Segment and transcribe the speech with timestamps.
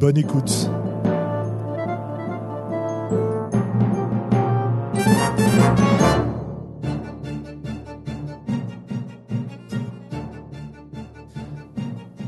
[0.00, 0.70] Bonne écoute.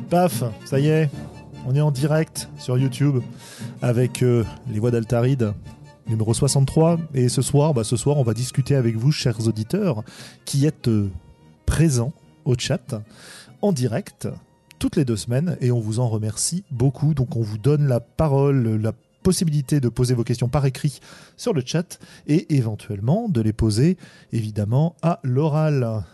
[0.08, 1.10] Paf, ça y est,
[1.66, 3.20] on est en direct sur YouTube
[3.82, 5.52] avec euh, les voix d'Altaride
[6.06, 10.02] numéro 63 et ce soir bah, ce soir on va discuter avec vous chers auditeurs
[10.46, 11.10] qui êtes euh,
[11.66, 12.14] présents
[12.46, 12.94] au chat
[13.60, 14.26] en direct
[14.78, 18.00] toutes les deux semaines et on vous en remercie beaucoup donc on vous donne la
[18.00, 21.00] parole la possibilité de poser vos questions par écrit
[21.36, 23.96] sur le chat et éventuellement de les poser
[24.32, 26.04] évidemment à l'oral.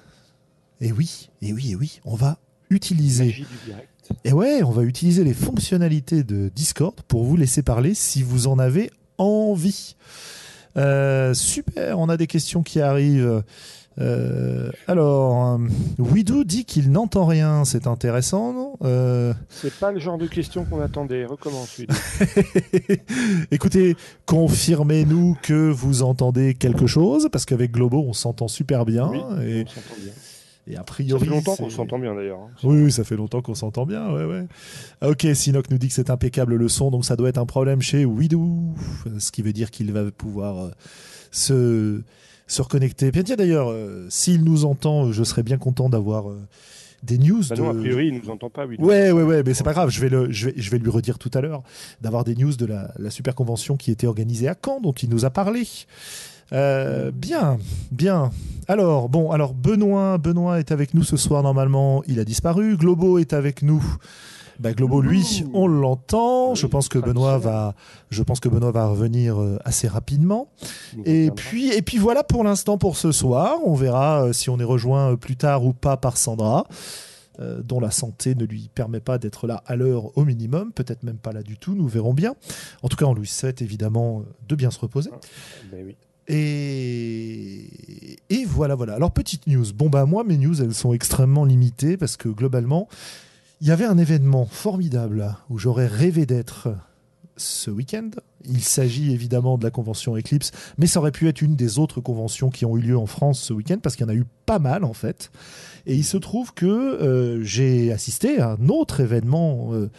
[0.81, 2.39] Et oui, et oui, et oui, on va
[2.71, 3.47] utiliser.
[4.25, 8.49] Et ouais, on va utiliser les fonctionnalités de Discord pour vous laisser parler si vous
[8.49, 9.95] en avez envie.
[10.77, 13.45] Euh, super, on a des questions qui arrivent.
[14.01, 15.59] Euh, alors, euh,
[15.99, 18.73] Widou dit qu'il n'entend rien, c'est intéressant, non?
[18.83, 21.25] Euh, C'est pas le genre de question qu'on attendait.
[21.25, 21.87] Recommence, oui.
[23.51, 29.09] Écoutez, confirmez-nous que vous entendez quelque chose, parce qu'avec Globo, on s'entend super bien.
[29.09, 30.13] Oui, et, on s'entend bien.
[30.67, 31.25] et a Ça priori.
[31.25, 32.39] fait longtemps qu'on s'entend bien d'ailleurs.
[32.41, 32.51] hein.
[32.65, 34.47] Oui, oui, ça fait longtemps qu'on s'entend bien, ouais, ouais.
[35.01, 37.47] Ah, Ok, Sinoc nous dit que c'est impeccable le son, donc ça doit être un
[37.47, 38.75] problème chez Widou,
[39.19, 40.71] ce qui veut dire qu'il va pouvoir euh,
[41.31, 42.01] se,
[42.47, 43.11] se reconnecter.
[43.11, 46.41] Bien tiens d'ailleurs, euh, s'il nous entend, je serais bien content d'avoir euh,
[47.03, 47.43] des news.
[47.49, 47.63] Bah de...
[47.63, 48.67] non, a priori, il nous entend pas.
[48.67, 50.79] Oui, Ouais, ouais, ouais, mais c'est pas grave, je vais, le, je, vais, je vais
[50.79, 51.63] lui redire tout à l'heure,
[52.01, 55.09] d'avoir des news de la, la super convention qui était organisée à Caen, dont il
[55.09, 55.67] nous a parlé.
[56.53, 57.59] Euh, bien,
[57.91, 58.31] bien.
[58.69, 62.77] Alors, bon, alors Benoît, Benoît est avec nous ce soir normalement, il a disparu.
[62.77, 63.83] Globo est avec nous.
[64.61, 66.51] Bah, Globo, lui, on l'entend.
[66.51, 67.75] Oui, je pense que Benoît va,
[68.11, 70.49] je pense que Benoît va revenir euh, assez rapidement.
[71.05, 73.59] Et puis, et puis voilà pour l'instant pour ce soir.
[73.65, 76.67] On verra euh, si on est rejoint euh, plus tard ou pas par Sandra,
[77.41, 81.03] euh, dont la santé ne lui permet pas d'être là à l'heure au minimum, peut-être
[81.03, 82.35] même pas là du tout, nous verrons bien.
[82.83, 85.11] En tout cas, on lui souhaite évidemment de bien se reposer.
[85.73, 85.97] Ben oui.
[86.27, 88.95] Et, et voilà, voilà.
[88.95, 89.67] Alors, petite news.
[89.75, 92.89] Bon, bah, moi, mes news, elles sont extrêmement limitées parce que globalement,
[93.65, 96.69] il y avait un événement formidable où j'aurais rêvé d'être
[97.39, 98.11] ce week-end.
[98.45, 102.03] Il s'agit évidemment de la convention Eclipse, mais ça aurait pu être une des autres
[102.03, 104.27] conventions qui ont eu lieu en France ce week-end parce qu'il y en a eu
[104.45, 105.31] pas mal en fait.
[105.87, 109.71] Et il se trouve que euh, j'ai assisté à un autre événement.
[109.73, 109.91] euh,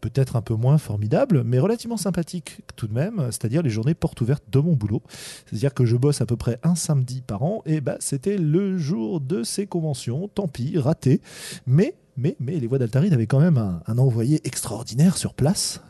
[0.00, 4.20] peut-être un peu moins formidable, mais relativement sympathique tout de même, c'est-à-dire les journées portes
[4.20, 5.02] ouvertes de mon boulot.
[5.46, 8.78] C'est-à-dire que je bosse à peu près un samedi par an, et bah c'était le
[8.78, 11.20] jour de ces conventions, tant pis, raté.
[11.66, 15.82] Mais, mais, mais les voix d'Altaride avaient quand même un, un envoyé extraordinaire sur place,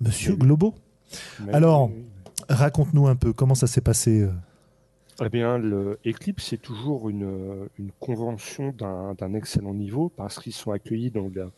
[0.00, 0.38] Monsieur Oui.
[0.40, 0.74] Globo.
[1.44, 2.02] Mais Alors- oui, oui.
[2.48, 4.20] Raconte-nous un peu comment ça s'est passé.
[4.20, 4.30] euh.
[5.24, 10.70] Eh bien, le Eclipse, c'est toujours une, une convention d'un excellent niveau parce qu'ils sont
[10.70, 11.50] accueillis dans la-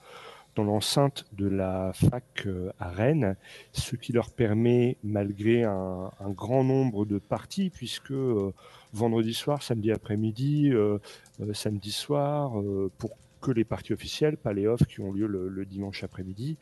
[0.55, 3.37] dans l'enceinte de la fac euh, à Rennes,
[3.73, 8.53] ce qui leur permet, malgré un, un grand nombre de parties, puisque euh,
[8.93, 10.99] vendredi soir, samedi après-midi, euh,
[11.43, 12.53] euh, samedi soir,
[12.99, 13.11] pour
[13.41, 16.57] que les parties officielles, pas les off qui ont lieu le, dimanche après-midi,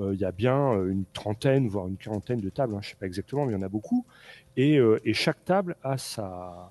[0.00, 2.88] euh, il y a bien euh, une trentaine, voire une quarantaine de tables, hein, je
[2.88, 4.04] ne sais pas exactement, mais il y en a beaucoup.
[4.56, 6.70] Et, euh, chaque table a sa,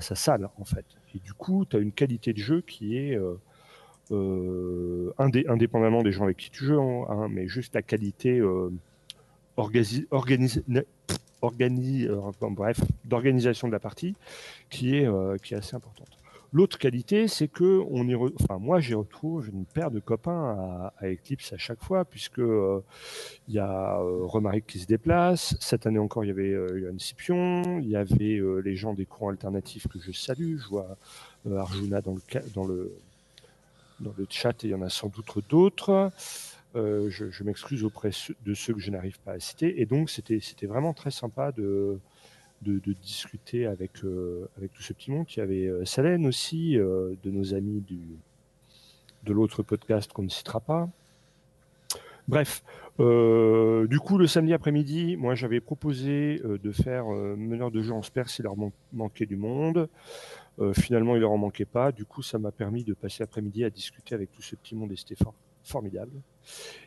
[0.00, 0.84] salle, en fait.
[1.14, 3.18] Et du coup, tu as une qualité de jeu qui est,
[4.10, 8.40] indé- indépendamment des gens avec qui tu joues, hein, mais juste la qualité
[13.04, 14.14] d'organisation de la partie
[14.70, 15.06] qui est
[15.52, 16.23] assez importante.
[16.54, 21.08] L'autre qualité, c'est que on y enfin, moi, j'y retrouve une paire de copains à,
[21.08, 22.80] Eclipse à chaque fois, puisque euh,
[23.48, 25.56] il y a euh, qui se déplace.
[25.58, 27.80] Cette année encore, il y avait euh, Johan Scipion.
[27.80, 30.58] Il y avait euh, les gens des courants alternatifs que je salue.
[30.60, 30.96] Je vois
[31.48, 32.20] euh, Arjuna dans le,
[32.54, 32.96] dans, le,
[33.98, 36.12] dans le chat et il y en a sans doute d'autres.
[36.76, 38.10] Je je m'excuse auprès
[38.46, 39.80] de ceux que je n'arrive pas à citer.
[39.80, 41.98] Et donc, c'était vraiment très sympa de,
[42.64, 45.26] de, discuter avec, euh, avec tout ce petit monde.
[45.36, 48.00] Il y avait euh, Salène aussi, euh, de nos amis du,
[49.24, 50.88] de l'autre podcast qu'on ne citera pas.
[52.26, 52.62] Bref,
[52.98, 58.30] du coup, le samedi après-midi, moi j'avais proposé de faire meneur de jeu en Sper
[58.30, 58.54] s'il leur
[58.94, 59.90] manquait du monde.
[60.72, 61.92] finalement, il leur en manquait pas.
[61.92, 64.90] Du coup, ça m'a permis de passer l'après-midi à discuter avec tout ce petit monde
[64.90, 65.22] et c'était
[65.64, 66.20] formidable.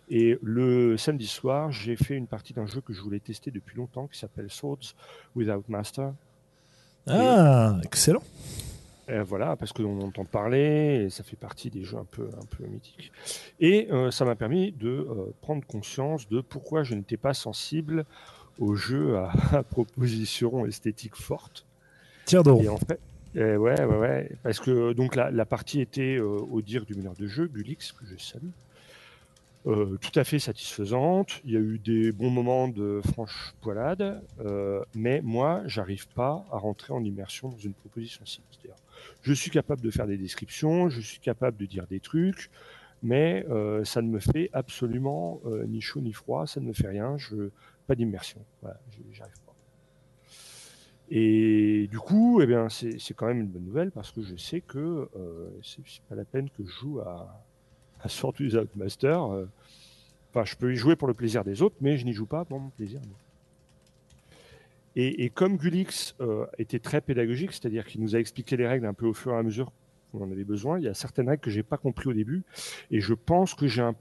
[0.09, 3.77] Et le samedi soir, j'ai fait une partie d'un jeu que je voulais tester depuis
[3.77, 4.93] longtemps qui s'appelle Swords
[5.35, 6.13] Without Master.
[7.07, 8.23] Ah, excellent.
[9.09, 12.45] Euh, voilà, parce qu'on entend parler et ça fait partie des jeux un peu, un
[12.45, 13.11] peu mythiques.
[13.59, 18.05] Et euh, ça m'a permis de euh, prendre conscience de pourquoi je n'étais pas sensible
[18.59, 21.65] aux jeux à, proposition esthétique forte.
[22.25, 22.63] Tiens donc.
[22.63, 22.99] Et en fait,
[23.35, 27.27] ouais, ouais, ouais, parce que donc la, la partie était au dire du meneur de
[27.27, 28.49] jeu, Gulix, que je salue.
[29.67, 31.41] Euh, tout à fait satisfaisante.
[31.43, 36.45] Il y a eu des bons moments de franche poilade, euh, mais moi, j'arrive pas
[36.51, 38.45] à rentrer en immersion dans une proposition cible.
[39.21, 42.49] Je suis capable de faire des descriptions, je suis capable de dire des trucs,
[43.03, 46.87] mais euh, ça ne me fait absolument ni chaud ni froid, ça ne me fait
[46.87, 47.49] rien, je
[47.87, 48.39] pas d'immersion.
[48.61, 48.79] Voilà,
[49.11, 49.53] j'arrive pas.
[51.09, 54.61] Et du coup, eh bien, c'est quand même une bonne nouvelle parce que je sais
[54.61, 55.09] que
[55.61, 57.46] c'est pas la peine que je joue à,
[58.07, 59.21] à Sword Without Master.
[60.31, 62.45] Enfin, je peux y jouer pour le plaisir des autres, mais je n'y joue pas
[62.45, 62.99] pour mon plaisir.
[64.99, 68.95] Et, comme Gulix euh, était très pédagogique, c'est-à-dire qu'il nous a expliqué les règles un
[68.95, 69.71] peu au fur et à mesure
[70.11, 72.43] qu'on en avait besoin, il y a certaines règles que j'ai pas compris au début,
[72.89, 73.93] et je pense que j'ai un,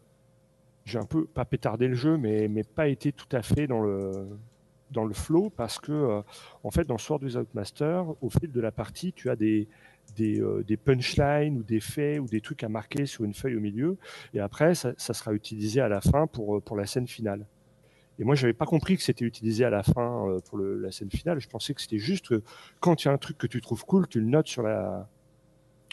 [1.04, 4.26] peu pas pétardé le jeu, mais, mais pas été tout à fait dans le
[4.92, 6.22] dans le flow parce que euh,
[6.62, 9.68] en fait dans Sword Without Master, au fil de la partie, tu as des
[10.20, 13.60] euh, des, punchlines ou des faits ou des trucs à marquer sur une feuille au
[13.60, 13.96] milieu.
[14.34, 17.46] Et après, ça, sera utilisé à la fin pour, euh, pour la scène finale.
[18.18, 21.10] Et moi, j'avais pas compris que c'était utilisé à la fin euh, pour la scène
[21.10, 21.40] finale.
[21.40, 22.34] Je pensais que c'était juste
[22.80, 25.08] quand il y a un truc que tu trouves cool, tu le notes sur la,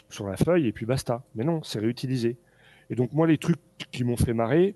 [0.08, 1.22] sur la feuille et puis basta.
[1.34, 2.38] Mais non, c'est réutilisé.
[2.90, 3.60] Et donc, moi, les trucs
[3.90, 4.74] qui m'ont fait marrer,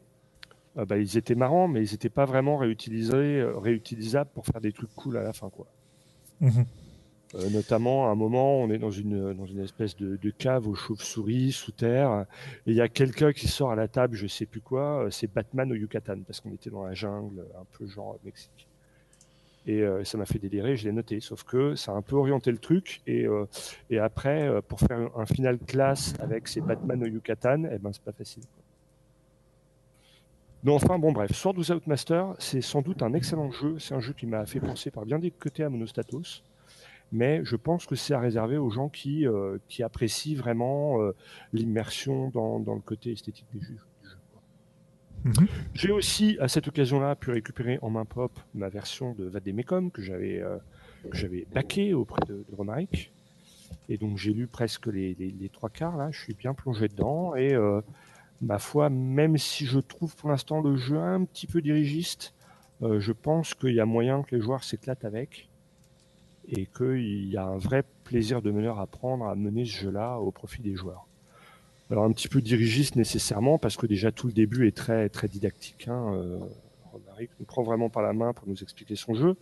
[0.77, 4.94] bah, ils étaient marrants, mais ils n'étaient pas vraiment réutilisés, réutilisables pour faire des trucs
[4.94, 5.67] cool à la fin, quoi.
[6.41, 6.62] Mmh
[7.35, 11.73] euh, notamment, à un moment, on est dans une, espèce de, cave aux chauves-souris sous
[11.73, 12.25] terre,
[12.67, 15.11] et il y a quelqu'un qui sort à la table, je sais plus quoi, euh,
[15.11, 18.67] c'est Batman au Yucatan, parce qu'on était dans la jungle, un peu genre Mexique.
[19.67, 21.21] Et euh, ça m'a fait délirer, je l'ai noté.
[21.21, 23.03] Sauf que ça a un peu orienté le truc.
[23.07, 23.27] Et,
[23.99, 28.13] après, pour faire un final classe avec ces Batman au Yucatan, eh ben, c'est pas
[28.13, 28.45] facile.
[30.65, 33.79] Mais enfin, bon, bref, Sword Without Master, c'est sans doute un excellent jeu.
[33.79, 36.43] C'est un jeu qui m'a fait penser par bien des côtés à Monostatos
[37.12, 41.12] mais je pense que c'est à réserver aux gens qui, euh, qui apprécient vraiment euh,
[41.52, 43.78] l'immersion dans, dans, le côté esthétique des jeux.
[45.25, 45.49] Mhm.
[45.75, 50.02] J'ai aussi, à cette occasion-là, pu récupérer en main pop ma version de Vademecum que
[50.02, 50.58] j'avais euh,
[51.10, 53.12] que j'avais baqué auprès de, de Romaric.
[53.88, 56.88] Et donc j'ai lu presque les, les, les, trois quarts là, je suis bien plongé
[56.88, 57.55] dedans et
[58.40, 62.34] ma foi, même si je trouve pour l'instant le jeu un petit peu dirigiste,
[62.81, 65.48] je pense qu'il y a moyen que les joueurs s'éclatent avec
[66.49, 70.19] et qu'il y a un vrai plaisir de meneur à prendre à mener ce jeu-là
[70.19, 71.06] au profit des joueurs.
[71.91, 75.29] Alors un petit peu dirigiste nécessairement parce que déjà tout le début est très très
[75.29, 75.89] didactique.
[75.89, 76.39] Hein, euh,
[77.39, 79.37] nous prend vraiment par la main pour nous expliquer son jeu,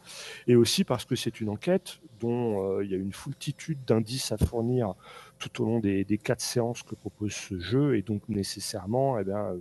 [0.47, 4.33] et aussi parce que c'est une enquête dont euh, il y a une foultitude d'indices
[4.33, 4.95] à fournir
[5.39, 9.55] tout au long des, quatre séances que propose ce jeu, et donc nécessairement, eh bien,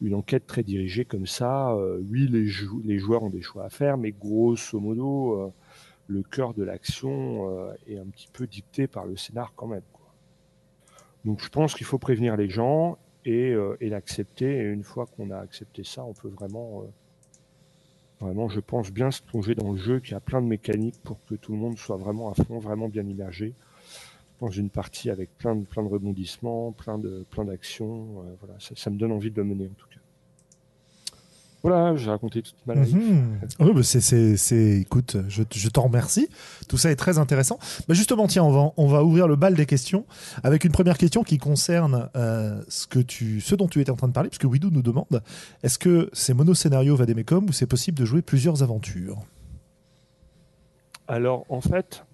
[0.00, 1.72] une enquête très dirigée comme ça.
[1.72, 5.52] Euh, oui, les, joueurs ont des choix à faire, mais grosso modo, euh,
[6.06, 9.82] le cœur de l'action euh, est un petit peu dicté par le scénar quand même.
[11.24, 14.58] Donc je pense qu'il faut prévenir les gens et, euh, l'accepter.
[14.58, 16.86] Et une fois qu'on a accepté ça, on peut vraiment, euh,
[18.20, 21.24] vraiment, je pense, bien se plonger dans le jeu qui a plein de mécaniques pour
[21.24, 23.54] que tout le monde soit vraiment à fond, vraiment bien immergé
[24.40, 28.24] dans une partie avec plein de, plein de rebondissements, plein plein d'actions.
[28.40, 29.93] voilà, ça me donne envie de le mener en tout cas.
[31.64, 32.92] Voilà, j'ai raconté toute ma life.
[32.92, 33.40] Mhm.
[33.58, 36.28] Oui, bah, c'est, écoute, je, je t'en remercie.
[36.68, 37.58] Tout ça est très intéressant.
[37.88, 40.04] Bah justement, tiens, on va, on va ouvrir le bal des questions
[40.42, 43.96] avec une première question qui concerne euh, ce, que tu, ce dont tu étais en
[43.96, 45.22] train de parler, puisque Widou nous demande
[45.62, 49.22] est-ce que c'est mono-scénario Vademecum ou c'est possible de jouer plusieurs aventures?
[51.08, 52.04] Alors, en fait,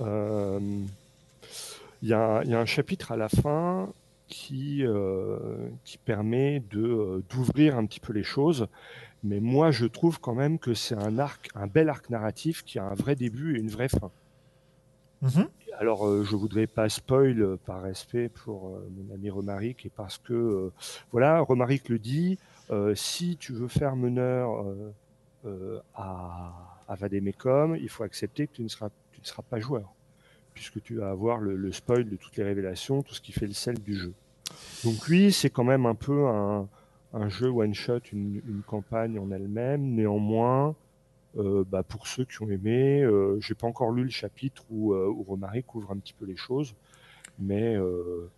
[0.00, 0.60] euh,
[2.02, 3.88] il y, y, a un chapitre à la fin
[4.28, 8.68] qui, euh, qui permet de euh, d'ouvrir un petit peu les choses.
[9.24, 12.78] Mais moi, je trouve quand même que c'est un arc, un bel arc narratif qui
[12.78, 14.10] a un vrai début et une vraie fin.
[15.22, 15.48] Mhm.
[15.78, 20.70] Alors, euh, je voudrais pas spoil par respect pour mon ami Romaric et parce que,
[21.10, 22.38] voilà, Romaric le dit,
[22.94, 24.64] si tu veux faire meneur
[25.94, 29.92] à, à Vademecum, il faut accepter que tu ne seras, tu ne seras pas joueur
[30.58, 33.52] puisque tu vas avoir le, spoil de toutes les révélations, tout ce qui fait le
[33.52, 34.12] sel du jeu.
[34.82, 36.68] Donc lui, c'est quand même un peu un,
[37.12, 39.94] un jeu one shot, une, une campagne en elle-même.
[39.94, 40.74] Néanmoins,
[41.36, 44.94] euh, bah, pour ceux qui ont aimé, euh, j'ai pas encore lu le chapitre où,
[44.94, 46.74] euh, où couvre un petit peu les choses,
[47.38, 48.28] mais euh,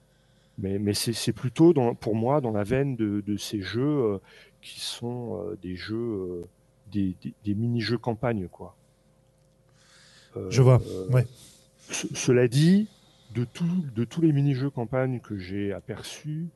[0.58, 4.18] mais, mais c'est plutôt dans, pour moi dans la veine de, de ces jeux euh,
[4.60, 6.44] qui sont des jeux
[6.92, 8.76] des, des, des mini-jeux campagne quoi.
[10.50, 10.82] Je vois.
[11.10, 11.26] Ouais.
[11.90, 12.88] Ce, cela dit,
[13.34, 13.44] de,
[14.04, 16.48] tous les mini-jeux campagne que j'ai aperçus,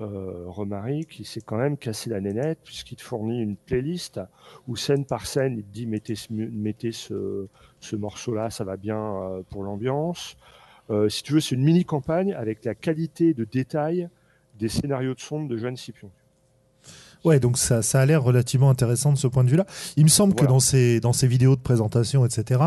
[0.00, 4.20] euh, Romaric, il s'est quand même cassé la nénette puisqu'il te fournit une playlist
[4.66, 9.62] où scène par scène, il te dit mettez ce morceau-là, ça va bien euh, pour
[9.62, 10.36] l'ambiance.
[10.90, 14.08] Euh, si tu veux, c'est une mini-campagne avec la qualité de détail
[14.58, 16.10] des scénarios de sonde de Joanne Scipion.
[17.24, 19.66] Ouais, donc ça, ça a l'air relativement intéressant de ce point de vue-là.
[19.96, 20.46] Il me semble voilà.
[20.46, 22.60] que dans ses, dans ses vidéos de présentation, etc.,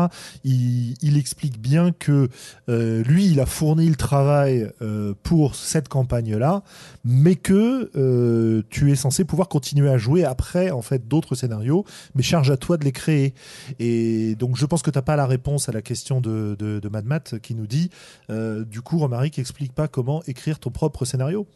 [0.44, 2.28] il, il explique bien que
[2.68, 6.62] euh, lui, il a fourni le travail euh, pour cette campagne-là,
[7.04, 11.84] mais que euh, tu es censé pouvoir continuer à jouer après, en fait, d'autres scénarios,
[12.14, 13.34] mais charge à toi de les créer.
[13.80, 16.78] Et donc, je pense que tu n'as pas la réponse à la question de, de,
[16.78, 17.90] de Mad Matt qui nous dit,
[18.28, 21.46] du coup, Romaric explique pas comment écrire ton propre scénario.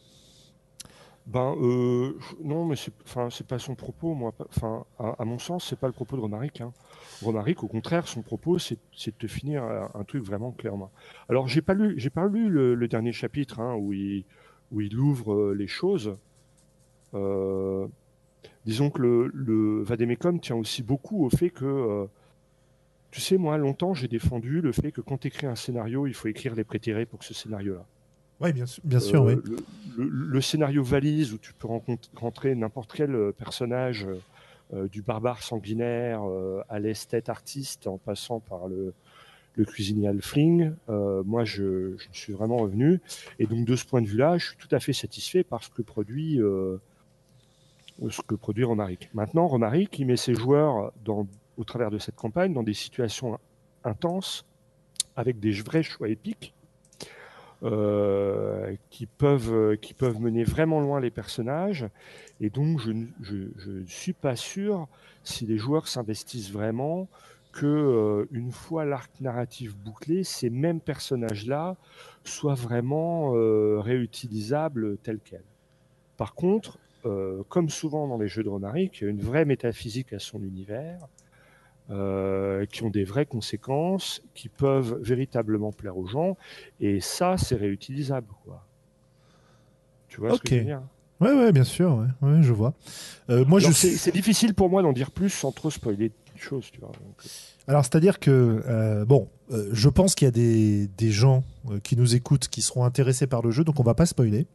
[1.29, 4.33] Ben euh, non, mais c'est enfin pas son propos, moi.
[4.49, 6.63] Enfin, à, mon sens, c'est pas le propos de Romaric.
[6.63, 6.73] Hein.
[7.23, 10.91] Romaric, au contraire, son propos, c'est de te finir un, un, truc vraiment clairement.
[11.29, 14.25] Alors, j'ai pas lu, j'ai pas lu le, dernier chapitre hein, où il
[14.99, 16.17] ouvre euh, les choses.
[17.13, 17.87] Euh,
[18.65, 22.07] disons que le, le tient aussi beaucoup au fait que, euh,
[23.11, 26.15] tu sais, moi, longtemps, j'ai défendu le fait que quand tu écris un scénario, il
[26.15, 27.85] faut écrire les prétérés pour ce scénario-là.
[28.41, 29.43] Oui, bien, bien sûr, euh, oui.
[29.97, 31.69] Le, le, le, scénario valise où tu peux
[32.17, 34.07] rentrer n'importe quel euh, personnage,
[34.75, 38.93] euh, du barbare sanguinaire euh, à l'esthète artiste, en passant par le,
[39.55, 43.01] le cuisinier Alfling, euh, moi je, je, suis vraiment revenu.
[43.39, 45.71] Et donc de ce point de vue-là, je suis tout à fait satisfait par ce
[45.71, 46.39] que produit,
[48.11, 49.09] ce que produit Romaric.
[49.15, 51.27] Maintenant, Romaric, il met ses joueurs dans,
[51.57, 53.39] au travers de cette campagne dans des situations
[53.85, 54.45] intenses,
[55.17, 56.53] avec des vrais choix épiques
[57.63, 61.87] euh, qui peuvent qui peuvent mener vraiment loin les personnages.
[62.41, 64.87] Et donc je ne suis pas sûr
[65.25, 67.09] si les joueurs s'investissent vraiment
[67.53, 71.77] que euh, une fois l'arc narratif bouclé ces mêmes personnages là
[72.25, 75.43] soient vraiment euh, réutilisables tels quels.
[76.17, 79.45] Par contre euh, comme souvent dans les jeux de Romaric il y a une vraie
[79.45, 80.99] métaphysique à son univers
[81.91, 86.37] euh, qui ont des vraies conséquences, qui peuvent véritablement plaire aux gens,
[86.81, 88.29] et ça, c'est réutilisable.
[88.45, 88.65] Quoi.
[90.09, 90.37] Tu vois okay.
[90.37, 90.83] ce que je veux dire?
[91.21, 92.75] Ouais, ouais, bien sûr, ouais, ouais je vois.
[93.29, 96.71] Euh, moi, je c'est, difficile pour moi d'en dire plus sans trop spoiler des choses,
[96.71, 96.91] tu vois.
[96.91, 97.17] Donc...
[97.25, 97.29] euh,
[97.67, 101.43] Alors, c'est-à-dire que, euh, bon, euh, je pense qu'il y a des, des gens
[101.83, 104.47] qui nous écoutent qui seront intéressés par le jeu, donc on va pas spoiler.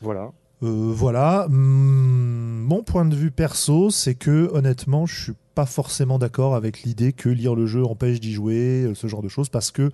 [0.00, 0.32] Voilà.
[0.62, 1.46] Euh, voilà.
[1.48, 6.82] Mmh, mon point de vue perso, c'est que honnêtement, je suis pas forcément d'accord avec
[6.82, 9.90] l'idée que lire le jeu empêche d'y jouer, ce genre de choses, parce que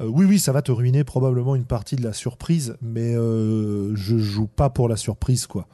[0.00, 3.94] euh, oui, oui, ça va te ruiner probablement une partie de la surprise, mais euh,
[3.94, 5.66] je joue pas pour la surprise, quoi.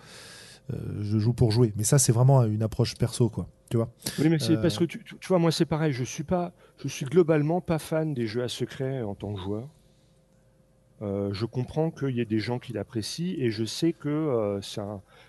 [0.73, 3.49] Euh, je joue pour jouer, mais ça, c'est vraiment une approche perso, quoi.
[3.71, 3.91] Tu vois?
[4.19, 5.93] Oui, mais c'est parce que tu, tu, vois, moi, c'est pareil.
[5.93, 9.41] Je suis pas, je suis globalement pas fan des jeux à secret en tant que
[9.41, 9.69] joueur.
[11.03, 14.61] Euh, je comprends qu'il y ait des gens qui l'apprécient et je sais que euh,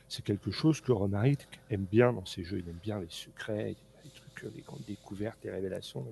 [0.10, 2.60] c'est quelque chose que Romaric aime bien dans ses jeux.
[2.60, 6.06] Il aime bien les secrets, les trucs, les grandes découvertes, les révélations.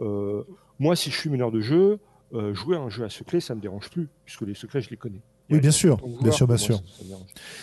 [0.00, 0.42] Euh,
[0.78, 1.98] moi, si je suis meneur de jeu,
[2.34, 4.90] euh, jouer à un jeu à secret, ça me dérange plus puisque les secrets, je
[4.90, 5.20] les connais.
[5.50, 6.82] Oui, bien sûr, bien sûr, bien sûr.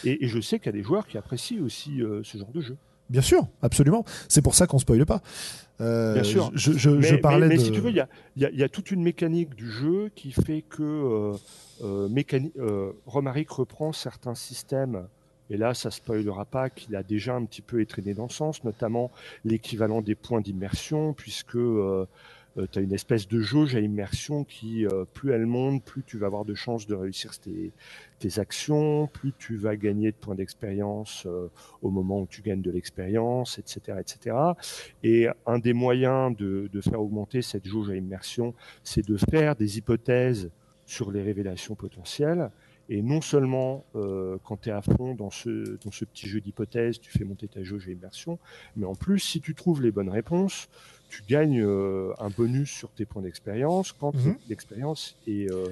[0.04, 2.52] Et, et, je sais qu'il y a des joueurs qui apprécient aussi euh, ce genre
[2.52, 2.78] de jeu.
[3.10, 4.04] Bien sûr, absolument.
[4.28, 5.22] C'est pour ça qu'on spoile pas.
[5.82, 6.52] Euh, Bien sûr.
[6.54, 7.66] Je, je, mais, je parlais mais, mais de...
[7.66, 8.08] si tu veux, il y a,
[8.38, 11.38] y, a, y a, toute une mécanique du jeu qui fait que euh,
[11.84, 12.10] euh,
[12.58, 15.08] euh, Romaric reprend certains systèmes.
[15.52, 18.64] Et là, ça spoilera pas qu'il a déjà un petit peu étraîné dans le sens,
[18.64, 19.12] notamment
[19.44, 21.58] l'équivalent des points d'immersion, puisque
[22.58, 26.04] euh, tu as une espèce de jauge à immersion qui, euh, plus elle monte, plus
[26.04, 27.72] tu vas avoir de chances de réussir tes,
[28.20, 31.50] tes actions, plus tu vas gagner de points d'expérience euh,
[31.82, 34.36] au moment où tu gagnes de l'expérience, etc., etc.
[35.04, 39.56] Et un des moyens de, de faire augmenter cette jauge à immersion, c'est de faire
[39.56, 40.50] des hypothèses
[40.86, 42.52] sur les révélations potentielles.
[42.88, 46.40] Et non seulement euh, quand tu es à fond dans ce, dans ce petit jeu
[46.40, 48.38] d'hypothèses, tu fais monter ta jauge à immersion,
[48.76, 50.70] mais en plus, si tu trouves les bonnes réponses,
[51.10, 54.36] tu gagnes euh, un bonus sur tes points d'expérience quand Mhm.
[54.50, 55.68] l'expérience est, euh,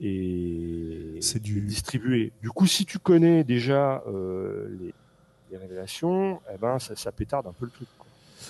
[0.00, 2.32] est, du- distribuée.
[2.42, 4.94] Du coup, si tu connais déjà euh, les,
[5.50, 7.88] les révélations, eh ben, ça, ça pétarde un peu le truc.
[7.98, 8.06] quoi.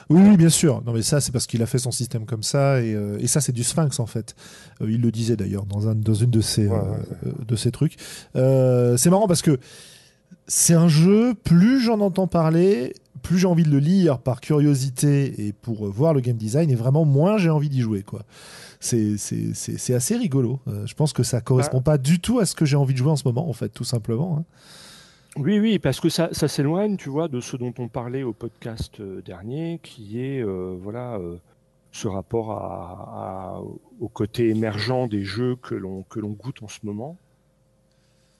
[0.08, 0.82] Oui, oui, bien sûr.
[0.84, 3.26] Non, mais ça, c'est parce qu'il a fait son système comme ça, et, euh, et
[3.26, 4.36] ça, c'est du Sphinx en fait.
[4.80, 6.96] Euh, il le disait d'ailleurs dans, un, dans une de ses, Ouais, ouais,
[7.26, 7.96] euh, de ses trucs.
[8.34, 9.58] C'est marrant parce que
[10.46, 15.46] c'est un jeu, plus j'en entends parler, plus j'ai envie de le lire par curiosité
[15.46, 18.02] et pour voir le game design, et vraiment moins j'ai envie d'y jouer.
[18.02, 18.22] quoi.
[18.80, 20.60] C'est assez rigolo.
[20.66, 21.92] Euh, je pense que ça correspond bah.
[21.92, 23.68] pas du tout à ce que j'ai envie de jouer en ce moment, en fait,
[23.68, 24.38] tout simplement.
[24.38, 24.44] Hein.
[25.36, 28.32] Oui, oui, parce que ça, ça s'éloigne, tu vois, de ce dont on parlait au
[28.32, 31.20] podcast euh, dernier, qui est, euh, voilà,
[31.92, 33.60] ce rapport à,
[34.00, 37.16] au côté émergent des jeux que l'on que l'on goûte en ce moment.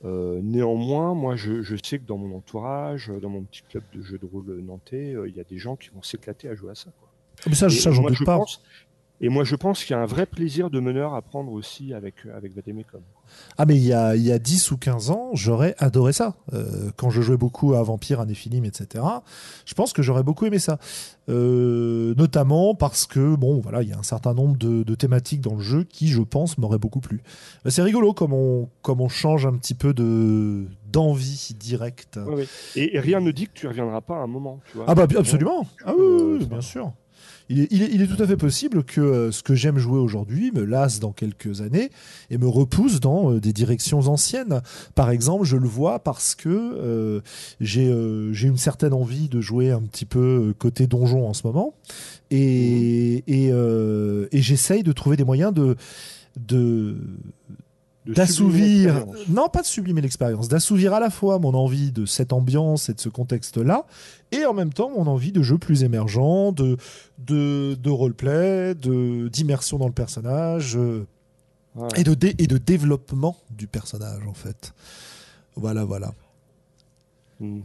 [0.05, 4.03] Euh, néanmoins, moi, je, je, sais que dans mon entourage, dans mon petit club de
[4.03, 6.71] jeux de rôle nantais, euh, il y a des gens qui vont s'éclater à jouer
[6.71, 6.91] à ça.
[6.99, 7.09] Quoi.
[7.41, 8.39] Ah, mais ça, ça j'en doute pas.
[8.39, 8.63] Pense,
[9.23, 11.93] et moi, je pense qu'il y a un vrai plaisir de meneur à prendre aussi
[11.93, 13.03] avec, avec Vademecum.
[13.59, 16.37] Ah, mais il y a, il y a 10 ou 15 ans, j'aurais adoré ça.
[16.55, 19.05] Euh, quand je jouais beaucoup à Vampire, à Néphilim, etc.,
[19.67, 20.79] je pense que j'aurais beaucoup aimé ça.
[21.29, 25.43] Euh, notamment parce que, bon, voilà, il y a un certain nombre de, de thématiques
[25.43, 27.23] dans le jeu qui, je pense, m'auraient beaucoup plu.
[27.67, 32.19] C'est rigolo comme on, comme on change un petit peu de d'envie directe.
[32.75, 34.61] Et, rien ne dit que tu reviendras pas à un moment.
[34.71, 35.67] Tu vois, ah bah absolument.
[35.85, 36.93] Ah oui, oui bien sûr
[37.53, 41.01] il est, tout à fait possible que euh, ce que j'aime jouer aujourd'hui me lasse
[41.01, 41.91] dans quelques années
[42.31, 44.63] et me repousse dans euh, des directions anciennes.
[44.95, 47.21] Par exemple, je le vois parce que euh,
[47.61, 51.75] j'ai une certaine envie de jouer un petit peu côté donjon en ce moment
[52.31, 54.29] et, mmh.
[54.33, 55.77] et, j'essaye de trouver des moyens de,
[56.37, 56.97] de
[58.15, 62.89] d'assouvir, non pas de sublimer l'expérience, d'assouvir à la fois mon envie de cette ambiance
[62.89, 63.87] et de ce contexte-là,
[64.33, 66.77] et en même temps mon envie de jeux plus émergents, de,
[67.19, 71.07] de, de roleplay, de, d'immersion dans le personnage, euh,
[71.97, 74.73] et, de et de développement du personnage en fait.
[75.57, 76.13] Voilà, voilà.
[77.41, 77.63] Mhm.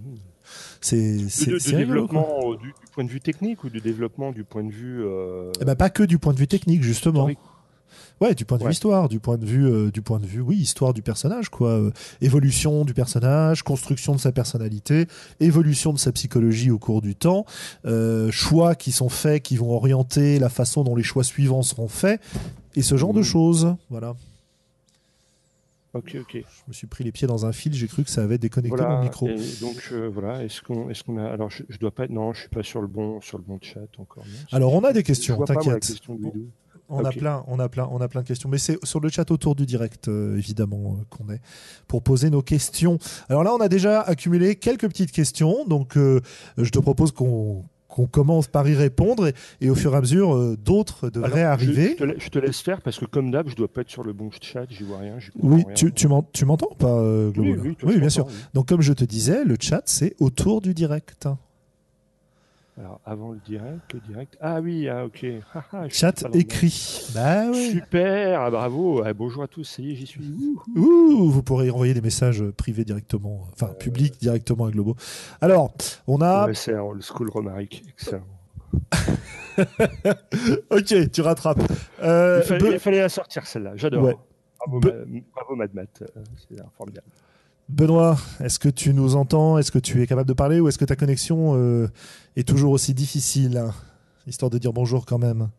[0.82, 5.04] C'est, de, développement du, point de vue technique ou du développement du point de vue.
[5.04, 5.52] Euh...
[5.60, 7.30] Eh ben, pas que du point de vue technique, justement.
[8.22, 10.40] Ouais, du point de vue histoire, du point de vue, euh, du point de vue,
[10.40, 11.72] oui, histoire du personnage, quoi.
[11.72, 11.92] Euh,
[12.22, 15.08] évolution du personnage, construction de sa personnalité,
[15.42, 17.46] évolution de sa psychologie au cours du temps,
[17.86, 21.90] euh, choix qui sont faits, qui vont orienter la façon dont les choix suivants seront
[21.90, 22.22] faits,
[22.76, 23.24] et ce genre de mmh.
[23.24, 24.16] choses, voilà.
[25.94, 26.34] Ok, ok.
[26.34, 28.82] Je me suis pris les pieds dans un fil, j'ai cru que ça avait déconnecté
[28.82, 29.30] mon micro.
[29.62, 32.64] donc voilà, est-ce qu'on, est-ce qu'on a, alors je, dois pas, non, je suis pas
[32.64, 34.24] sur le bon, sur le bon chat encore.
[34.54, 36.02] alors on a des questions, t'inquiète
[36.90, 38.50] on a plein, on a plein, on a plein de questions.
[38.50, 41.42] Mais c'est sur le chat autour du direct, euh, évidemment, euh, qu'on est
[41.88, 42.98] pour poser nos questions.
[43.30, 46.22] Alors là, on a déjà accumulé quelques petites questions, donc euh,
[46.58, 47.64] je te propose qu'on
[48.12, 51.96] commence par y répondre et, au fur et à mesure, d'autres devraient arriver.
[52.00, 54.30] Je, te laisse faire parce que comme d'hab, je dois pas être sur le bon
[54.42, 55.18] chat, j'y vois rien.
[55.42, 57.02] Oui, tu, tu m'entends pas,
[57.38, 58.28] oui, oui, bien sûr.
[58.54, 61.28] Donc comme je te disais, le chat, c'est autour du direct.
[62.78, 64.38] Alors, avant le direct, le direct.
[64.42, 65.26] Ah oui, ah, ok.
[65.90, 67.10] Chat écrit.
[67.14, 69.02] Bah Super, ah, bravo.
[69.02, 70.26] Ah, bonjour à tous, ça y est, j'y suis.
[70.76, 73.74] Ouh, vous pourrez envoyer des messages privés directement, enfin euh...
[73.76, 74.98] publics directement à Globo.
[75.40, 75.74] Alors,
[76.06, 76.48] on a.
[76.48, 78.26] Ouais, c'est le school Romaric, excellent.
[80.70, 81.64] ok, tu rattrapes.
[82.04, 84.20] Euh, il, fallait, la sortir celle-là, j'adore.
[84.68, 84.82] Bravo,
[85.34, 87.08] bravo Mad Matt, euh, c'est formidable.
[87.70, 89.58] Benoît, est-ce que tu nous entends?
[89.58, 90.60] Est-ce que tu es capable de parler?
[90.60, 91.88] Ou est-ce que ta connexion euh,
[92.36, 93.64] est toujours aussi difficile
[94.28, 95.50] Histoire de dire bonjour quand même.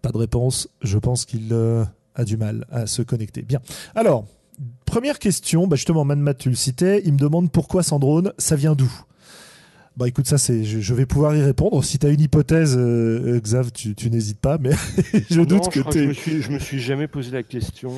[0.00, 0.68] Pas de réponse.
[0.80, 3.42] Je pense qu'il euh, a du mal à se connecter.
[3.42, 3.60] Bien.
[3.94, 4.24] Alors,
[4.86, 5.66] première question.
[5.66, 7.02] Bah justement, Manmat, tu le citais.
[7.04, 8.90] Il me demande pourquoi Sandrone, ça vient d'où?
[9.98, 11.84] Bah écoute, ça c'est, je, vais pouvoir y répondre.
[11.84, 14.70] Si tu as une hypothèse, euh, Xav, tu, n'hésites pas, mais
[15.30, 16.14] je doute que tu.
[16.40, 17.92] Je me suis jamais posé la question.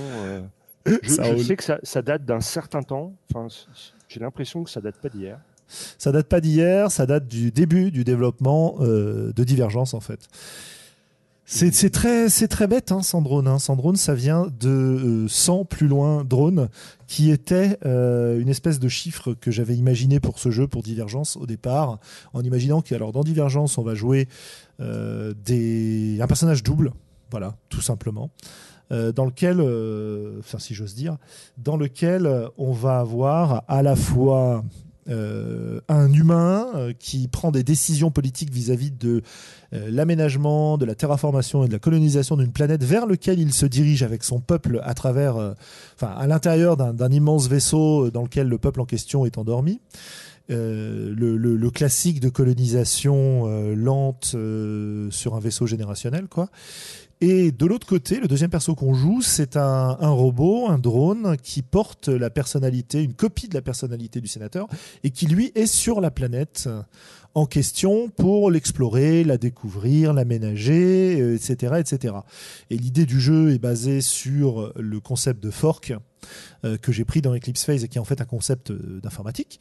[0.87, 3.14] Je, sais que ça, date d'un certain temps.
[3.31, 3.49] Enfin,
[4.09, 5.38] j'ai l'impression que ça date pas d'hier.
[5.99, 10.29] Ça date pas d'hier, ça date du début du développement euh, de Divergence en fait.
[11.45, 13.47] C'est très, très bête, hein, sans drone.
[13.47, 13.59] Hein.
[13.59, 16.68] Sans drone, ça vient de 100 euh, plus loin drone,
[17.09, 21.37] qui était euh, une espèce de chiffre que j'avais imaginé pour ce jeu, pour Divergence
[21.37, 21.99] au départ,
[22.33, 24.29] en imaginant que alors dans Divergence, on va jouer
[24.79, 26.92] des, un personnage double,
[27.31, 28.31] voilà, tout simplement.
[28.93, 31.17] Euh, dans lequel, euh, enfin si j'ose dire,
[31.57, 32.29] dans lequel
[32.59, 34.65] on va avoir à la fois
[35.09, 36.67] euh, un humain
[36.99, 39.23] qui prend des décisions politiques vis-à-vis de
[39.73, 44.03] l'aménagement, de la terraformation et de la colonisation d'une planète vers lequel il se dirige
[44.03, 45.37] avec son peuple à travers,
[45.95, 49.81] enfin à l'intérieur d'un immense vaisseau dans lequel le peuple en question est endormi.
[50.51, 54.37] le, le, classique de colonisation lente
[55.11, 56.51] sur un vaisseau générationnel, quoi.
[57.25, 61.63] Et de l'autre côté, le deuxième perso qu'on joue, c'est un, robot, un drone, qui
[61.63, 64.67] porte la personnalité, une copie de la personnalité du sénateur,
[65.05, 66.69] et qui lui est sur la planète
[67.35, 72.15] en question pour l'explorer, la découvrir, l'aménager, etc., euh, etc.
[72.71, 75.95] Et l'idée du jeu est basée sur le concept de fork,
[76.63, 79.59] que j'ai pris dans Eclipse Phase et qui est en fait un concept d'informatique,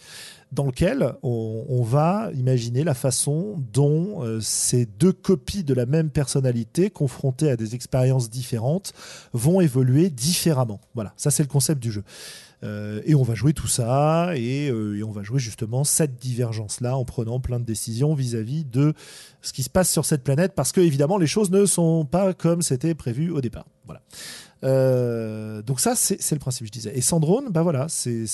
[0.52, 6.89] dans lequel on, va imaginer la façon dont ces deux copies de la même personnalité,
[6.89, 8.93] confrontées à des expériences différentes,
[9.34, 10.80] vont évoluer différemment.
[10.93, 12.04] Voilà, ça c'est le concept du jeu.
[12.63, 16.95] Euh, et on va jouer tout ça euh, et, on va jouer justement cette divergence-là
[16.95, 18.93] en prenant plein de décisions vis-à-vis de
[19.41, 22.34] ce qui se passe sur cette planète parce que évidemment les choses ne sont pas
[22.34, 23.65] comme c'était prévu au départ.
[23.86, 24.02] Voilà.
[24.63, 26.91] Euh, donc ça, c'est le principe, je disais.
[26.95, 28.26] Et Sandrone, bah voilà, c'est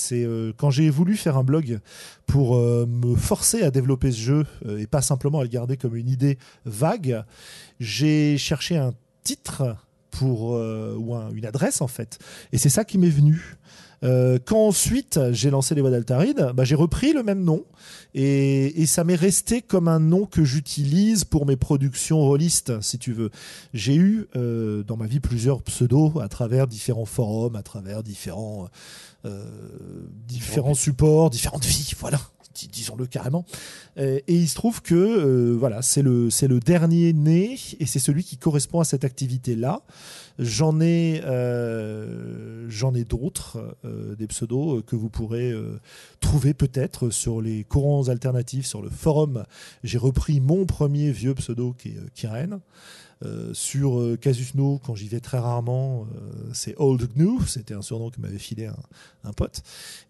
[0.56, 1.80] quand j'ai voulu faire un blog
[2.26, 4.46] pour me forcer à développer ce jeu
[4.78, 7.24] et pas simplement à le garder comme une idée vague,
[7.80, 9.76] j'ai cherché un titre
[10.10, 12.18] pour ou une adresse en fait,
[12.52, 13.57] et c'est ça qui m'est venu.
[14.04, 17.64] Euh, quand ensuite j'ai lancé les voix d'Altaride, bah, j'ai repris le même nom
[18.14, 23.12] et, ça m'est resté comme un nom que j'utilise pour mes productions rôlistes, si tu
[23.12, 23.30] veux.
[23.74, 28.68] J'ai eu euh, dans ma vie plusieurs pseudos à travers différents forums, à travers différents,
[29.26, 29.44] euh,
[30.26, 32.20] différents supports, différentes vies, voilà
[32.66, 33.44] disons-le carrément.
[33.96, 38.24] Et, il se trouve que voilà, c'est le c'est le dernier né et c'est celui
[38.24, 39.82] qui correspond à cette activité là.
[40.38, 45.80] J'en ai, euh, j'en ai d'autres, euh, des pseudos que vous pourrez euh,
[46.20, 49.44] trouver peut-être sur les courants alternatifs, sur le forum.
[49.82, 52.60] J'ai repris mon premier vieux pseudo qui est Kiren.
[53.24, 57.74] Euh, sur euh, Casus No, quand j'y vais très rarement, euh, c'est Old Gnu, c'était
[57.74, 58.66] un surnom que m'avait filé
[59.24, 59.62] un, pote.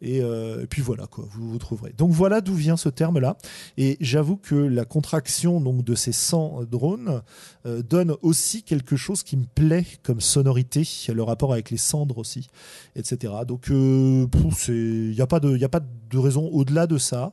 [0.02, 0.22] Et,
[0.70, 1.92] puis voilà, quoi, vous vous trouverez.
[1.96, 3.36] Donc voilà d'où vient ce terme-là.
[3.76, 7.22] Et j'avoue que la contraction donc, de ces 100 drones
[7.64, 12.48] donne aussi quelque chose qui me plaît comme sonorité, le rapport avec les cendres aussi,
[12.94, 13.32] etc.
[13.46, 14.28] Donc il
[15.10, 17.32] n'y a, a pas de raison au-delà de ça.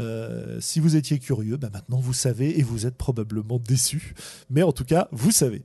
[0.00, 4.14] Euh, si vous étiez curieux, bah maintenant vous savez et vous êtes probablement déçu.
[4.48, 5.62] Mais en tout cas, vous savez.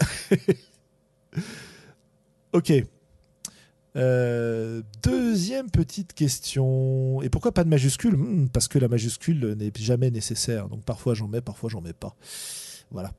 [2.52, 2.72] ok.
[3.96, 7.22] Euh, deuxième petite question.
[7.22, 10.68] Et pourquoi pas de majuscule hmm, Parce que la majuscule n'est jamais nécessaire.
[10.68, 12.14] Donc parfois j'en mets, parfois j'en mets pas.
[12.90, 13.12] Voilà.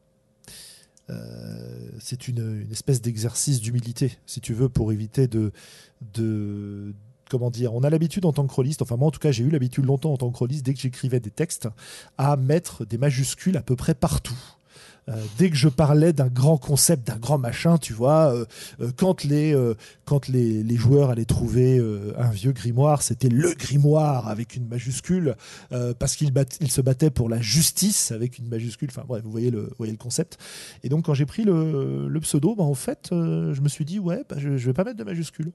[1.09, 5.51] Euh, c'est une, espèce d'exercice d'humilité, si tu veux, pour éviter de,
[7.29, 9.43] comment dire, on a l'habitude en tant que chroliste, enfin moi en tout cas j'ai
[9.43, 11.67] eu l'habitude longtemps en tant que chroliste, dès que j'écrivais des textes,
[12.17, 14.37] à mettre des majuscules à peu près partout.
[15.09, 18.45] Euh, dès que je parlais d'un grand concept, d'un grand machin, tu vois, euh,
[18.81, 19.55] euh, quand les
[20.05, 21.81] quand les, les, joueurs allaient trouver
[22.17, 25.35] un vieux grimoire, c'était le grimoire avec une majuscule
[25.99, 28.89] parce qu'ils il se battaient pour la justice avec une majuscule.
[28.91, 30.37] Enfin bref, vous voyez le voyez le concept.
[30.83, 33.99] Et donc quand j'ai pris le, le, pseudo, bah, en fait, je me suis dit
[33.99, 35.51] ouais, bah, je, je vais pas mettre de majuscule.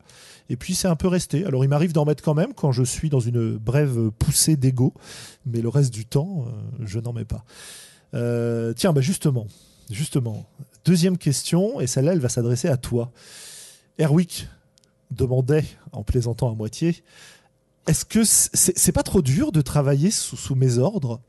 [0.50, 1.44] Et puis c'est un peu resté.
[1.44, 4.92] Alors il m'arrive d'en mettre quand même quand je suis dans une brève poussée d'ego,
[5.46, 6.46] mais le reste du temps,
[6.84, 7.44] je n'en mets pas.
[8.14, 9.46] Euh, tiens, bah justement,
[9.90, 10.46] justement,
[10.84, 13.10] deuxième question, et celle-là, elle va s'adresser à toi.
[13.98, 14.48] Erwick
[15.10, 17.02] demandait, en plaisantant à moitié,
[17.86, 21.20] est-ce que c'est pas trop dur de travailler sous, mes ordres?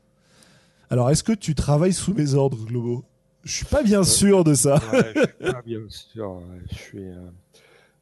[0.90, 3.04] Alors, est-ce que tu travailles sous mes ordres, Globo?
[3.42, 4.80] Je suis pas bien sûr de ça.
[4.92, 6.40] je suis pas bien sûr.
[6.70, 6.98] Je suis.
[6.98, 7.28] Euh,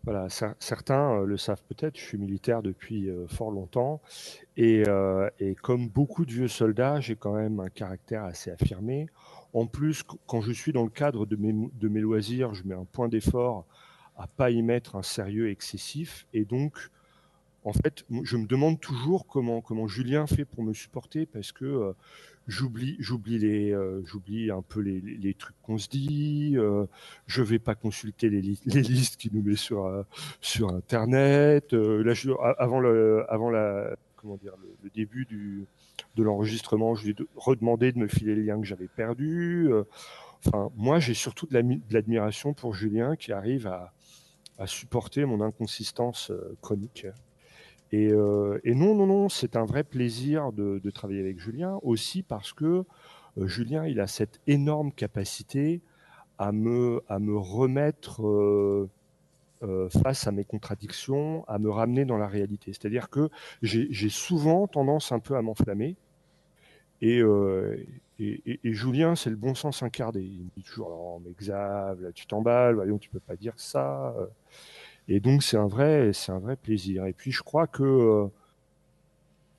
[0.05, 4.01] voilà, certains euh, le savent peut-être, je suis militaire depuis fort longtemps
[4.59, 9.09] euh, et, comme beaucoup de vieux soldats, j'ai quand même un caractère assez affirmé.
[9.55, 13.09] En plus, quand je suis dans le cadre de mes, loisirs, je mets un point
[13.09, 13.67] d'effort
[14.17, 16.27] à pas y mettre un sérieux excessif.
[16.35, 16.91] Et donc,
[17.65, 21.65] en fait, je me demande toujours comment, comment Julien fait pour me supporter parce que
[21.65, 21.93] euh,
[22.47, 26.57] j'oublie, j'oublie les, euh, j'oublie un peu les, les, trucs qu'on se dit.
[27.27, 30.05] je vais pas consulter les, les listes qu'il nous met sur
[30.41, 31.73] sur Internet.
[31.73, 35.67] là, je, avant le, avant la comment dire, le, début du,
[36.17, 39.69] de l'enregistrement, je lui ai redemandé de me filer les liens que j'avais perdus.
[39.71, 39.83] Euh,
[40.47, 43.93] enfin, moi, j'ai surtout de l'admiration pour Julien qui arrive à,
[44.59, 47.07] à supporter mon inconsistance euh, chronique.
[47.93, 52.23] Et, euh, et, non, non, non, c'est un vrai plaisir de, travailler avec Julien, aussi
[52.23, 52.85] parce que
[53.37, 55.83] Julien, il a cette énorme capacité
[56.39, 57.03] à me,
[57.37, 62.73] remettre euh, face à mes contradictions, à me ramener dans la réalité.
[62.73, 63.29] C'est-à-dire que
[63.63, 65.97] j'ai souvent tendance un peu à m'enflammer.
[67.03, 67.77] Euh,
[68.19, 70.21] et, Julien, c'est le bon sens incarné.
[70.21, 73.55] Il me dit toujours, non, mais Xav, là, tu t'emballes, voyons, tu peux pas dire
[73.57, 74.15] ça.
[75.13, 77.05] Et donc, c'est un vrai, c'est un vrai plaisir.
[77.05, 78.29] Et puis, je crois que euh,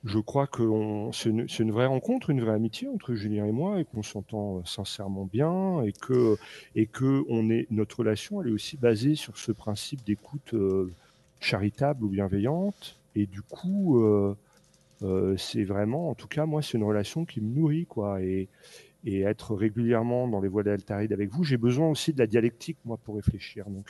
[0.03, 0.63] je crois que
[1.11, 4.61] c'est une, vraie rencontre, une vraie amitié entre Julien et moi, et qu'on s'entend euh,
[4.65, 6.37] sincèrement bien, et que,
[6.73, 10.91] et que on est, notre relation, elle est aussi basée sur ce principe d'écoute euh,
[11.39, 12.99] charitable ou bienveillante.
[13.15, 14.03] Et du coup,
[15.37, 18.23] c'est vraiment, en tout cas, moi, c'est une relation qui me nourrit, quoi.
[18.23, 18.47] Et,
[19.05, 22.77] et être régulièrement dans les voies d'Altaride avec vous, j'ai besoin aussi de la dialectique,
[22.85, 23.69] moi, pour réfléchir.
[23.69, 23.85] Donc,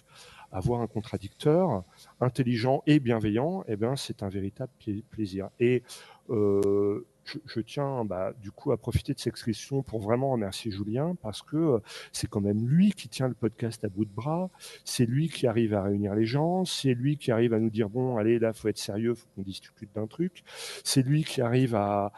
[0.54, 1.84] avoir un contradicteur
[2.22, 4.72] intelligent et bienveillant, eh ben, c'est un véritable
[5.10, 5.50] plaisir.
[5.60, 5.84] Et
[6.30, 7.06] euh,
[7.46, 11.42] je, tiens bah, du coup à profiter de cette question pour vraiment remercier Julien parce
[11.42, 11.80] que euh,
[12.12, 14.50] c'est quand même lui qui tient le podcast à bout de bras,
[14.84, 17.90] c'est lui qui arrive à réunir les gens, c'est lui qui arrive à nous dire
[17.90, 20.44] bon allez là faut être sérieux, faut qu'on discute d'un truc,
[20.84, 22.12] c'est lui qui arrive à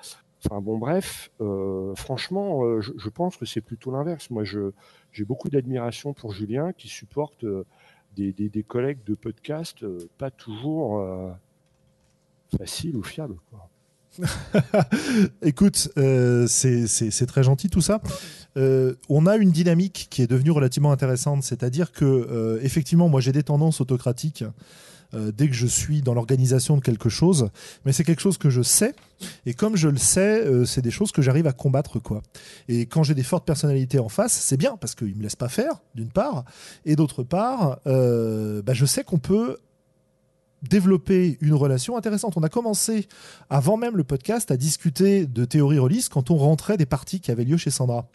[0.48, 4.30] Enfin bon, bref, euh, franchement, je, pense que c'est plutôt l'inverse.
[4.30, 7.44] Moi, j'ai beaucoup d'admiration pour Julien qui supporte
[8.16, 9.86] des, des, collègues de podcast
[10.18, 11.36] pas toujours
[12.58, 13.38] faciles ou fiables.
[13.50, 13.70] Quoi.
[15.42, 18.02] Écoute, euh, c'est très gentil tout ça.
[18.58, 23.22] Euh, on a une dynamique qui est devenue relativement intéressante, c'est-à-dire que euh, effectivement, moi
[23.22, 24.44] j'ai des tendances autocratiques
[25.34, 27.50] dès que je suis dans l'organisation de quelque chose,
[27.86, 28.94] mais c'est quelque chose que je sais,
[29.46, 32.22] et comme je le sais, c'est des choses que j'arrive à combattre quoi.
[32.68, 35.50] Et quand j'ai des fortes personnalités en face, c'est bien parce qu'ils me laissent pas
[35.50, 36.46] faire, d'une part,
[36.86, 39.58] et d'autre part, bah, je sais qu'on peut
[40.70, 42.38] développer une relation intéressante.
[42.38, 43.08] On a commencé,
[43.52, 47.30] avant même le podcast, à discuter de théorie release quand on rentrait des parties qui
[47.30, 48.10] avaient lieu chez Sandra.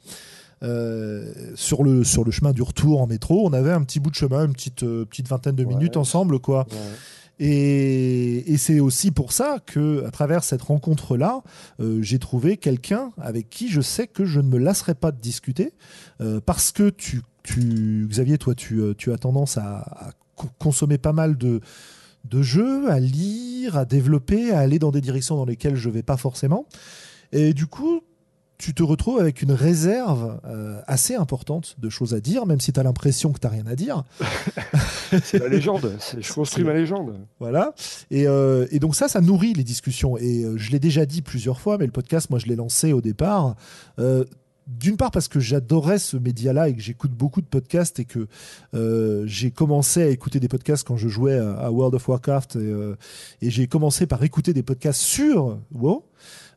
[0.62, 4.10] Euh, sur, le, sur le chemin du retour en métro, on avait un petit bout
[4.10, 6.66] de chemin, une petite, euh, petite vingtaine de minutes ensemble, quoi.
[7.38, 11.42] Et, c'est aussi pour ça que, à travers cette rencontre-là,
[11.80, 15.18] euh, j'ai trouvé quelqu'un avec qui je sais que je ne me lasserai pas de
[15.18, 15.72] discuter,
[16.44, 20.12] parce que tu, tu, Xavier, toi, tu, tu as tendance à
[20.58, 21.60] consommer pas mal de,
[22.24, 25.94] de jeux, à lire, à développer, à aller dans des directions dans lesquelles je ne
[25.94, 26.66] vais pas forcément.
[27.32, 28.02] Et du coup,
[28.60, 32.74] tu te retrouves avec une réserve euh, assez importante de choses à dire, même si
[32.74, 34.04] tu as l'impression que tu n'as rien à dire.
[35.24, 37.14] c'est la légende, je construis ma légende.
[37.38, 37.74] Voilà.
[38.12, 40.18] Euh, et, donc ça, ça nourrit les discussions.
[40.18, 42.92] Et euh, je l'ai déjà dit plusieurs fois, mais le podcast, moi, je l'ai lancé
[42.92, 43.56] au départ
[44.78, 48.28] d'une part parce que j'adorais ce média-là et que j'écoute beaucoup de podcasts et que
[49.26, 52.94] j'ai commencé à écouter des podcasts quand je jouais à, World of Warcraft euh,
[53.42, 56.04] et, j'ai commencé par écouter des podcasts sur WoW.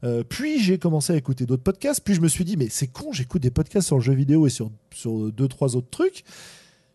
[0.03, 2.01] Euh, puis j'ai commencé à écouter d'autres podcasts.
[2.03, 4.47] Puis je me suis dit mais c'est con, j'écoute des podcasts sur le jeu vidéo
[4.47, 6.23] et sur sur deux trois autres trucs.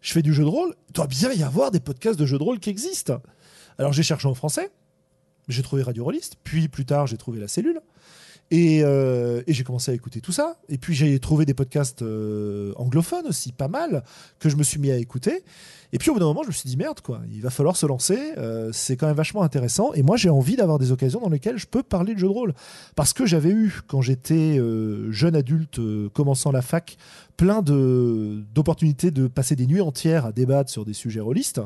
[0.01, 0.75] Je fais du jeu de rôle.
[0.89, 3.21] Il doit bien y avoir des podcasts de jeux de rôle qui existent.
[3.79, 4.71] Alors j'ai cherché en français.
[5.49, 6.37] J'ai trouvé Radio Rollist.
[6.45, 7.81] Puis plus tard j'ai trouvé la cellule.
[8.53, 10.57] Euh, et, j'ai commencé à écouter tout ça.
[10.69, 14.05] Et puis j'ai trouvé des podcasts euh, anglophones aussi, pas mal,
[14.39, 15.45] que je me suis mis à écouter.
[15.93, 17.77] Et puis au bout d'un moment, je me suis dit merde, quoi, il va falloir
[17.77, 18.19] se lancer.
[18.37, 19.93] Euh, c'est quand même vachement intéressant.
[19.95, 22.33] Et moi, j'ai envie d'avoir des occasions dans lesquelles je peux parler de jeux de
[22.33, 22.55] rôle.
[22.95, 24.61] Parce que j'avais eu, quand j'étais
[25.11, 25.81] jeune adulte,
[26.13, 26.97] commençant la fac,
[27.37, 31.61] plein d'opportunités de, passer des nuits entières à débattre sur des sujets rôlistes.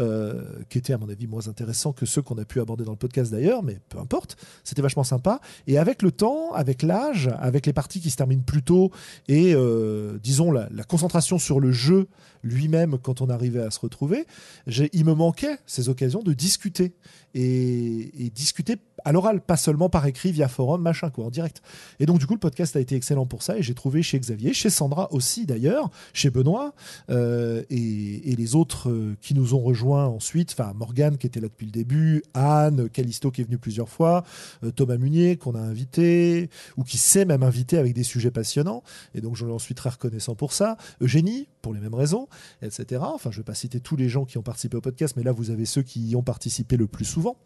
[0.00, 2.90] Euh, qui étaient à mon avis moins intéressants que ceux qu'on a pu aborder dans
[2.90, 5.40] le podcast d'ailleurs, mais peu importe, c'était vachement sympa.
[5.68, 8.90] Et avec le temps, avec l'âge, avec les parties qui se terminent plus tôt
[9.28, 12.08] et euh, disons la, concentration sur le jeu
[12.44, 14.26] lui-même quand on arrivait à se retrouver,
[14.66, 16.94] il me manquait ces occasions de discuter.
[17.34, 21.62] Et, discuter à l'oral, pas seulement par écrit, via forum, machin, quoi, en direct.
[22.00, 24.18] Et donc, du coup, le podcast a été excellent pour ça et j'ai trouvé chez
[24.18, 26.74] Xavier, chez Sandra aussi d'ailleurs, chez Benoît
[27.10, 31.46] euh, et, les autres euh, qui nous ont rejoints ensuite, enfin, Morgane qui était là
[31.46, 34.24] depuis le début, Anne, Calisto qui est venu plusieurs fois,
[34.64, 38.82] euh, Thomas Munier qu'on a invité ou qui sait même inviter avec des sujets passionnants.
[39.14, 40.76] Et donc, je suis très reconnaissant pour ça.
[41.00, 42.28] Eugénie, pour les mêmes raisons,
[42.60, 43.02] etc.
[43.04, 45.22] Enfin, je ne vais pas citer tous les gens qui ont participé au podcast, mais
[45.22, 47.36] là, vous avez ceux qui y ont participé le plus souvent.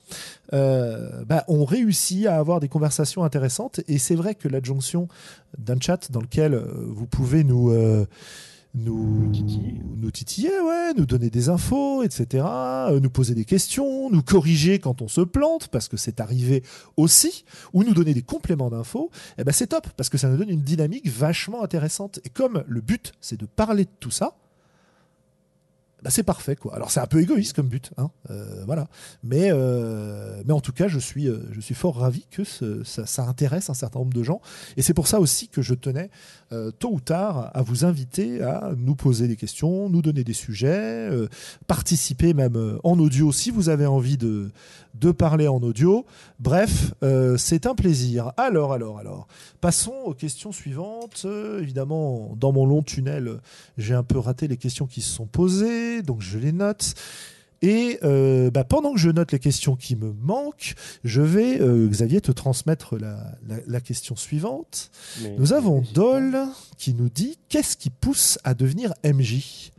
[0.51, 3.81] Bah, on réussit à avoir des conversations intéressantes.
[3.89, 5.09] Et c'est vrai que l'adjonction
[5.57, 7.71] d'un chat dans lequel euh, vous pouvez nous...
[7.71, 8.07] Euh,
[10.13, 10.53] titiller,
[10.97, 12.45] nous donner des infos, etc.,
[13.01, 16.63] nous poser des questions, nous corriger quand on se plante, parce que c'est arrivé
[16.97, 20.37] aussi, ou nous donner des compléments d'infos, eh ben c'est top, parce que ça nous
[20.37, 22.21] donne une dynamique vachement intéressante.
[22.25, 24.37] Et comme le but, c'est de parler de tout ça,
[26.03, 26.77] bah, c'est parfait quoi.
[26.77, 28.89] Alors c'est un peu égoïste comme but, hein, euh, voilà.
[29.25, 31.41] Mais euh, mais en tout cas je suis euh,
[31.75, 34.41] fort ravi que ça, intéresse un certain nombre de gens
[34.77, 36.11] et c'est pour ça aussi que je tenais
[36.79, 41.11] tôt ou tard à vous inviter à nous poser des questions, nous donner des sujets,
[41.67, 44.51] participer même en audio si vous avez envie de
[44.95, 46.07] de parler en audio.
[46.41, 46.95] Bref,
[47.37, 48.33] c'est un plaisir.
[48.37, 49.29] Alors, alors, alors,
[49.61, 51.27] passons aux questions suivantes.
[51.61, 53.41] Évidemment, dans mon long tunnel,
[53.77, 56.95] j'ai un peu raté les questions qui se sont posées, donc je les note.
[57.61, 62.21] Et euh, bah, pendant que je note les questions qui me manquent, je vais, Xavier,
[62.21, 64.91] te transmettre la, question suivante.
[65.39, 66.39] nous avons Dol
[66.77, 69.73] qui nous dit Qu'est-ce qui pousse à devenir MJ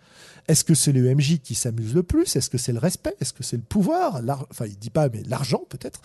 [0.50, 2.36] est-ce que c'est le MJ qui s'amuse le plus?
[2.36, 3.14] Est-ce que c'est le respect?
[3.22, 4.20] Est-ce que c'est le pouvoir?
[4.50, 6.02] Enfin, il dit pas, mais l'argent peut-être.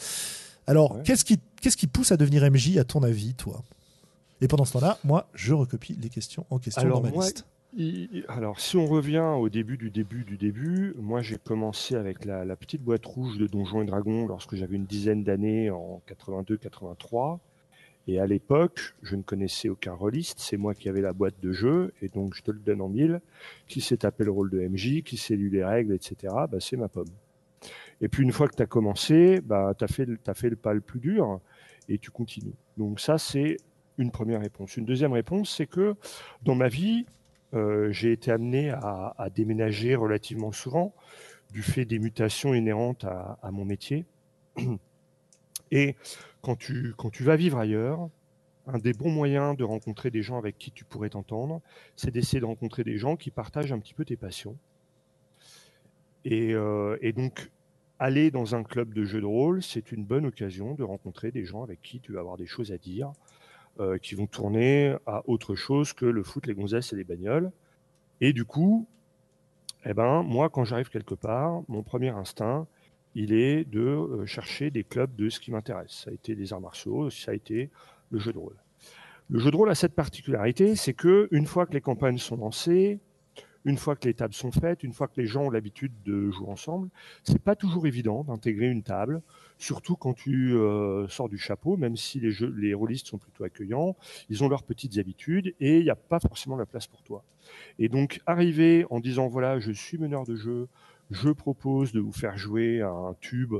[0.66, 3.62] Alors, qu'est-ce qui, qu'est-ce qui pousse à devenir MJ à ton avis, toi?
[4.42, 7.46] Et pendant ce temps-là, moi, je recopie les questions en question dans ma liste.
[8.28, 12.56] Alors, si on revient au début du début du début, moi j'ai commencé avec la,
[12.56, 17.40] petite boîte rouge de Donjons et Dragons lorsque j'avais une dizaine d'années en 82-83.
[18.06, 21.52] Et à l'époque, je ne connaissais aucun rôliste, c'est moi qui avais la boîte de
[21.52, 23.20] jeu, et donc je te le donne en mille.
[23.66, 26.76] Qui s'est tapé le rôle de MJ, qui s'est lu les règles, etc., bah, c'est
[26.76, 27.08] ma pomme.
[28.00, 30.80] Et puis une fois que tu as commencé, bah, tu as, fait, le pas le
[30.80, 31.40] plus dur,
[31.88, 32.54] et tu continues.
[32.76, 33.56] Donc ça, c'est
[33.96, 34.76] une première réponse.
[34.76, 35.94] Une deuxième réponse, c'est que
[36.42, 37.06] dans ma vie,
[37.52, 40.94] j'ai été amené à, déménager relativement souvent
[41.52, 44.04] du fait des mutations inhérentes à, mon métier.
[45.70, 45.96] Et
[46.42, 48.08] quand tu, quand tu vas vivre ailleurs,
[48.66, 51.60] un des bons moyens de rencontrer des gens avec qui tu pourrais t'entendre,
[51.96, 54.56] c'est d'essayer de rencontrer des gens qui partagent un petit peu tes passions.
[56.24, 57.50] Et, euh, et, donc,
[57.98, 61.44] aller dans un club de jeux de rôle, c'est une bonne occasion de rencontrer des
[61.44, 63.12] gens avec qui tu vas avoir des choses à dire,
[63.80, 67.50] euh, qui vont tourner à autre chose que le foot, les gonzesses et les bagnoles.
[68.20, 68.86] Et du coup,
[69.84, 72.66] eh ben, moi, quand j'arrive quelque part, mon premier instinct,
[73.14, 76.04] il est de euh, chercher des clubs de ce qui m'intéresse.
[76.04, 77.70] Ça a été les arts martiaux, ça a été
[78.10, 78.56] le jeu de rôle.
[79.30, 82.36] Le jeu de rôle a cette particularité, c'est que une fois que les campagnes sont
[82.36, 83.00] lancées,
[83.64, 86.30] une fois que les tables sont faites, une fois que les gens ont l'habitude de
[86.30, 86.90] jouer ensemble,
[87.22, 89.22] c'est pas toujours évident d'intégrer une table,
[89.58, 93.44] surtout quand tu euh, sors du chapeau, même si les, jeux, les rôlistes sont plutôt
[93.44, 93.96] accueillants,
[94.28, 97.24] ils ont leurs petites habitudes et il n'y a pas forcément la place pour toi.
[97.78, 100.68] Et donc arriver en disant voilà, je suis meneur de jeu,
[101.10, 103.54] je propose de vous faire jouer à un tube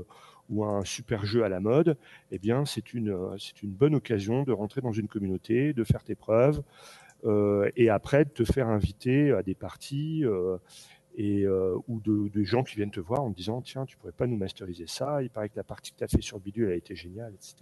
[0.50, 1.96] ou un super jeu à la mode,
[2.30, 6.04] eh bien c'est une c'est une bonne occasion de rentrer dans une communauté, de faire
[6.04, 6.62] tes preuves,
[7.24, 10.58] euh, et après de te faire inviter à des parties euh,
[11.16, 14.12] et euh, ou de, gens qui viennent te voir en te disant tiens tu pourrais
[14.12, 15.22] pas nous masteriser ça.
[15.22, 17.54] Il paraît que la partie que tu as fait sur bidule a été géniale etc,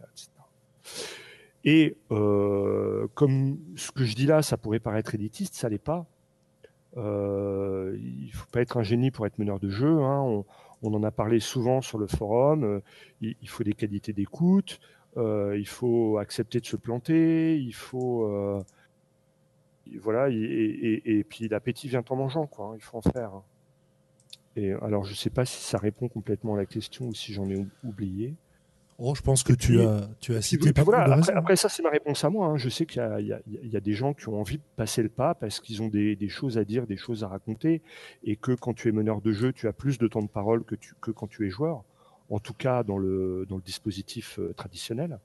[1.64, 6.06] et euh, comme ce que je dis là ça pourrait paraître élitiste ça l'est pas.
[6.96, 10.20] Euh, il faut pas être un génie pour être meneur de jeu hein.
[10.20, 10.44] on,
[10.82, 12.82] on, en a parlé souvent sur le forum.
[13.20, 14.80] Il, il faut des qualités d'écoute.
[15.16, 17.56] Il faut accepter de se planter.
[17.56, 18.64] Il faut
[20.00, 22.66] voilà, et, puis l'appétit vient en mangeant, quoi.
[22.66, 23.34] Hein, il faut en faire.
[23.34, 23.44] Hein.
[24.56, 27.48] Et alors, je sais pas si ça répond complètement à la question ou si j'en
[27.48, 28.34] ai oublié.
[28.98, 31.90] Oh, je pense que tu as, tu as cité pas voilà, après, ça, c'est ma
[31.90, 32.46] réponse à moi.
[32.46, 32.56] Hein.
[32.56, 35.34] Je sais qu'il y, y, a des gens qui ont envie de passer le pas
[35.34, 37.82] parce qu'ils ont des, choses à dire, des choses à raconter,
[38.22, 40.62] et que quand tu es meneur de jeu, tu as plus de temps de parole
[40.62, 41.82] que, tu, que quand tu es joueur.
[42.30, 45.18] En tout cas, dans le, dans le dispositif euh, traditionnel.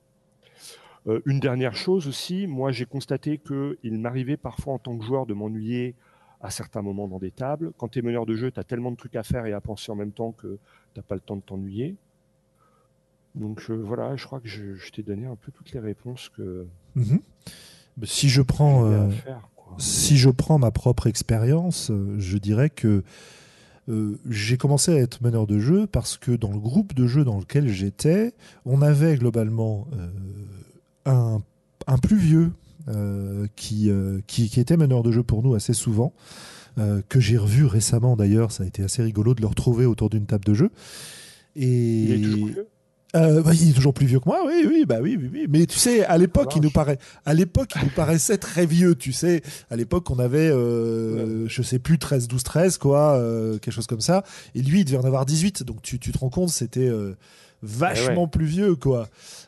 [1.08, 5.26] Euh, une dernière chose aussi, moi j'ai constaté qu'il m'arrivait parfois en tant que joueur
[5.26, 5.96] de m'ennuyer
[6.42, 7.72] à certains moments dans des tables.
[7.78, 9.62] Quand tu es meneur de jeu, tu as tellement de trucs à faire et à
[9.62, 10.60] penser en même temps que
[10.94, 11.96] tu n'as pas le temps de t'ennuyer.
[13.36, 16.68] Donc euh, voilà, je crois que je, t'ai donné un peu toutes les réponses que.
[16.96, 17.20] Mhm.
[18.04, 19.10] Si je prends, euh,
[19.80, 23.04] si je prends ma propre expérience, je dirais que
[24.30, 27.40] j'ai commencé à être meneur de jeu parce que dans le groupe de jeu dans
[27.40, 29.88] lequel j'étais, on avait globalement
[31.08, 32.52] un, plus vieux
[32.90, 36.14] euh, qui, euh, qui, qui, était meneur de jeu pour nous assez souvent,
[36.78, 38.52] euh, que j'ai revu récemment d'ailleurs.
[38.52, 40.70] Ça a été assez rigolo de le retrouver autour d'une table de jeu.
[41.56, 41.68] Et...
[41.68, 42.68] Il est toujours vieux?
[43.14, 45.80] Bah, il est toujours plus vieux que moi, oui, oui, bah oui, oui, Mais tu
[45.80, 49.42] sais, à l'époque, il nous paraît, à l'époque, il nous paraissait très vieux, tu sais.
[49.72, 53.20] À l'époque, on avait, je sais plus, 13, 12, 13, quoi,
[53.60, 54.24] quelque chose comme ça.
[54.54, 55.64] Et lui, il devait en avoir 18.
[55.64, 56.92] Donc, tu, tu te rends compte, c'était
[57.62, 59.08] vachement eh plus vieux, quoi.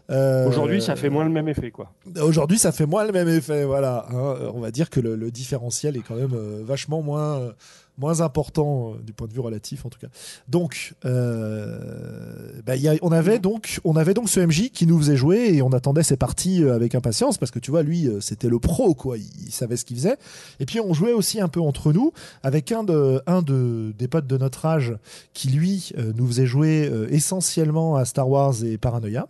[0.10, 1.92] Euh, aujourd'hui, ça fait moins le même effet, quoi.
[2.22, 4.08] Aujourd'hui, ça fait moins le même effet, voilà.
[4.12, 4.36] Hein.
[4.54, 7.52] on va dire que le, différentiel est quand même euh, vachement moins, euh,
[8.00, 10.08] moins important du point de vue relatif, en tout cas.
[10.48, 15.62] Donc, bah, on avait donc, on avait donc ce MJ qui nous faisait jouer et
[15.62, 19.18] on attendait ses parties avec impatience parce que tu vois, lui, c'était le pro, quoi.
[19.18, 20.18] Il, savait ce qu'il faisait.
[20.60, 24.08] Et puis, on jouait aussi un peu entre nous avec un de, un de des
[24.08, 24.96] potes de notre âge
[25.34, 29.28] qui lui nous faisait jouer essentiellement à Star Wars et Paranoia.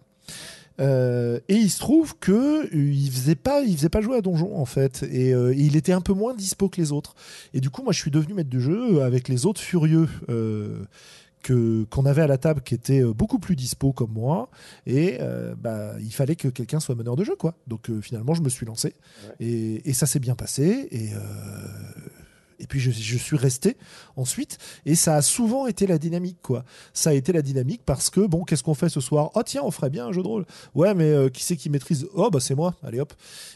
[0.80, 4.22] Euh, et il se trouve que euh, il faisait pas, il faisait pas jouer à
[4.22, 7.16] donjon en fait, et, euh, il était un peu moins dispo que les autres.
[7.54, 10.08] Et du coup, moi, je suis devenu maître de jeu avec les autres furieux.
[11.42, 14.50] que qu'on avait à la table qui étaient beaucoup plus dispo comme moi.
[14.86, 15.20] Et
[15.58, 17.56] bah il fallait que quelqu'un soit meneur de jeu quoi.
[17.66, 18.94] Donc finalement je me suis lancé.
[19.40, 20.90] Et, et, ça s'est bien passé.
[20.92, 21.12] Et
[22.60, 23.78] et puis je, suis resté
[24.16, 24.58] ensuite.
[24.86, 26.66] Et ça a souvent été la dynamique, quoi.
[26.94, 29.32] Ça a été la dynamique parce que, bon, qu'est-ce qu'on fait ce soir?
[29.36, 30.46] Oh, tiens, on ferait bien un jeu de rôle.
[30.76, 32.08] Ouais, mais euh, qui c'est qui maîtrise?
[32.14, 32.76] Oh, bah c'est moi.
[32.84, 33.14] Allez hop.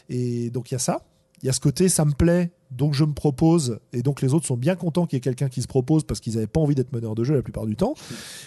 [0.08, 1.02] Et donc il y a ça.
[1.42, 4.34] Il y a ce côté, ça me plaît donc je me propose, et donc les
[4.34, 6.60] autres sont bien contents qu'il y ait quelqu'un qui se propose parce qu'ils n'avaient pas
[6.60, 7.94] envie d'être meneur de jeu la plupart du temps.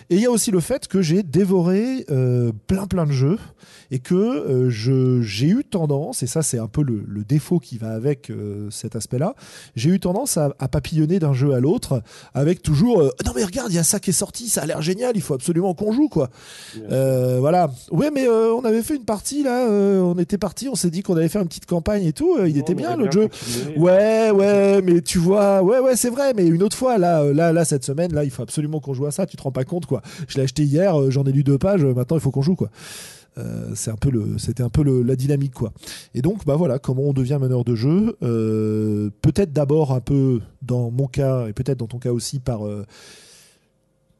[0.10, 3.38] Et il y a aussi le fait que j'ai dévoré euh, plein plein de jeux
[3.92, 7.60] et que euh, je j'ai eu tendance, et ça c'est un peu le, le défaut
[7.60, 9.36] qui va avec euh, cet aspect-là,
[9.76, 12.02] j'ai eu tendance à, à papillonner d'un jeu à l'autre
[12.34, 14.82] avec toujours non mais regarde il y a ça qui est sorti, ça a l'air
[14.82, 16.30] génial, il faut absolument qu'on joue quoi.
[16.90, 17.70] Voilà.
[17.92, 21.16] Ouais mais on avait fait une partie là, on était parti, on s'est dit qu'on
[21.16, 23.28] allait faire une petite campagne et tout, il Non, était bien le jeu.
[23.30, 23.78] continué.
[24.34, 27.52] Ouais, mais tu vois, ouais, ouais, c'est vrai, mais une autre fois, là, euh, là,
[27.54, 29.26] là, cette semaine, là, il faut absolument qu'on joue à ça.
[29.26, 30.02] Tu te rends pas compte, quoi.
[30.28, 31.84] Je l'ai acheté hier, euh, j'en ai lu deux pages.
[31.84, 32.70] euh, Maintenant, il faut qu'on joue, quoi.
[33.76, 35.72] C'est un peu le, c'était un peu le- la dynamique, quoi.
[36.16, 38.16] Et donc, bah voilà, comment on devient meneur de jeu.
[39.22, 42.62] Peut-être d'abord un peu dans mon cas et peut-être dans ton cas aussi par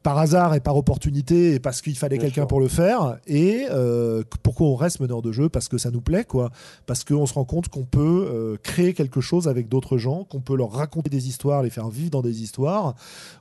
[0.08, 4.22] par hasard et par opportunité et parce qu'il fallait quelqu'un pour le faire et euh,
[4.42, 5.50] pourquoi on reste meneur de jeu?
[5.50, 6.50] Parce que ça nous plaît quoi.
[6.86, 10.40] Parce qu'on se rend compte qu'on peut euh, créer quelque chose avec d'autres gens qu'on
[10.40, 12.94] peut leur raconter des histoires les faire vivre dans des histoires.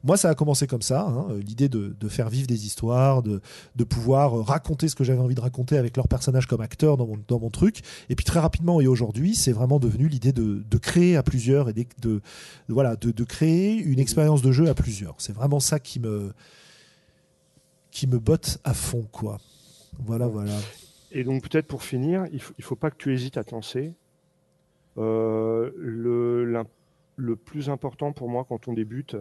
[0.04, 3.24] Moi ça a commencé comme ça hein, euh, l'idée de, de faire vivre des histoires
[3.24, 3.40] de,
[3.78, 7.08] de pouvoir raconter ce que j'avais envie de raconter avec leurs personnages comme acteurs dans
[7.08, 7.80] mon, dans mon truc.
[8.10, 11.70] Et puis très rapidement et aujourd'hui c'est vraiment devenu l'idée de, de créer à plusieurs
[11.70, 12.22] et de, de-
[12.68, 15.16] voilà de, de créer une expérience de jeu à plusieurs.
[15.20, 16.34] C'est vraiment ça qui me
[17.98, 19.40] qui me botte à fond quoi
[19.98, 20.54] voilà voilà
[21.12, 23.96] Et donc peut-être pour finir, il faut, pas que tu hésites à te lancer.
[25.00, 29.18] Euh, le, plus important pour moi quand on débute,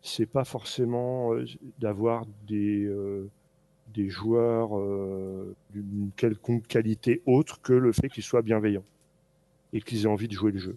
[0.00, 1.44] c'est pas forcément euh,
[1.80, 3.28] d'avoir des, euh,
[3.88, 4.78] des joueurs
[5.70, 8.84] d'une quelconque qualité autre que le fait qu'ils soient bienveillants
[9.72, 10.76] et qu'ils aient envie de jouer le jeu.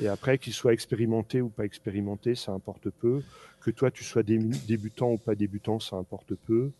[0.00, 3.22] Et après, qu'ils soient expérimentés ou pas expérimentés, ça importe peu.
[3.60, 4.38] Que toi, tu sois dé-
[4.68, 6.70] débutant ou pas débutant, ça importe peu.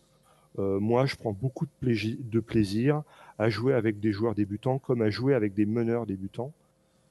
[0.59, 1.71] Euh, moi, je prends beaucoup de,
[2.39, 3.03] plaisir-
[3.39, 6.51] à jouer avec des joueurs débutants comme à jouer avec des meneurs débutants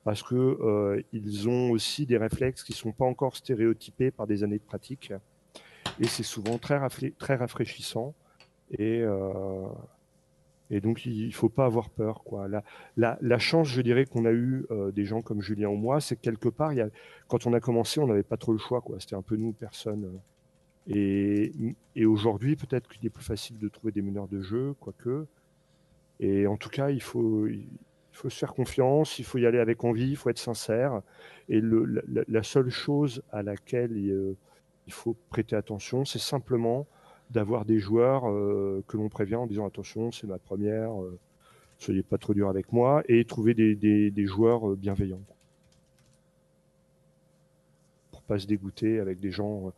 [0.04, 4.42] parce que euh, ils ont aussi des réflexes qui sont pas encore stéréotypés par des
[4.44, 5.12] années de pratique
[6.00, 6.76] et c'est souvent très
[7.36, 8.14] rafraîchissant
[8.78, 9.66] et euh,
[10.70, 12.48] et donc il faut pas avoir peur quoi.
[12.96, 16.16] La, chance, je dirais, qu'on a eu euh, des gens comme Julien ou moi, c'est
[16.16, 16.72] que quelque part,
[17.28, 18.82] quand on a commencé, on n'avait pas trop le choix.
[18.98, 20.04] C'était un peu nous, personne.
[20.90, 21.48] euh,
[21.94, 25.26] et, aujourd'hui, peut-être qu'il est plus facile de trouver des meneurs de jeu, quoique.
[26.20, 27.46] Et en tout cas, il faut,
[28.12, 31.02] se faire confiance, il faut y aller avec envie, il faut être sincère.
[31.48, 34.36] Et la- seule chose à laquelle euh,
[34.86, 36.86] il faut prêter attention, c'est simplement
[37.30, 41.18] d'avoir des joueurs euh, que l'on prévient en disant attention, c'est ma première, euh,
[41.78, 45.20] soyez pas trop dur avec moi, et trouver des, des, des joueurs euh, bienveillants.
[48.12, 49.72] Pour pas se dégoûter avec des gens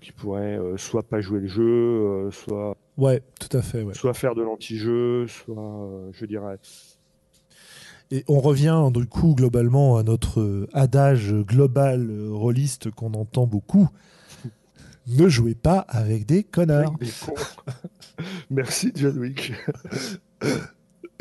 [0.00, 3.92] qui pourraient soit pas jouer le jeu, soit, ouais tout à fait ouais.
[3.92, 6.56] soit faire de l'anti-jeu, soit, je dirais,
[8.10, 13.90] Et on revient du coup globalement à notre adage global rôliste qu'on entend beaucoup.
[15.08, 16.94] Ne jouez pas avec des connards.
[16.96, 17.34] avec des cons.
[18.50, 19.52] Merci John Wick.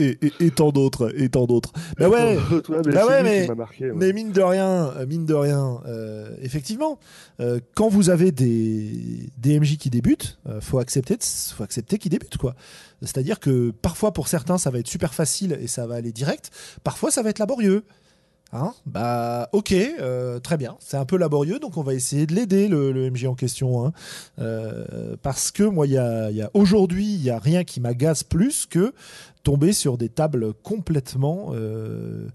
[0.01, 1.73] Et, et- et tant d'autres, et tant d'autres.
[1.97, 3.91] Bah ouais, Toi, mais bah ouais, mais- m'a marqué.
[3.91, 3.97] ouais.
[3.97, 6.99] mais mine de rien, mine de rien, euh, effectivement,
[7.41, 11.97] euh, quand vous avez des, des MJ qui débutent, euh, faut accepter, de- faut accepter
[11.97, 12.55] qu'ils débutent quoi.
[13.01, 16.49] C'est-à-dire que parfois pour certains ça va être super facile et ça va aller direct,
[16.85, 17.83] parfois ça va être laborieux.
[18.51, 20.75] Hein bah ok, euh, très bien.
[20.79, 23.85] C'est un peu laborieux, donc on va essayer de l'aider le, le MJ en question,
[23.85, 23.93] hein.
[24.39, 27.79] Euh, parce que moi, il y a, y a aujourd'hui, il y a rien qui
[27.79, 28.93] m'agace plus que
[29.43, 32.27] tomber sur des tables complètement euh,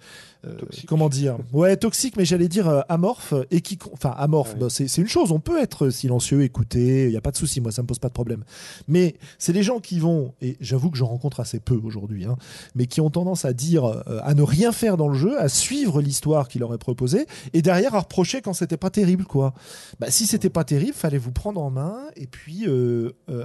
[0.47, 1.37] euh, comment dire?
[1.53, 4.55] Ouais toxiques mais j'allais dire euh, amorphes et qui enfin amorphes.
[4.55, 4.61] Ouais.
[4.61, 7.61] bah, c'est une chose on peut être silencieux écouter il y a pas de souci
[7.61, 8.45] moi ça me pose pas de problème.
[8.89, 12.37] Mais c'est des gens qui vont et j'avoue que j'en rencontre assez peu aujourd'hui hein,
[12.75, 15.49] mais qui ont tendance à dire euh, à ne rien faire dans le jeu à
[15.49, 19.55] suivre l'histoire qui leur est proposée et derrière à reprocher quand c'était pas terrible quoi.
[19.99, 22.67] Bah, si c'était pas terrible fallait vous prendre en main et puis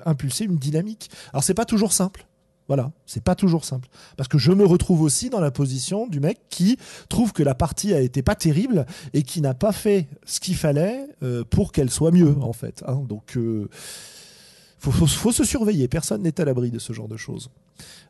[0.06, 1.10] impulser une dynamique.
[1.34, 2.29] Alors c'est pas toujours simple
[2.70, 3.90] voilà, c'est pas toujours simple.
[4.16, 6.78] Parce que je me retrouve aussi dans la position du mec qui
[7.10, 10.56] trouve que la partie a été pas terrible et qui n'a pas fait ce qu'il
[10.56, 12.84] fallait euh, pour qu'elle soit mieux, en fait.
[12.88, 13.02] hein.
[13.10, 13.68] Donc, euh,
[14.80, 15.88] faut, se surveiller.
[15.90, 17.50] Personne n'est à l'abri de ce genre de choses.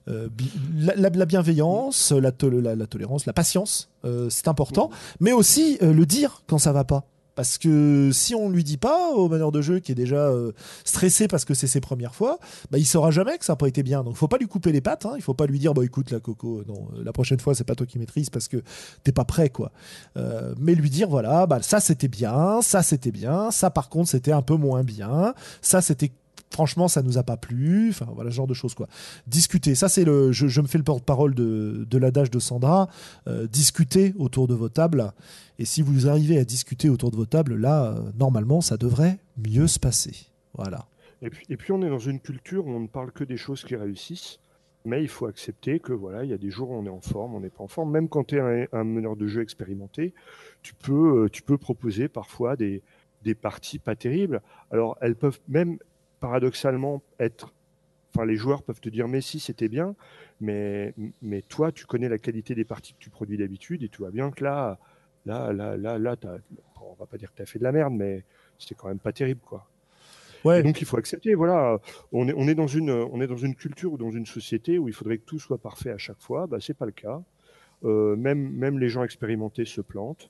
[0.08, 0.30] Euh,
[0.76, 4.90] la, la- la bienveillance, la, to- la- la tolérance, la patience, euh, c'est important.
[5.20, 7.06] Mais aussi le dire quand ça va pas.
[7.40, 10.52] Parce que si on lui dit pas au meneur de jeu qui est déjà euh,
[10.84, 12.38] stressé parce que c'est ses premières fois,
[12.70, 14.04] bah, il saura jamais que ça n'a pas été bien.
[14.04, 15.06] Donc faut pas lui couper les pattes.
[15.06, 15.14] Hein.
[15.16, 17.64] Il faut pas lui dire bah écoute la coco, non, euh, la prochaine fois c'est
[17.64, 18.62] pas toi qui maîtrise parce que
[19.06, 19.72] t'es pas prêt quoi.
[20.18, 24.10] Euh, mais lui dire voilà bah ça c'était bien, ça c'était bien, ça par contre
[24.10, 26.12] c'était un peu moins bien, ça c'était
[26.52, 27.90] franchement, ça nous a pas plu.
[27.90, 28.88] Enfin, voilà, ce genre de choses, quoi.
[29.28, 29.76] Discuter.
[29.76, 30.32] Ça, c'est le.
[30.32, 32.90] Je, me fais le porte-parole de, de l'adage de Sandra.
[33.28, 35.14] Euh, discuter autour de vos tables.
[35.58, 39.20] Et si vous arrivez à discuter autour de vos tables, là, euh, normalement, ça devrait
[39.38, 40.28] mieux se passer.
[40.54, 40.86] Voilà.
[41.22, 43.38] Et puis, et puis, on est dans une culture où on ne parle que des
[43.38, 44.40] choses qui réussissent.
[44.86, 47.02] Mais il faut accepter que voilà, il y a des jours où on est en
[47.02, 47.92] forme, on n'est pas en forme.
[47.92, 50.14] Même quand tu es un, meneur de jeu expérimenté,
[50.62, 52.82] tu peux, euh, tu peux proposer parfois des,
[53.24, 54.42] des parties pas terribles.
[54.72, 55.78] Alors, elles peuvent même
[56.20, 57.54] paradoxalement être.
[58.16, 59.96] Enfin, les joueurs peuvent te dire, mais si, c'était bien,
[60.42, 64.00] mais, mais toi, tu connais la qualité des parties que tu produis d'habitude et tu
[64.00, 64.80] vois bien que là,
[65.28, 66.16] là, là, là, là,
[66.82, 68.24] on va pas dire que tu as fait de la merde, mais
[68.58, 69.68] c'était quand même pas terrible, quoi.
[70.46, 70.64] Ouais.
[70.64, 71.36] donc il faut accepter.
[71.36, 71.80] Voilà,
[72.12, 74.80] on est, on est dans une, on est dans une culture ou dans une société
[74.80, 76.48] où il faudrait que tout soit parfait à chaque fois.
[76.48, 77.22] Bah, c'est pas le cas.
[77.84, 80.30] Euh, même, même les gens expérimentés se plantent.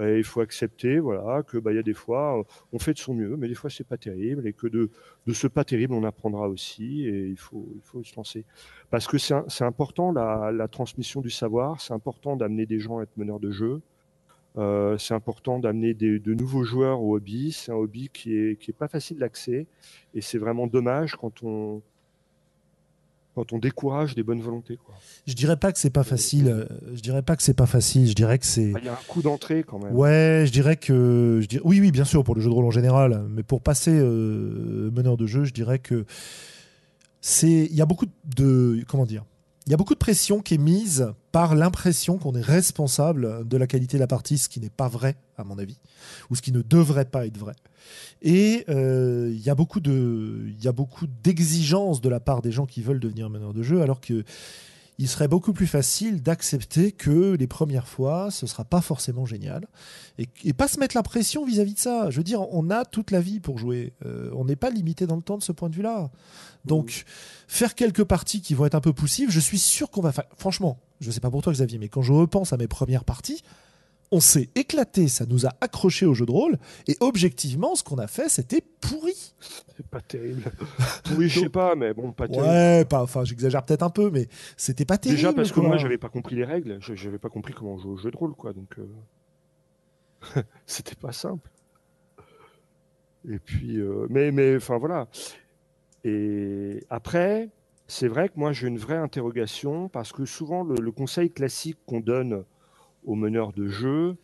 [0.00, 2.98] Et il faut accepter, voilà, que bah il y a des fois on fait de
[2.98, 4.90] son mieux, mais des fois c'est pas terrible et que de,
[5.26, 8.44] de ce pas terrible on apprendra aussi et il faut il faut se lancer
[8.90, 13.04] parce que c'est important la, la transmission du savoir, c'est important d'amener des gens à
[13.04, 13.82] être meneurs de jeu.
[14.56, 17.50] Euh, c'est important d'amener de nouveaux joueurs au hobby.
[17.50, 19.66] C'est un hobby qui est, qui est pas facile d'accès
[20.14, 21.82] et c'est vraiment dommage quand on,
[23.34, 24.76] quand on décourage des bonnes volontés.
[24.76, 24.94] Quoi.
[25.26, 26.48] Je dirais pas que c'est pas facile.
[26.48, 26.64] Euh,
[26.94, 28.08] je dirais pas que c'est pas facile.
[28.08, 28.72] Je dirais que c'est.
[28.78, 29.94] Il y a un coup d'entrée quand même.
[29.94, 32.70] Ouais, je dirais que je oui, oui, bien sûr pour le jeu de rôle en
[32.70, 36.04] général, mais pour passer euh, meneur de jeu, je dirais que
[37.20, 37.66] c'est.
[37.70, 38.06] Il y a beaucoup
[38.36, 39.24] de comment dire
[39.66, 43.56] il y a beaucoup de pression qui est mise par l'impression qu'on est responsable de
[43.56, 45.78] la qualité de la partie, ce qui n'est pas vrai, à mon avis,
[46.30, 47.54] ou ce qui ne devrait pas être vrai.
[48.20, 52.42] Et euh, il y a beaucoup de, il y a beaucoup d'exigences de la part
[52.42, 54.24] des gens qui veulent devenir meneurs de jeu, alors que
[54.98, 59.66] il serait beaucoup plus facile d'accepter que les premières fois, ce sera pas forcément génial.
[60.18, 62.10] Et, pas se mettre la pression vis-à-vis de ça.
[62.10, 63.92] Je veux dire, on a toute la vie pour jouer.
[64.06, 66.10] Euh, on n'est pas limité dans le temps de ce point de vue-là.
[66.64, 67.04] Donc,
[67.48, 70.12] faire quelques parties qui vont être un peu poussives, je suis sûr qu'on va...
[70.36, 73.42] Franchement, je sais pas pour toi Xavier, mais quand je repense à mes premières parties,
[74.14, 76.56] on s'est éclaté, ça nous a accroché au jeu de rôle,
[76.86, 79.34] et objectivement, ce qu'on a fait, c'était pourri.
[79.76, 80.52] C'est pas terrible.
[81.04, 82.46] pourri, je sais pas, mais bon, pas terrible.
[82.46, 85.16] Ouais, pas, enfin, j'exagère peut-être un peu, mais c'était pas terrible.
[85.16, 87.90] Déjà parce que moi, j'avais pas compris les règles, j'avais pas compris comment on joue
[87.90, 91.50] au jeu de rôle, quoi, donc euh, c'était pas simple.
[93.28, 95.08] Et puis, euh, mais, mais, enfin voilà.
[96.04, 97.48] Et après,
[97.88, 101.98] c'est vrai que moi, j'ai une vraie interrogation parce que souvent, le conseil classique qu'on
[101.98, 102.44] donne
[103.04, 104.16] aux meneurs de jeu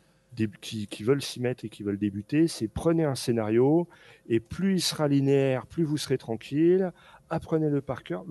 [0.61, 3.89] qui, veulent s'y mettre et qui veulent débuter, c'est prenez un scénario
[4.29, 6.93] et plus il sera linéaire, plus vous serez tranquille,
[7.31, 8.25] apprenez-le par cœur.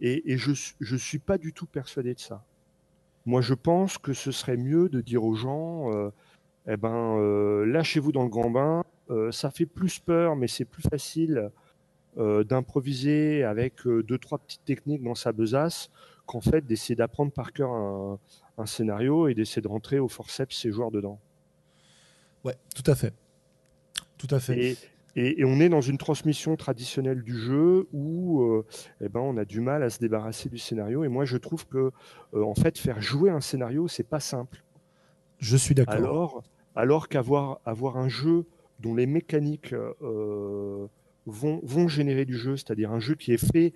[0.00, 2.44] Et, je ne suis pas du tout persuadé de ça.
[3.26, 6.10] Moi, je pense que ce serait mieux de dire aux gens, euh,
[6.66, 8.84] eh ben, euh, lâchez-vous dans le grand bain.
[9.10, 11.50] Euh, ça fait plus peur, mais c'est plus facile
[12.16, 15.90] d'improviser avec deux trois petites techniques dans sa besace
[16.26, 18.18] qu'en fait d'essayer d'apprendre par cœur un,
[18.60, 21.18] un scénario et d'essayer de rentrer au forceps ces joueurs dedans.
[22.44, 23.12] Ouais, tout à fait.
[24.18, 24.76] Tout à fait.
[25.16, 28.64] Et, on est dans une transmission traditionnelle du jeu où euh,
[29.00, 31.04] eh ben, on a du mal à se débarrasser du scénario.
[31.04, 31.90] Et moi, je trouve que
[32.34, 34.62] euh, en fait, faire jouer un scénario, c'est pas simple.
[35.38, 35.94] Je suis d'accord.
[35.94, 36.42] Alors,
[36.76, 38.46] alors qu'avoir avoir un jeu
[38.78, 40.86] dont les mécaniques euh,
[41.26, 43.72] vont, vont générer du jeu, c'est-à-dire un jeu qui est fait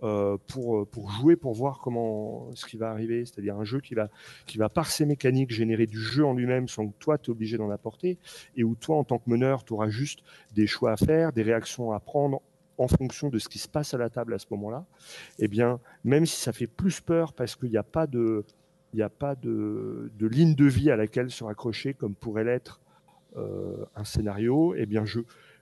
[0.00, 4.08] pour, pour jouer, pour voir comment ce qui va arriver, c'est-à-dire un jeu qui va,
[4.46, 7.32] qui va par ses mécaniques générer du jeu en lui-même sans que toi tu es
[7.32, 8.18] obligé d'en apporter,
[8.56, 10.20] et où toi en tant que meneur tu auras juste
[10.54, 12.42] des choix à faire, des réactions à prendre
[12.78, 14.86] en fonction de ce qui se passe à la table à ce moment-là,
[15.40, 18.44] eh bien, même si ça fait plus peur parce qu'il n'y a pas de,
[18.94, 22.80] il a pas de, de, ligne de vie à laquelle se raccrocher comme pourrait l'être
[23.36, 25.20] euh, un scénario, eh bien, je,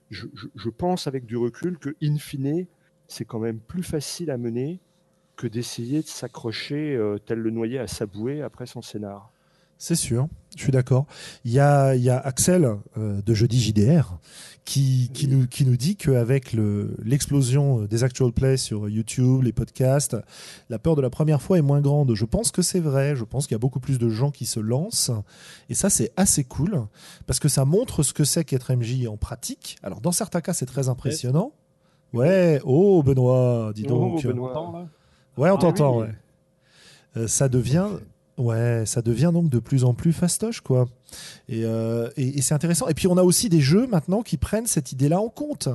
[0.09, 2.67] je, je, pense avec du recul que, in fine,
[3.07, 4.79] c'est quand même plus facile à mener
[5.35, 9.31] que d'essayer de s'accrocher euh, tel le noyer à sa bouée après son scénar.
[9.79, 11.05] C'est sûr, je suis d'accord.
[11.45, 14.17] Il y a, y a Axel euh, de Jeudi JDR
[14.65, 16.55] qui, qui, nous, qui nous dit qu'avec
[17.03, 20.17] l'explosion des actual plays sur YouTube, les podcasts,
[20.69, 22.15] la peur de la première fois est moins grande.
[22.15, 23.15] Je pense que c'est vrai.
[23.15, 25.11] Je pense qu'il y a beaucoup plus de gens qui se lancent.
[25.69, 26.87] Et ça, c'est assez cool
[27.27, 29.77] parce que ça montre ce que c'est qu'être MJ en pratique.
[29.83, 31.53] Alors, dans certains cas, c'est très impressionnant.
[32.13, 34.23] Ouais, oh Benoît, dis oh, donc.
[34.23, 36.11] ouais, on ah t'entend, ouais.
[37.17, 37.87] Euh, ça devient.
[38.37, 40.85] Ouais, ça devient donc de plus en plus fastoche, quoi.
[41.51, 42.87] Euh, et, et, c'est intéressant.
[42.87, 45.69] Et puis on a aussi des jeux maintenant qui prennent cette idée-là en compte,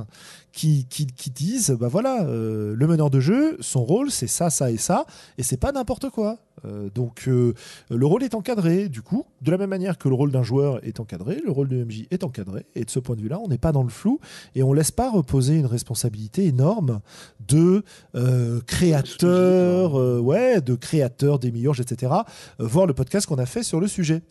[0.53, 4.49] qui, qui, qui, disent, bah voilà, euh, le meneur de jeu, son rôle, c'est ça,
[4.49, 5.05] ça et ça,
[5.37, 6.37] et c'est pas n'importe quoi.
[6.65, 7.53] Euh, donc euh,
[7.89, 10.85] le rôle est encadré, du coup, de la même manière que le rôle d'un joueur
[10.85, 13.47] est encadré, le rôle de MJ est encadré, et de ce point de vue-là, on
[13.47, 14.19] n'est pas dans le flou,
[14.55, 17.01] et on laisse pas reposer une responsabilité énorme
[17.47, 17.83] de
[18.15, 22.11] euh, créateur, ouais, de créateur des meilleurs, etc.,
[22.59, 24.21] voir le podcast qu'on a fait sur le sujet.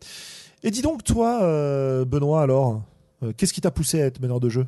[0.63, 1.41] Et dis donc, toi,
[2.05, 2.83] Benoît, alors,
[3.37, 4.67] qu'est-ce qui t'a poussé à être meneur de jeu?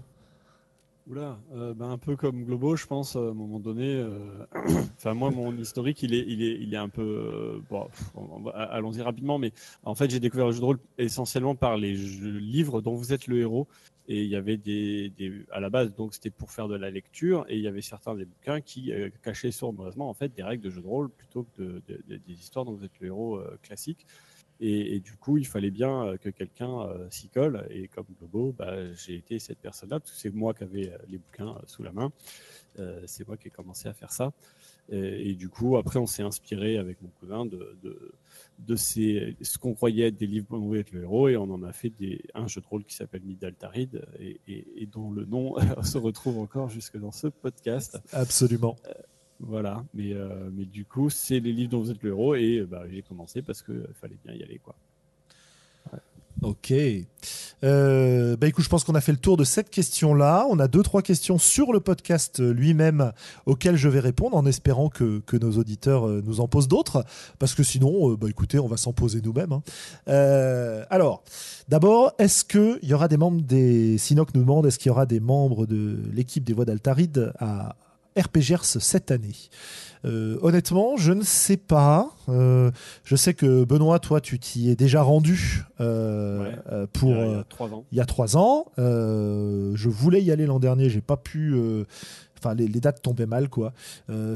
[1.06, 3.94] Oula, euh, ben un peu comme Globo, je pense, à un moment donné.
[3.94, 4.46] Euh,
[4.96, 7.02] enfin, moi, mon historique, il est, il est, il est un peu.
[7.02, 7.88] Euh, bon,
[8.54, 9.52] allons-y rapidement, mais
[9.82, 13.26] en fait, j'ai découvert le jeu de rôle essentiellement par les livres dont vous êtes
[13.26, 13.68] le héros.
[14.08, 16.90] Et il y avait des, des à la base, donc c'était pour faire de la
[16.90, 18.92] lecture, et il y avait certains des bouquins qui
[19.22, 22.66] cachaient sournoisement en fait des règles de jeu de rôle plutôt que de, des histoires
[22.66, 24.06] dont vous êtes le héros classique.
[24.66, 27.66] Et, du coup, il fallait bien euh, que quelqu'un euh, s'y colle.
[27.68, 30.96] Et comme Globo, bah, j'ai été cette personne-là, parce que c'est moi qui avais euh,
[31.06, 32.10] les bouquins sous la main.
[33.06, 34.32] c'est moi qui ai commencé à faire ça.
[34.90, 37.76] Et, du coup, après, on s'est inspiré avec mon cousin de,
[38.58, 41.28] de, ces, ce qu'on croyait être des livres pour être le héros.
[41.28, 44.86] Et on en a fait des, un jeu de rôle qui s'appelle Midaltarid et, et,
[44.86, 47.98] dont le nom se retrouve encore jusque dans ce podcast.
[48.12, 48.76] Absolument.
[49.40, 52.58] Voilà, mais, euh, mais du coup, c'est les livres dont vous êtes le héros et
[52.58, 54.60] euh, bah, j'ai commencé parce qu'il euh, fallait bien y aller.
[54.62, 54.74] quoi.
[56.42, 56.74] Ok.
[57.62, 60.46] bah écoute, je pense qu'on a fait le tour de cette question-là.
[60.50, 63.12] On a deux, trois questions sur le podcast lui-même
[63.46, 67.04] auxquelles je vais répondre en espérant que, que nos auditeurs nous en posent d'autres.
[67.38, 69.52] Parce que sinon, bah écoutez, on va s'en poser nous-mêmes.
[69.52, 69.62] Hein.
[70.90, 71.22] alors,
[71.68, 73.96] d'abord, est-ce qu'il y aura des membres des.
[73.96, 77.76] Sinoc nous demande est-ce qu'il y aura des membres de l'équipe des voix d'Altaride à,
[78.16, 79.36] RPGers cette année
[80.04, 82.10] euh, honnêtement, je ne sais pas.
[82.28, 82.70] Euh,
[83.04, 86.52] je sais que Benoît, toi, tu t'y es déjà rendu euh,
[86.92, 87.84] pour il y, a, trois ans.
[87.90, 88.66] Il y a trois ans.
[88.76, 91.54] je voulais y aller l'an dernier, j'ai pas pu.
[92.38, 93.72] Enfin, les, dates tombaient mal, quoi.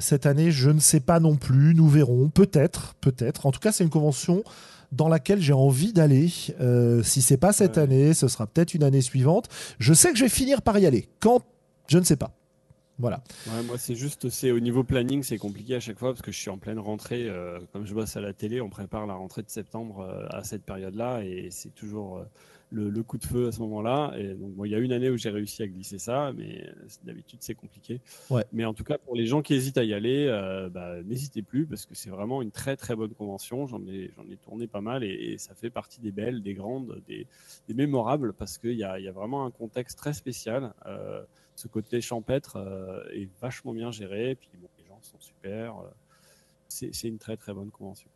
[0.00, 1.74] cette année, je ne sais pas non plus.
[1.74, 2.28] Nous verrons.
[2.28, 3.46] Peut-être, peut-être.
[3.46, 4.42] En tout cas, c'est une convention
[4.90, 6.28] dans laquelle j'ai envie d'aller.
[6.28, 9.48] si c'est pas cette année, ce sera peut-être une année suivante.
[9.78, 11.08] Je sais que je vais finir par y aller.
[11.20, 11.42] Quand?
[11.88, 12.37] Je ne sais pas.
[12.98, 13.22] Voilà.
[13.66, 16.38] moi, c'est juste, c'est au niveau planning, c'est compliqué à chaque fois parce que je
[16.38, 17.28] suis en pleine rentrée.
[17.28, 20.42] Euh, comme je bosse à la télé, on prépare la rentrée de septembre euh, à
[20.42, 22.24] cette période-là et c'est toujours euh,
[22.72, 24.14] le, coup de feu à ce moment-là.
[24.18, 26.68] Et donc, il y a une année où j'ai réussi à glisser ça, mais
[27.04, 28.00] d'habitude, c'est compliqué.
[28.30, 28.44] Ouais.
[28.52, 30.26] Mais en tout cas, pour les gens qui hésitent à y aller,
[30.74, 33.68] bah, n'hésitez plus parce que c'est vraiment une très très bonne convention.
[33.68, 37.00] J'en ai, j'en ai tourné pas mal et, ça fait partie des belles, des grandes,
[37.06, 37.28] des,
[37.68, 40.74] des mémorables parce qu'il y a, y a vraiment un contexte très spécial
[41.58, 44.30] ce côté champêtre euh, est vachement bien géré.
[44.30, 45.78] Et puis les gens sont super.
[45.78, 45.88] Euh,
[46.68, 48.08] c'est une très très bonne convention.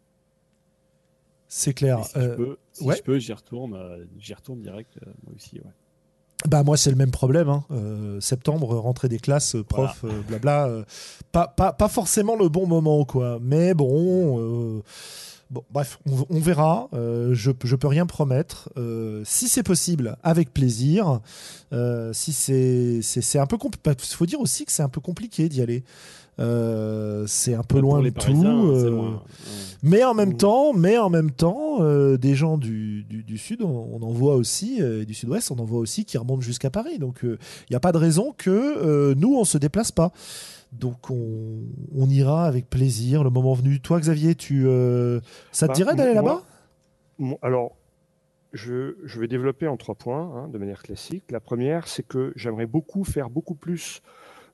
[1.49, 2.05] C'est clair.
[2.05, 5.61] si, je peux, j'y retourne, euh, j'y retourne direct moi aussi.
[6.49, 7.49] Bah moi c'est le même problème.
[7.49, 7.65] Hein.
[8.21, 10.85] septembre, rentrée des classes, prof, blabla.
[11.33, 13.39] pas, pas, pas, forcément le bon moment quoi.
[13.41, 14.83] Mais bon,
[15.53, 15.99] Bon, bref,
[16.31, 16.89] on, verra.
[16.95, 18.71] Euh, je, je peux rien promettre.
[18.79, 21.21] Euh, si c'est possible, avec plaisir.
[21.75, 23.91] Euh, si c'est, un peu compliqué.
[23.91, 25.85] Il faut dire aussi que c'est un peu compliqué d'y aller.
[26.39, 29.21] c'est un peu loin de tout.
[29.83, 31.81] Mais en même temps, mais en même temps,
[32.17, 36.07] des gens du, du, sud, on, en voit aussi, du sud-ouest, on en voit aussi
[36.07, 36.99] qui remontent jusqu'à Paris.
[36.99, 37.37] Donc il
[37.71, 40.13] n'y a pas de raison que nous on se déplace pas.
[40.73, 43.81] Donc on, ira avec plaisir le moment venu.
[43.81, 45.21] Toi Xavier, tu, euh,
[45.53, 46.43] ça te bah, dirait d'aller là-bas?
[47.43, 47.77] Alors,
[48.53, 51.31] je, vais développer en trois points hein, de manière classique.
[51.31, 54.03] La première, c'est que j'aimerais beaucoup faire beaucoup plus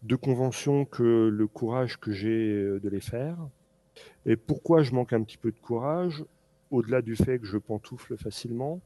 [0.03, 3.37] de conventions que le courage que j'ai euh, de les faire.
[4.27, 6.25] Et pourquoi je manque un petit peu de courage,
[6.71, 8.81] au-delà du fait que je pantoufle facilement,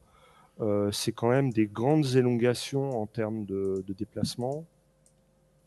[0.61, 4.65] euh, c'est quand même des grandes élongations en termes de déplacement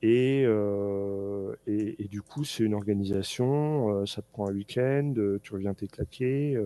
[0.06, 5.52] euh, et, du coup, c'est une organisation, euh, ça te prend un week-end, euh, tu
[5.52, 6.58] reviens t'es claqué.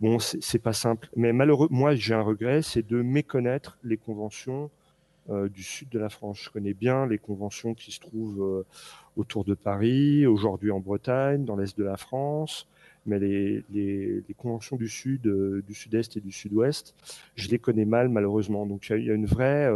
[0.00, 1.08] bon, c'est pas simple.
[1.16, 4.70] Mais malheureux, moi, j'ai un regret, c'est de méconnaître les conventions
[5.28, 6.40] du sud de la France.
[6.40, 8.64] Je connais bien les conventions qui se trouvent
[9.16, 12.68] autour de Paris, aujourd'hui en Bretagne, dans l'est de la France.
[13.06, 16.94] Mais les, conventions du sud, du sud-est et du sud-ouest,
[17.34, 18.66] je les connais mal malheureusement.
[18.66, 19.68] Donc il y, a une vraie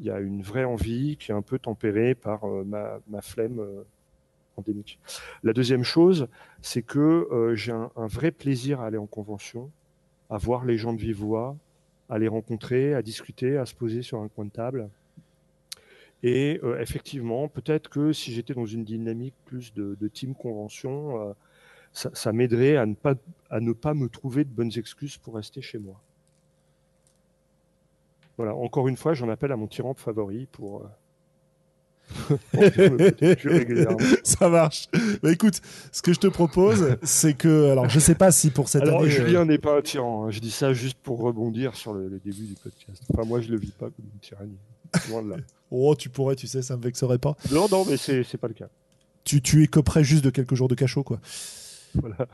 [0.00, 3.60] il y a une vraie envie qui est un peu tempérée par euh, ma, flemme
[3.60, 3.82] euh,
[4.56, 4.98] endémique.
[5.42, 6.26] La deuxième chose,
[6.62, 6.98] c'est que
[7.30, 9.70] euh, j'ai un, vrai plaisir à aller en convention,
[10.30, 11.24] à voir les gens de vive
[12.08, 14.88] à les rencontrer, à discuter, à se poser sur un coin de table.
[16.22, 21.34] Et effectivement, peut-être que si j'étais dans une dynamique plus de, team convention,
[21.92, 26.02] ça, m'aiderait à ne pas me trouver de bonnes excuses pour rester chez moi.
[28.40, 30.88] Voilà, encore une fois, j'en appelle à mon tyran favori pour,
[32.30, 32.36] euh,
[34.24, 34.88] Ça marche.
[35.22, 35.60] Bah, écoute,
[35.92, 39.02] ce que je te propose, c'est que, alors je sais pas si pour cette alors,
[39.02, 39.10] année.
[39.10, 40.24] Julien n'est pas un tyran.
[40.24, 40.30] Hein.
[40.30, 43.02] Je dis ça juste pour rebondir sur le, début du podcast.
[43.12, 44.56] Enfin, moi, je le vis pas comme une tyrannie.
[45.10, 45.36] Loin de là.
[45.70, 47.36] oh, tu pourrais, tu sais, ça me vexerait pas.
[47.52, 48.70] Non, non, mais c'est pas le cas.
[49.24, 51.20] Tu, tu écoperais juste de quelques jours de cachot, quoi.
[51.94, 52.26] Voilà.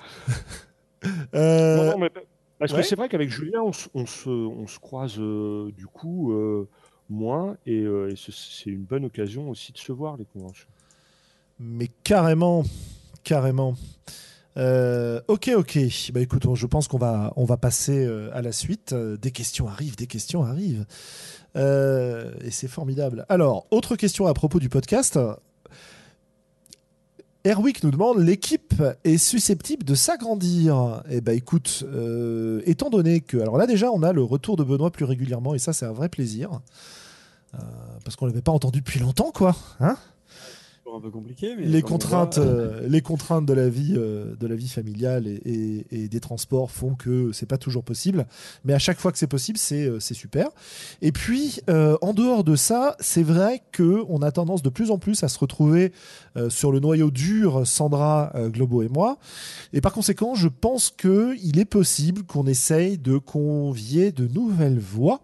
[1.35, 1.77] euh...
[1.79, 2.11] non, non, mais
[2.59, 6.33] parce que c'est vrai qu'avec Julien, on, on, se, on, se, croise euh, du coup
[6.33, 6.69] euh,
[7.09, 10.69] moins et, euh, et c'est une bonne occasion aussi de se voir les conventions.
[11.59, 12.65] Mais carrément,
[13.25, 13.75] carrément.
[14.57, 15.79] ok, ok.
[16.13, 18.95] Bah écoute, je pense qu'on va, on va passer à la suite.
[18.95, 20.87] Des questions arrivent, des questions arrivent.
[21.55, 23.25] et c'est formidable.
[23.29, 25.19] Alors, autre question à propos du podcast.
[27.47, 31.03] Erwick nous demande l'équipe est susceptible de s'agrandir.
[31.09, 34.65] Eh ben écoute, euh, étant donné que alors là déjà on a le retour de
[34.65, 36.61] Benoît plus régulièrement et ça c'est un vrai plaisir
[37.55, 37.59] euh,
[38.05, 39.97] parce qu'on l'avait pas entendu depuis longtemps quoi, hein?
[40.97, 41.55] Un peu compliqué.
[41.57, 46.09] Mais les contraintes, euh, les contraintes de la vie, euh, de la vie familiale et,
[46.09, 48.27] des transports font que c'est pas toujours possible.
[48.65, 50.49] Mais à chaque fois que c'est possible, c'est euh, super.
[51.03, 54.99] Et puis, en dehors de ça, c'est vrai que on a tendance de plus en
[54.99, 55.93] plus à se retrouver
[56.49, 59.19] sur le noyau dur, Sandra, Globo et moi.
[59.73, 64.79] Et par conséquent, je pense que il est possible qu'on essaye de convier de nouvelles
[64.79, 65.21] voix.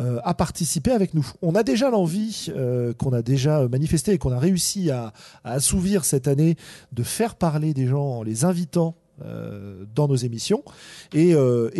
[0.00, 1.26] Euh, à participer avec nous.
[1.42, 6.04] On a déjà l'envie euh, qu'on a déjà manifesté et qu'on a réussi à, assouvir
[6.04, 6.56] cette année
[6.92, 8.94] de faire parler des gens en les invitant
[9.24, 10.62] euh, dans nos émissions
[11.12, 11.34] et,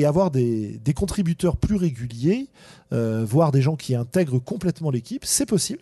[0.05, 2.49] avoir des, contributeurs plus réguliers
[2.95, 5.81] euh, voir des gens qui intègrent complètement l'équipe, c'est possible.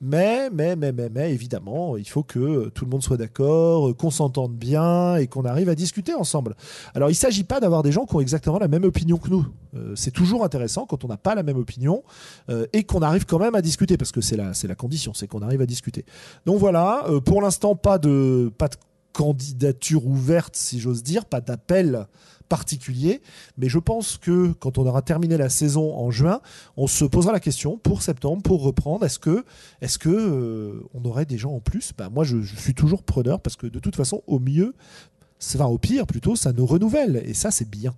[0.00, 4.54] Mais, mais, mais, mais, évidemment, il faut que tout le monde soit d'accord, qu'on s'entende
[4.54, 6.56] bien et qu'on arrive à discuter ensemble.
[6.94, 9.28] Alors, il ne s'agit pas d'avoir des gens qui ont exactement la même opinion que
[9.28, 9.46] nous.
[9.76, 12.02] Euh, c'est toujours intéressant quand on n'a pas la même opinion
[12.48, 15.12] euh, et qu'on arrive quand même à discuter, parce que c'est la, c'est la condition,
[15.12, 16.06] c'est qu'on arrive à discuter.
[16.46, 18.76] Donc voilà, pour l'instant, pas de, pas de
[19.12, 22.06] candidature ouverte, si j'ose dire, pas d'appel
[22.48, 23.20] particulier.
[23.56, 26.40] Mais je pense que quand on aura terminé la saison en juin,
[26.76, 29.04] on se posera la question pour septembre, pour reprendre.
[29.04, 29.44] Est-ce que,
[29.80, 31.92] est-ce que euh, on aurait des gens en plus?
[31.96, 34.74] Bah, Moi, je, suis toujours preneur parce que de toute façon, au mieux,
[35.54, 37.94] enfin au pire plutôt, ça nous renouvelle et ça, c'est bien.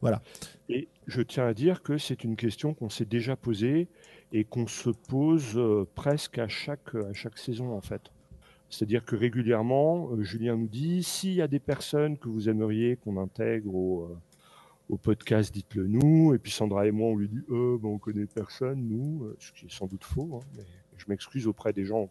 [0.00, 0.22] Voilà.
[0.68, 3.88] Et je tiens à dire que c'est une question qu'on s'est déjà posée
[4.32, 8.10] et qu'on se pose euh, presque à chaque, à chaque saison en fait.
[8.74, 12.96] C'est-à-dire que régulièrement, euh, Julien nous dit s'il y a des personnes que vous aimeriez
[12.96, 14.18] qu'on intègre au,
[14.90, 16.34] euh, podcast, dites-le nous.
[16.34, 19.52] Et puis Sandra et moi, on lui dit euh, ben, on connaît personne, nous, ce
[19.52, 20.40] qui est sans doute faux.
[20.40, 20.64] Hein, mais
[20.96, 22.08] je m'excuse auprès des gens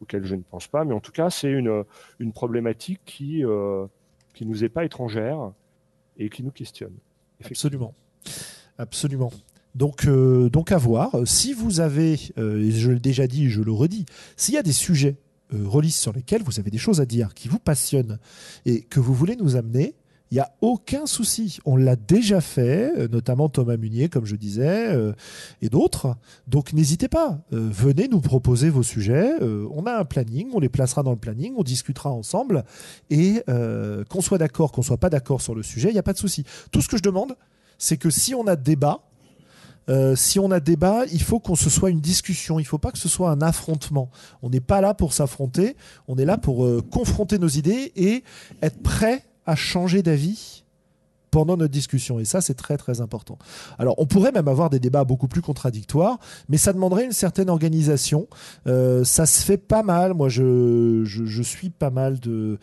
[0.00, 0.84] auxquels je ne pense pas.
[0.84, 1.84] Mais en tout cas, c'est une,
[2.20, 3.88] une problématique qui ne
[4.40, 5.52] nous est pas étrangère
[6.16, 6.94] et qui nous questionne.
[7.44, 7.94] Absolument.
[8.78, 9.32] Absolument.
[9.74, 11.10] Donc, donc à voir.
[11.24, 14.72] Si vous avez, et je l'ai déjà dit, je le redis, s'il y a des
[14.72, 15.16] sujets
[15.52, 18.18] euh, sur lesquels vous avez des choses à dire, qui vous passionnent
[18.66, 19.94] et que vous voulez nous amener,
[20.30, 21.58] il n'y a aucun souci.
[21.64, 25.12] On l'a déjà fait, euh, notamment Thomas Munier, comme je disais, euh,
[25.62, 26.16] et d'autres.
[26.46, 29.36] Donc n'hésitez pas, euh, venez nous proposer vos sujets.
[29.40, 32.64] on a un planning, on les placera dans le planning, on discutera ensemble.
[33.10, 33.42] Et
[34.08, 36.18] qu'on soit d'accord, qu'on soit pas d'accord sur le sujet, il n'y a pas de
[36.18, 36.44] souci.
[36.70, 37.36] Tout ce que je demande,
[37.78, 39.07] c'est que si on a débat,
[39.88, 42.58] euh, si on a débat, il faut qu'on se soit une discussion.
[42.58, 44.10] Il ne faut pas que ce soit un affrontement.
[44.42, 45.76] On n'est pas là pour s'affronter.
[46.06, 48.24] On est là pour euh, confronter nos idées et
[48.62, 50.64] être prêt à changer d'avis
[51.30, 52.18] pendant notre discussion.
[52.18, 53.38] Et ça, c'est très très important.
[53.78, 56.18] Alors, on pourrait même avoir des débats beaucoup plus contradictoires,
[56.48, 58.28] mais ça demanderait une certaine organisation.
[58.66, 60.14] Euh, ça se fait pas mal.
[60.14, 62.58] Moi, je, je, suis pas mal de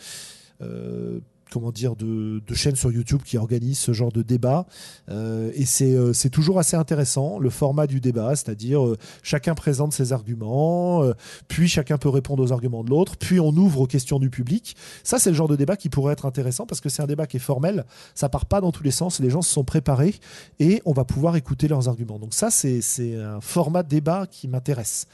[1.51, 4.65] comment dire, de, chaînes sur YouTube qui organisent ce genre de débat.
[5.09, 9.93] Euh, et euh, c'est toujours assez intéressant, le format du débat, c'est-à-dire euh, chacun présente
[9.93, 11.03] ses arguments,
[11.47, 14.75] puis chacun peut répondre aux arguments de l'autre, puis on ouvre aux questions du public.
[15.03, 17.27] Ça, c'est le genre de débat qui pourrait être intéressant parce que c'est un débat
[17.27, 20.15] qui est formel, ça part pas dans tous les sens, les gens se sont préparés
[20.59, 22.19] et on va pouvoir écouter leurs arguments.
[22.19, 25.07] Donc ça, c'est un format de débat qui m'intéresse.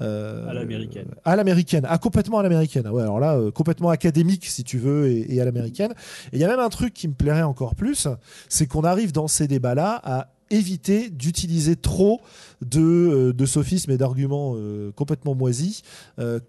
[0.00, 1.08] Euh, à l'américaine.
[1.24, 2.88] À l'américaine, ah, complètement à l'américaine.
[2.88, 5.92] Ouais, alors là, euh, complètement académique si tu veux et, à l'américaine.
[6.32, 8.08] Et il y a même un truc qui me plairait encore plus,
[8.48, 12.20] c'est qu'on arrive dans ces débats-là à éviter d'utiliser trop
[12.62, 14.56] de, euh, de sophismes et d'arguments
[14.94, 15.82] complètement moisis,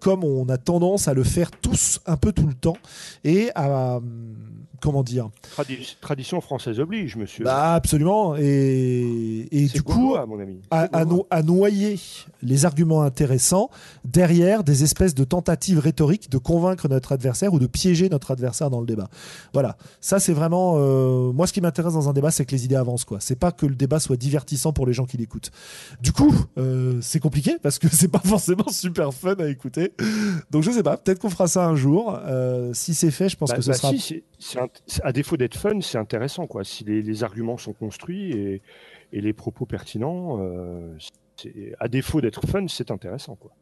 [0.00, 2.76] comme on a tendance à le faire tous un peu tout le temps,
[3.24, 4.00] et à,
[4.82, 5.30] comment dire
[6.00, 7.44] Tradition française oblige, monsieur.
[7.44, 8.36] Bah, absolument.
[8.36, 10.60] Et, et du coup, à, mon ami.
[10.70, 11.98] À, noyer
[12.42, 13.70] les arguments intéressants
[14.04, 18.68] derrière des espèces de tentatives rhétoriques de convaincre notre adversaire ou de piéger notre adversaire
[18.68, 19.08] dans le débat.
[19.54, 19.76] Voilà.
[20.00, 20.74] Ça, c'est vraiment.
[20.76, 23.04] Euh, moi, ce qui m'intéresse dans un débat, c'est que les idées avancent.
[23.04, 23.18] quoi.
[23.20, 25.52] C'est pas que le débat soit divertissant pour les gens qui l'écoutent.
[26.02, 29.94] Du coup, euh, c'est compliqué parce que c'est pas forcément super fun à écouter.
[30.50, 32.18] Donc je sais pas, peut-être qu'on fera ça un jour.
[32.24, 33.92] Euh, si c'est fait, je pense Bah- que ce bah sera.
[33.96, 34.24] si,
[35.04, 36.48] à défaut d'être fun, c'est intéressant.
[36.48, 36.64] Quoi.
[36.64, 38.62] Si les, les arguments sont construits et,
[39.12, 40.98] et les propos pertinents, euh,
[41.78, 43.36] à défaut d'être fun, c'est intéressant.
[43.36, 43.52] Quoi.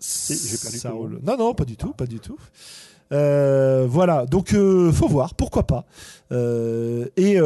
[0.00, 0.92] j'ai perdu Ça.
[0.92, 2.38] Non, non, pas du tout, pas du tout.
[3.12, 5.84] Euh, voilà, donc euh, faut voir, pourquoi pas.
[6.32, 7.38] Euh, et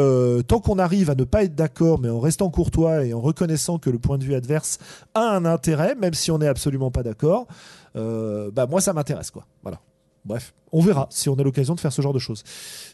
[0.47, 3.79] tant qu'on arrive à ne pas être d'accord, mais en restant courtois et en reconnaissant
[3.79, 4.79] que le point de vue adverse
[5.15, 7.47] a un intérêt, même si on n'est absolument pas d'accord,
[7.95, 9.47] bah moi ça m'intéresse quoi.
[9.63, 9.81] Voilà.
[10.25, 12.43] Bref, on verra si on a l'occasion de faire ce genre de choses.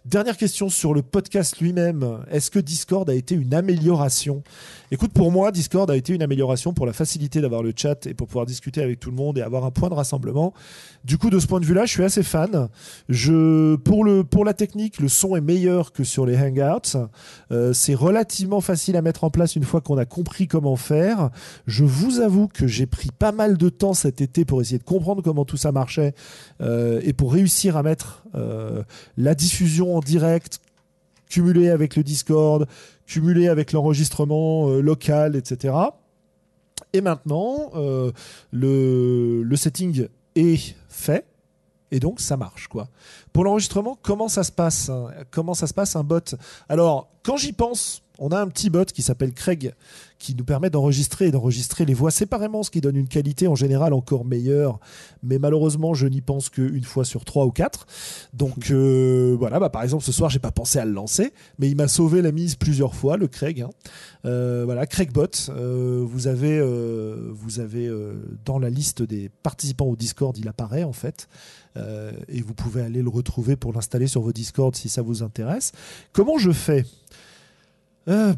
[0.05, 2.21] Dernière question sur le podcast lui-même.
[2.31, 4.43] Est-ce que Discord a été une amélioration?
[4.93, 8.13] Écoute, pour moi, Discord a été une amélioration pour la facilité d'avoir le chat et
[8.13, 10.53] pour pouvoir discuter avec tout le monde et avoir un point de rassemblement.
[11.05, 12.69] Du coup, de ce point de vue-là, je suis assez fan.
[13.09, 16.99] Je, pour, le, pour la technique, le son est meilleur que sur les Hangouts.
[17.51, 21.31] Euh, c'est relativement facile à mettre en place une fois qu'on a compris comment faire.
[21.67, 24.85] Je vous avoue que j'ai pris pas mal de temps cet été pour essayer de
[24.85, 26.15] comprendre comment tout ça marchait
[26.61, 28.83] euh, et pour réussir à mettre euh,
[29.17, 30.61] la diffusion en direct
[31.29, 32.67] cumulée avec le Discord,
[33.07, 35.75] cumulée avec l'enregistrement euh, local, etc.
[36.93, 38.11] Et maintenant, euh,
[38.53, 41.25] le, le setting est fait.
[41.93, 42.89] Et donc ça marche quoi.
[43.33, 45.09] Pour l'enregistrement, comment ça se passe hein?
[45.31, 46.37] Comment ça se passe un bot?
[46.69, 49.75] Alors quand j'y pense, on a un petit bot qui s'appelle Craig
[50.19, 53.55] qui nous permet d'enregistrer et d'enregistrer les voix séparément, ce qui donne une qualité en
[53.55, 54.79] général encore meilleure.
[55.23, 57.87] Mais malheureusement, je n'y pense qu'une fois sur trois ou quatre.
[58.35, 61.71] Donc euh, voilà, bah, par exemple ce soir, j'ai pas pensé à le lancer, mais
[61.71, 63.63] il m'a sauvé la mise plusieurs fois, le Craig.
[63.63, 63.71] hein.
[64.27, 65.49] Euh, voilà, Craigbot.
[65.49, 66.61] euh, vous avez,
[67.31, 67.91] vous avez
[68.45, 71.29] dans la liste des participants au Discord, il apparaît en fait.
[72.29, 75.73] Et vous pouvez aller le retrouver pour l'installer sur vos Discord si ça vous intéresse.
[76.13, 76.85] Comment je fais?
[78.09, 78.35] Euh.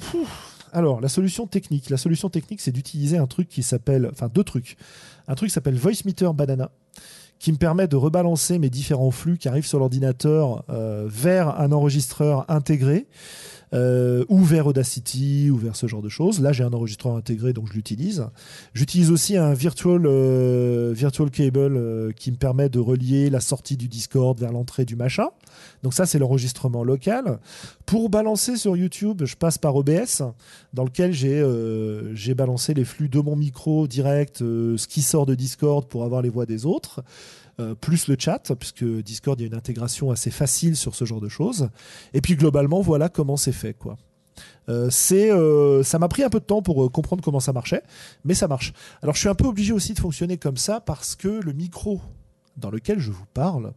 [0.73, 1.91] Alors, la solution technique.
[1.91, 4.09] La solution technique, c'est d'utiliser un truc qui s'appelle.
[4.11, 4.77] Enfin, deux trucs.
[5.29, 6.71] Un truc qui s'appelle Voice Meter Banana,
[7.39, 11.73] qui me permet de rebalancer mes différents flux qui arrivent sur l'ordinateur euh, vers un
[11.73, 13.07] enregistreur intégré.
[13.75, 16.41] Euh, ou vers Audacity ou vers ce genre de choses.
[16.41, 18.27] Là, j'ai un enregistreur intégré, donc je l'utilise.
[18.75, 23.77] J'utilise aussi un virtual, euh, virtual cable euh, qui me permet de relier la sortie
[23.77, 25.29] du Discord vers l'entrée du machin.
[25.83, 27.39] Donc ça, c'est l'enregistrement local.
[27.87, 30.23] Pour balancer sur YouTube, je passe par OBS,
[30.73, 35.03] dans lequel j'ai euh, j'ai balancé les flux de mon micro direct, euh, ce qui
[35.03, 37.03] sort de Discord pour avoir les voix des autres.
[37.63, 41.21] Euh, plus le chat, puisque Discord, y a une intégration assez facile sur ce genre
[41.21, 41.69] de choses.
[42.13, 43.75] Et puis globalement, voilà comment c'est fait.
[43.75, 43.97] quoi.
[44.69, 47.83] Euh, euh, ça m'a pris un peu de temps pour comprendre comment ça marchait,
[48.25, 48.73] mais ça marche.
[49.03, 52.01] Alors je suis un peu obligé aussi de fonctionner comme ça parce que le micro
[52.57, 53.73] dans lequel je vous parle,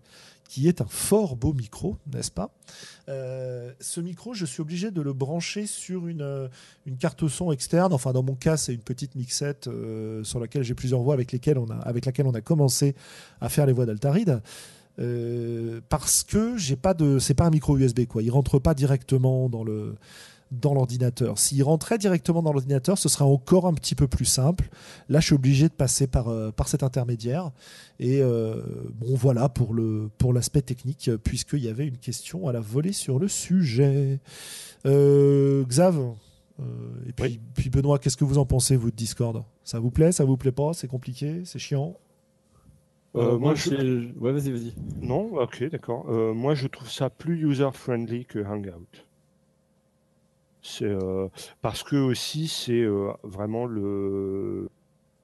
[0.56, 2.50] qui est un fort beau micro, n'est-ce pas?
[3.10, 6.48] Euh, Ce micro, je suis obligé de le brancher sur une, euh,
[6.86, 7.92] une carte son externe.
[7.92, 11.34] Enfin, dans mon cas, c'est une petite mixette euh, sur laquelle j'ai plusieurs voix avec,
[11.34, 12.96] lesquelles on a, avec laquelle on a commencé
[13.42, 14.42] à faire les voix d'Altaride.
[15.90, 18.24] Parce que j'ai pas de, c'est pas un micro USB quoi.
[18.24, 19.96] Il rentre pas directement dans le
[20.60, 21.38] dans l'ordinateur.
[21.40, 24.70] S'il rentrait directement dans l'ordinateur, ce serait encore un petit peu plus simple.
[25.10, 27.52] Là, je suis obligé de passer par, euh, par cet intermédiaire.
[28.00, 28.62] Et euh,
[28.96, 32.60] bon, voilà pour le pour l'aspect technique, euh, puisqu'il y avait une question à la
[32.60, 34.20] volée sur le sujet.
[34.86, 35.98] Euh, Xav,
[36.60, 36.64] euh,
[37.08, 37.40] et puis, Oui.
[37.54, 39.44] puis Benoît, qu'est-ce que vous en pensez, vous, de Discord?
[39.64, 40.12] Ça vous plaît?
[40.12, 40.74] Ça vous plaît pas?
[40.74, 41.42] C'est compliqué?
[41.46, 41.96] C'est chiant?
[43.16, 44.20] Euh, moi, moi, je- je...
[44.20, 44.74] Ouais, vas-y, vas-y.
[45.02, 46.06] Non, ok, d'accord.
[46.10, 48.88] Euh, moi, je trouve ça plus user-friendly que Hangout.
[50.82, 51.30] Euh,
[51.62, 54.70] parce que aussi c'est euh, vraiment le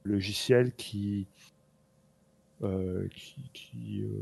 [0.03, 1.27] logiciel qui
[2.63, 3.07] euh,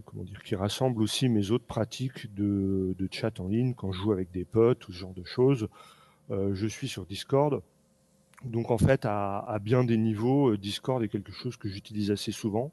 [0.05, 4.11] comment dire qui rassemble aussi mes autres pratiques de, chat en ligne quand je joue
[4.11, 5.67] avec des potes ou ce genre de choses.
[6.30, 7.63] Je suis sur Discord.
[8.45, 12.72] Donc en fait, à, bien des niveaux, Discord est quelque chose que j'utilise assez souvent.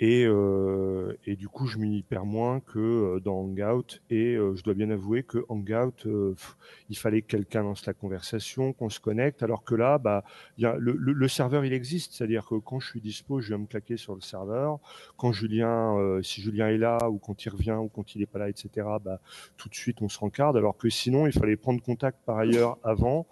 [0.00, 4.00] Et, euh, et du coup, je m'y perds moins que euh, dans Hangout.
[4.10, 6.56] Et euh, je dois bien avouer que Hangout, euh, pff,
[6.88, 9.42] il fallait que quelqu'un lance la conversation, qu'on se connecte.
[9.42, 10.22] Alors que là, bah,
[10.56, 12.12] y a, le, le- le serveur, il existe.
[12.14, 14.78] C'est-à-dire que quand je suis dispo, je viens me claquer sur le serveur.
[15.16, 18.26] Quand Julien, euh, si Julien est là, ou quand il revient, ou quand il n'est
[18.26, 19.20] pas là, etc., bah,
[19.56, 20.56] tout de suite, on se rencarde.
[20.56, 23.26] Alors que sinon, il fallait prendre contact par ailleurs avant.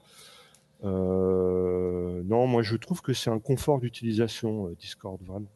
[0.84, 5.48] Euh, non, moi, je trouve que c'est un confort d'utilisation, euh, Discord, vraiment.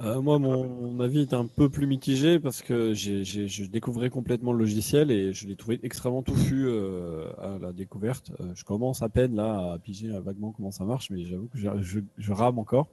[0.00, 4.58] Euh, moi, mon, avis est un peu plus mitigé parce que je découvrais complètement le
[4.58, 8.32] logiciel et je l'ai trouvé extrêmement touffu euh, à la découverte.
[8.40, 11.58] Euh, je commence à peine là à piger vaguement comment ça marche, mais j'avoue que
[11.58, 12.88] je, je, rame encore.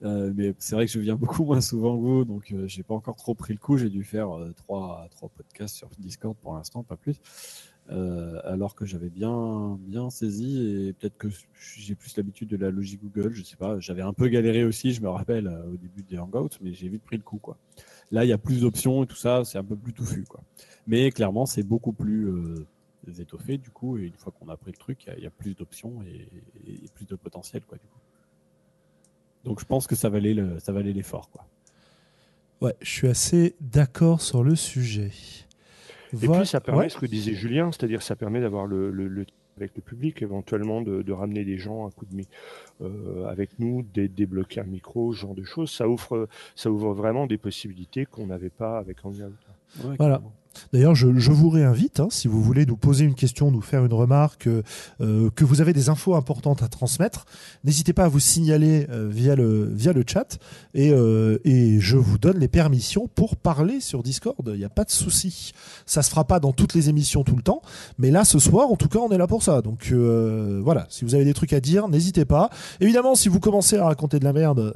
[0.00, 3.16] Mais c'est vrai que je viens beaucoup moins souvent que vous, donc j'ai pas encore
[3.16, 3.76] trop pris le coup.
[3.76, 7.20] J'ai dû faire trois, trois podcasts sur Discord pour l'instant, pas plus.
[7.90, 11.28] Euh, alors que j'avais bien, bien saisi et peut-être que
[11.78, 13.80] j'ai plus l'habitude de la logique Google, je sais pas.
[13.80, 16.88] J'avais un peu galéré aussi, je me rappelle euh, au début des Hangouts, mais j'ai
[16.88, 17.56] vite pris le coup quoi.
[18.10, 20.42] Là, il y a plus d'options et tout ça, c'est un peu plus touffu quoi.
[20.86, 22.66] Mais clairement, c'est beaucoup plus euh,
[23.18, 23.96] étoffé du coup.
[23.96, 26.28] Et une fois qu'on a pris le truc, il y, a plus d'options et,
[26.94, 28.00] plus de potentiel quoi du coup.
[29.44, 30.34] Donc je pense que ça valait
[30.92, 31.46] l'effort quoi.
[32.60, 35.12] Ouais, je suis assez d'accord sur le sujet.
[36.12, 39.72] Et puis ça permet ce que disait Julien, c'est-à-dire ça permet d'avoir le, le, avec
[39.76, 42.22] le public, éventuellement de, de, ramener des gens à coup de
[42.80, 45.70] euh, avec nous, de débloquer un micro, ce genre de choses.
[45.70, 49.34] Ça ouvre, ça ouvre vraiment des possibilités qu'on n'avait pas avec Hangout.
[49.84, 50.22] Ouais, voilà.
[50.72, 53.92] D'ailleurs, je, vous réinvite, hein, si vous voulez nous poser une question, nous faire une
[53.92, 54.48] remarque,
[55.00, 57.24] euh, que vous avez des infos importantes à transmettre,
[57.64, 60.38] n'hésitez pas à vous signaler euh, via, le, via le chat
[60.74, 64.36] et, euh, et je vous donne les permissions pour parler sur Discord.
[64.46, 65.52] Il n'y a pas de souci.
[65.86, 67.62] Ça se fera pas dans toutes les émissions tout le temps,
[67.98, 69.62] mais là, ce soir, en tout cas, on est là pour ça.
[69.62, 72.50] Donc voilà, si vous avez des trucs à dire, n'hésitez pas.
[72.80, 74.74] Évidemment, si vous commencez à raconter de la merde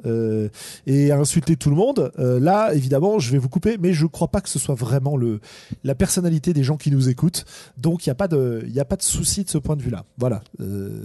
[0.86, 4.08] et à insulter tout le monde, là, évidemment, je vais vous couper, mais je ne
[4.08, 5.40] crois pas que ce soit vraiment le
[5.84, 7.44] la personnalité des gens qui nous écoutent.
[7.76, 10.04] Donc il n'y a pas de, a pas de souci de ce point de vue-là.
[10.18, 10.42] Voilà.
[10.60, 11.04] Euh,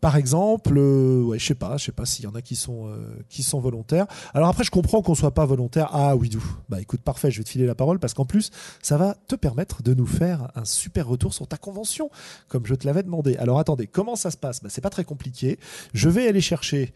[0.00, 2.54] par exemple, euh, ouais, je sais pas, je sais pas s'il y en a qui
[2.54, 2.98] sont euh,
[3.28, 4.06] qui sont volontaires.
[4.34, 5.88] Alors après, je comprends qu'on soit pas volontaire.
[5.92, 6.44] Ah oui, d'où?
[6.68, 8.50] Bah écoute, parfait, je vais te filer la parole parce qu'en plus,
[8.82, 12.10] ça va te permettre de nous faire un super retour sur ta convention,
[12.48, 13.36] comme je te l'avais demandé.
[13.36, 14.62] Alors attendez, comment ça se passe?
[14.62, 15.58] Bah c'est pas très compliqué.
[15.94, 16.92] Je vais aller chercher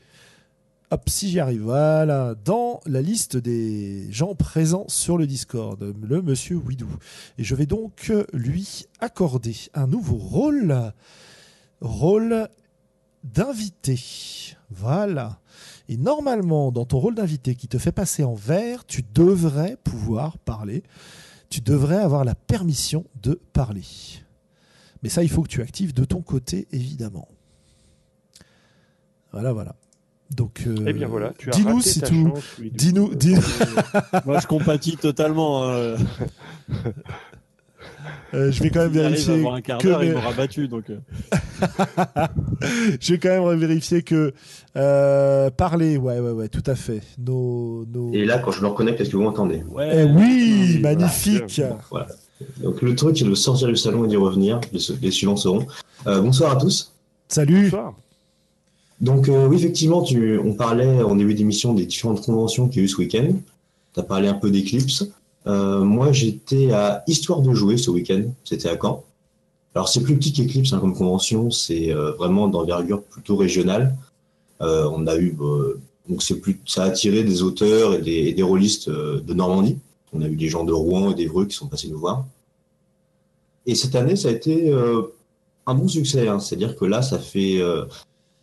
[0.92, 6.20] Hop, si j'y arrive, voilà, dans la liste des gens présents sur le Discord, le
[6.20, 6.88] monsieur Widou.
[7.38, 10.92] Et je vais donc lui accorder un nouveau rôle,
[11.80, 12.48] rôle
[13.22, 14.00] d'invité.
[14.68, 15.38] Voilà.
[15.88, 20.38] Et normalement, dans ton rôle d'invité qui te fait passer en vert, tu devrais pouvoir
[20.38, 20.82] parler.
[21.50, 23.84] Tu devrais avoir la permission de parler.
[25.04, 27.28] Mais ça, il faut que tu actives de ton côté, évidemment.
[29.30, 29.76] Voilà, voilà.
[30.30, 32.32] Donc, euh, eh bien voilà, tu dis-nous si tout.
[32.60, 33.14] Dis-nous.
[33.14, 33.34] Dis
[34.24, 35.68] Moi, je compatis totalement.
[35.68, 35.96] Hein.
[38.32, 39.34] Euh, je vais quand même vérifier.
[39.34, 40.84] Avoir un quart que il m'aura battu donc.
[40.90, 40.98] Euh.
[43.00, 44.32] je vais quand même vérifier que
[44.76, 47.02] euh, parler, ouais, ouais, ouais, tout à fait.
[47.18, 48.12] Nos, nos...
[48.12, 49.64] Et là, quand je me reconnecte, est-ce que vous m'entendez?
[49.68, 51.60] Ouais, eh oui, magnifique.
[51.90, 52.06] Voilà.
[52.62, 54.60] Donc le truc, c'est de sortir du salon et d'y revenir.
[54.72, 55.66] Les, les suivants seront.
[56.04, 56.94] bonsoir à tous.
[57.28, 57.64] Salut.
[57.64, 57.94] Bonsoir.
[59.00, 62.80] Donc euh, oui, effectivement, tu, on parlait en début d'émission des différentes conventions qu'il y
[62.82, 63.32] a eu ce week-end.
[63.94, 65.08] Tu as parlé un peu d'Eclipse.
[65.46, 68.22] Euh, moi, j'étais à Histoire de jouer ce week-end.
[68.44, 69.04] C'était à Caen.
[69.74, 71.50] Alors c'est plus petit qu'Eclipse hein, comme convention.
[71.50, 73.96] C'est euh, vraiment d'envergure plutôt régionale.
[74.60, 75.36] on a eu
[76.08, 79.78] donc c'est plus ça a attiré des auteurs et des, des rôlistes de Normandie.
[80.12, 82.26] On a eu des gens de Rouen et d'Evreux qui sont passés nous voir.
[83.64, 84.72] Et cette année, ça a été
[85.66, 86.26] un bon succès.
[86.28, 86.40] Hein.
[86.40, 87.62] C'est-à-dire que là, ça fait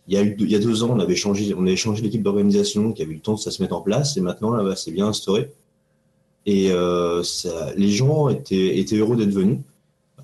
[0.08, 2.02] il y a, eu, il y a deux ans, on avait changé, on avait changé
[2.02, 4.52] l'équipe d'organisation qui avait eu le temps de ça se mettre en place, et maintenant,
[4.52, 5.52] là, c'est bien instauré.
[6.46, 9.60] Et euh, ça, les gens étaient, étaient heureux d'être venus.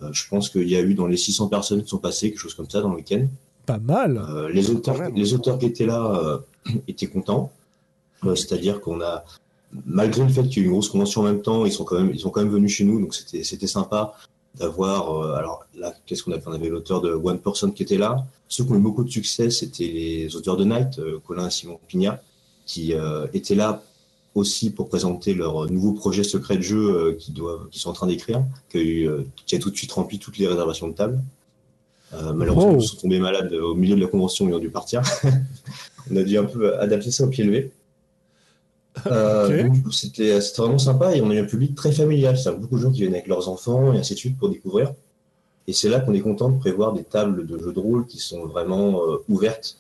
[0.01, 2.39] Euh, je pense qu'il y a eu dans les 600 personnes qui sont passées, quelque
[2.39, 3.27] chose comme ça, dans le week-end.
[3.65, 4.17] Pas mal.
[4.29, 7.51] Euh, les, auteurs, les auteurs qui étaient là euh, étaient contents.
[8.25, 9.23] Euh, c'est-à-dire qu'on a,
[9.86, 11.84] malgré le fait qu'il y ait eu une grosse convention en même temps, ils sont
[11.84, 14.13] quand même, ils sont quand même venus chez nous, donc c'était, c'était sympa
[14.56, 15.12] d'avoir.
[15.12, 18.26] Euh, alors là, qu'est-ce qu'on avait On avait l'auteur de One Person qui était là.
[18.47, 21.51] Ceux qui ont eu beaucoup de succès, c'était les auteurs de Night, euh, Colin et
[21.51, 22.22] Simon Pignat,
[22.66, 23.84] qui euh, étaient là
[24.36, 28.08] aussi pour présenter leur nouveau projet secret de jeu qu'ils doivent, qui sont en train
[28.08, 29.06] d'écrire, qui,
[29.45, 31.20] qui, a tout de suite rempli toutes les réservations de table.
[32.34, 35.04] malheureusement, ils sont tombés malades au milieu de la convention, ils ont dû partir.
[36.12, 37.72] on a dû un peu adapter ça au pied levé.
[39.07, 42.37] Euh, c'était vraiment sympa et on a eu un public très familial.
[42.37, 44.93] C'est beaucoup de gens qui viennent avec leurs enfants et ainsi de suite pour découvrir.
[45.67, 48.19] Et c'est là qu'on est content de prévoir des tables de jeux de rôle qui
[48.19, 49.77] sont vraiment euh, ouvertes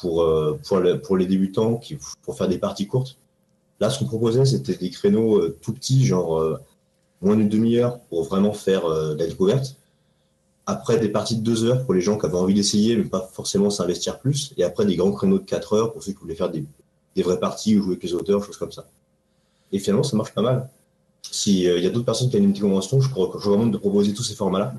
[0.00, 3.18] pour, euh, pour, pour, les débutants, qui, pour faire des parties courtes.
[3.80, 6.58] Là, ce qu'on proposait, c'était des créneaux tout petits, genre
[7.22, 9.76] moins d'une demi-heure pour vraiment faire de la découverte.
[10.66, 13.30] Après, des parties de deux heures pour les gens qui avaient envie d'essayer, mais pas
[13.32, 14.52] forcément s'investir plus.
[14.56, 16.64] Et après, des grands créneaux de quatre heures pour ceux qui voulaient faire des
[17.18, 18.86] des vraies parties ou jouer avec les auteurs, choses comme ça.
[19.72, 20.70] Et finalement, ça marche pas mal.
[21.30, 23.76] S'il euh, y a d'autres personnes qui ont une petite convention, je, je recommande de
[23.76, 24.72] proposer tous ces formats-là.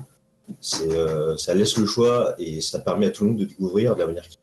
[0.86, 4.00] Euh, ça laisse le choix et ça permet à tout le monde de découvrir de
[4.00, 4.38] la manière qui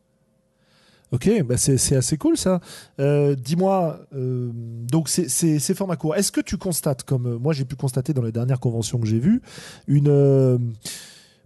[1.12, 2.60] Ok, bah c'est assez cool ça.
[3.00, 6.16] Euh, dis-moi, donc c'est formats courts.
[6.16, 9.20] Est-ce que tu constates, comme moi j'ai pu constater dans les dernières conventions que j'ai
[9.20, 9.42] vues,
[9.88, 10.68] une,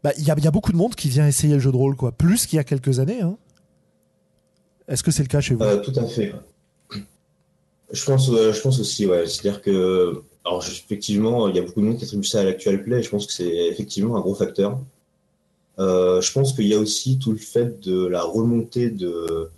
[0.04, 1.78] bah, il y, a, y, a beaucoup de monde qui vient essayer le jeu de
[1.78, 3.22] rôle, quoi, plus qu'il y a quelques années.
[3.22, 3.38] Hein
[4.92, 6.34] est-ce que c'est le cas chez vous euh, Tout à fait.
[7.92, 9.26] Je pense, euh, je pense aussi, ouais.
[9.26, 12.84] C'est-à-dire que alors effectivement, il y a beaucoup de monde qui attribue ça à l'actual
[12.84, 13.02] play.
[13.02, 14.80] Je pense que c'est effectivement un gros facteur.
[15.80, 19.50] Euh, je pense qu'il y a aussi tout le fait de la remontée de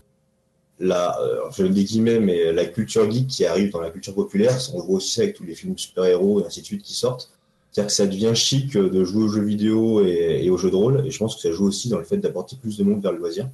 [0.79, 1.17] la,
[1.55, 4.55] je guillemets, mais la culture geek qui arrive dans la culture populaire.
[4.73, 7.31] On le voit aussi avec tous les films super-héros et ainsi de suite qui sortent.
[7.71, 11.03] C'est-à-dire que ça devient chic de jouer aux jeux vidéo et, aux jeux de rôle.
[11.07, 13.13] Et je pense que ça joue aussi dans le fait d'apporter plus de monde vers
[13.13, 13.47] le loisir.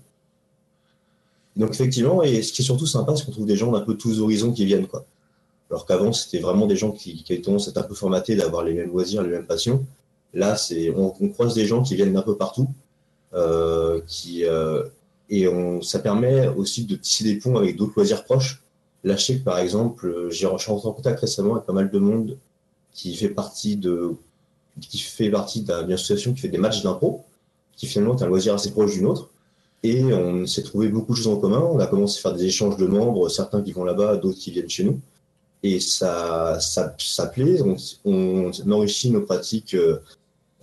[1.56, 3.96] Donc effectivement, et ce qui est surtout sympa, c'est qu'on trouve des gens d'un peu
[3.96, 4.88] tous horizons qui viennent.
[4.88, 5.06] Quoi.
[5.70, 8.90] Alors qu'avant, c'était vraiment des gens qui, qui être un peu formatés, d'avoir les mêmes
[8.90, 9.86] loisirs, les mêmes passions.
[10.34, 12.70] Là, c'est on, croise des gens qui viennent d'un peu partout,
[13.34, 14.84] euh, qui euh,
[15.30, 18.62] et on, ça permet aussi de tisser des ponts avec d'autres loisirs proches.
[19.04, 22.00] Là, je sais que par exemple, j'ai rentré en contact récemment avec pas mal de
[22.00, 22.38] monde
[22.94, 24.16] qui fait partie de
[24.82, 27.26] qui fait partie d'une association qui fait des matchs d'impro,
[27.76, 29.30] qui finalement est un loisir assez proche d'une autre.
[29.82, 31.62] Et on s'est trouvé beaucoup de choses en commun.
[31.62, 34.52] On a commencé à faire des échanges de membres, certains qui vont là-bas, d'autres qui
[34.52, 35.00] viennent chez nous
[35.64, 37.62] et ça, ça, ça plaît.
[37.62, 37.76] On,
[38.06, 40.02] on, enrichit nos pratiques euh,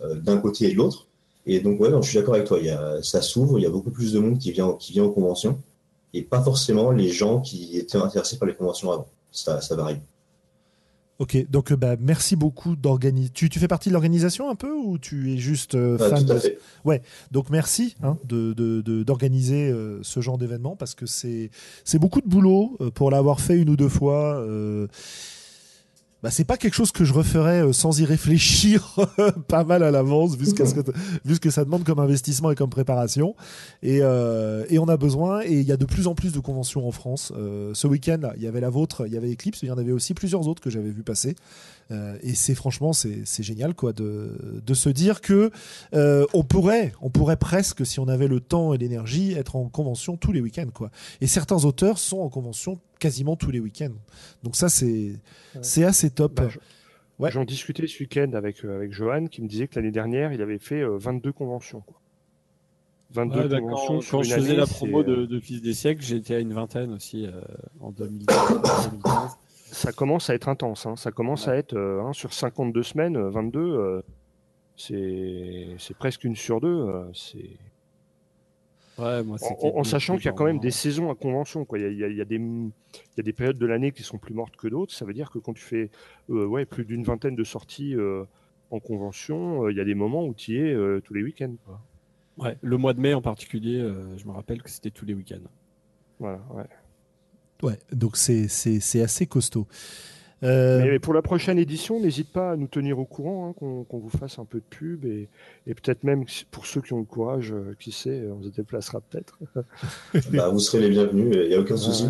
[0.02, 1.06] euh, d'un côté et de l'autre.
[1.46, 2.58] Et donc, ouais, je suis d'accord avec toi.
[2.58, 4.92] Il y a, ça s'ouvre, il y a beaucoup plus de monde qui vient, qui
[4.92, 5.60] vient aux conventions
[6.14, 9.08] et pas forcément les gens qui étaient intéressés par les conventions avant.
[9.30, 9.98] Ça, ça varie.
[11.18, 13.30] Ok, donc euh, bah, merci beaucoup d'organiser.
[13.30, 16.32] Tu, tu, fais partie de l'organisation un peu ou tu es juste euh, fan tout
[16.32, 16.58] à fait.
[16.84, 17.00] Ouais,
[17.30, 21.50] donc merci hein, d'organiser de, de, euh, ce genre d'événement parce que c'est
[21.94, 24.44] beaucoup de boulot pour l'avoir fait une ou deux fois
[26.27, 28.97] bah, c'est pas quelque chose que je referais euh, sans y réfléchir
[29.47, 33.37] pas mal à l'avance, vu, ce que, ça demande comme investissement et comme préparation.
[33.85, 36.41] Et, euh, et on a besoin, et il y a de plus en plus de
[36.41, 37.33] conventions en France.
[37.37, 39.79] Euh, ce week-end, il y avait la vôtre, il y avait Eclipse, il y en
[39.79, 41.37] avait aussi plusieurs autres que j'avais vu passer.
[42.24, 45.53] Et c'est franchement, c'est génial de, se dire que
[46.03, 50.16] on, pourrait, on pourrait presque, si on avait le temps et l'énergie, être en convention
[50.16, 50.89] tous les week-ends.
[51.20, 53.94] Et certains auteurs sont en convention quasiment tous les week-ends.
[54.42, 55.14] Donc ça, c'est
[55.62, 56.34] c'est assez top.
[56.34, 56.49] Bah,
[57.18, 57.30] ouais.
[57.30, 60.42] J'en discutais ce week-end avec, euh, avec Johan qui me disait que l'année dernière, il
[60.42, 61.80] avait fait 22 conventions.
[61.80, 62.01] Quoi.
[63.11, 64.01] 22 conventions.
[64.11, 67.26] Quand, je faisais la promo de, de, Fils des siècles, j'étais à une vingtaine aussi
[67.80, 69.36] en 2015
[69.76, 70.86] ça commence à être intense.
[70.86, 70.97] Hein.
[70.97, 74.03] Ça commence à être euh, hein, sur 52 semaines, 22, euh,
[74.90, 76.86] euh, c'est presque une sur deux.
[77.14, 77.51] c'est
[78.99, 81.64] Ouais, moi, en, sachant qu'il y a quand même des saisons à convention.
[81.64, 81.78] Quoi.
[81.78, 82.72] Il, y a, il, y a, des, il
[83.16, 84.94] y a des périodes de l'année qui sont plus mortes que d'autres.
[84.94, 85.90] Ça veut dire que quand tu fais
[86.28, 87.94] ouais, plus d'une vingtaine de sorties
[88.70, 91.57] en convention, il y a des moments où tu y es tous les week-ends.
[92.38, 93.78] Ouais, le mois de mai en particulier,
[94.16, 95.47] je me rappelle que c'était tous les week-ends.
[96.18, 96.64] Voilà, ouais.
[97.62, 99.66] Ouais, donc c'est assez costaud.
[100.43, 103.99] Euh, mais, pour la prochaine édition, n'hésite pas à nous tenir au courant, hein, qu'on
[103.99, 105.28] vous fasse un peu de pub et,
[105.66, 109.01] et peut-être même pour ceux qui ont le courage, euh, qui sait, on se déplacera
[109.01, 109.39] peut-être.
[110.32, 112.05] bah, vous serez les bienvenus, il n'y a aucun souci.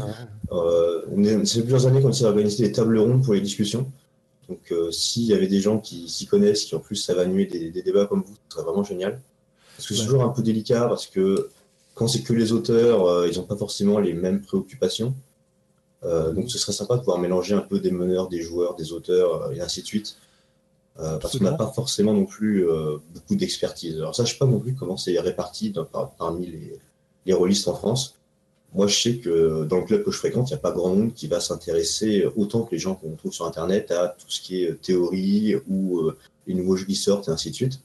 [0.50, 3.90] Euh, c'est plusieurs années qu'on essaie d'organiser des tables rondes pour les discussions.
[4.48, 7.70] Donc s'il y avait des gens qui s'y connaissent, qui en plus savent animer des,
[7.72, 9.20] des, débats comme vous, ce serait vraiment génial.
[9.76, 11.48] Parce que c'est toujours un peu délicat, parce que
[11.94, 15.14] quand c'est que les auteurs, ils n'ont pas forcément les mêmes préoccupations.
[16.04, 18.92] Euh, donc ce serait sympa de pouvoir mélanger un peu des meneurs, des joueurs, des
[18.92, 20.16] auteurs euh, et ainsi de suite.
[20.98, 22.66] Euh, parce qu'on n'a pas forcément non plus
[23.14, 23.96] beaucoup d'expertise.
[23.96, 25.74] Alors ça, je sais pas non plus comment c'est réparti
[26.16, 26.78] parmi les,
[27.26, 28.14] les rôlistes en France.
[28.72, 30.94] Moi, je sais que dans le club que je fréquente, il n'y a pas grand
[30.94, 34.40] monde qui va s'intéresser autant que les gens qu'on trouve sur Internet à tout ce
[34.40, 36.10] qui est théorie ou
[36.46, 37.80] les nouveaux jeux qui sortent et ainsi de suite.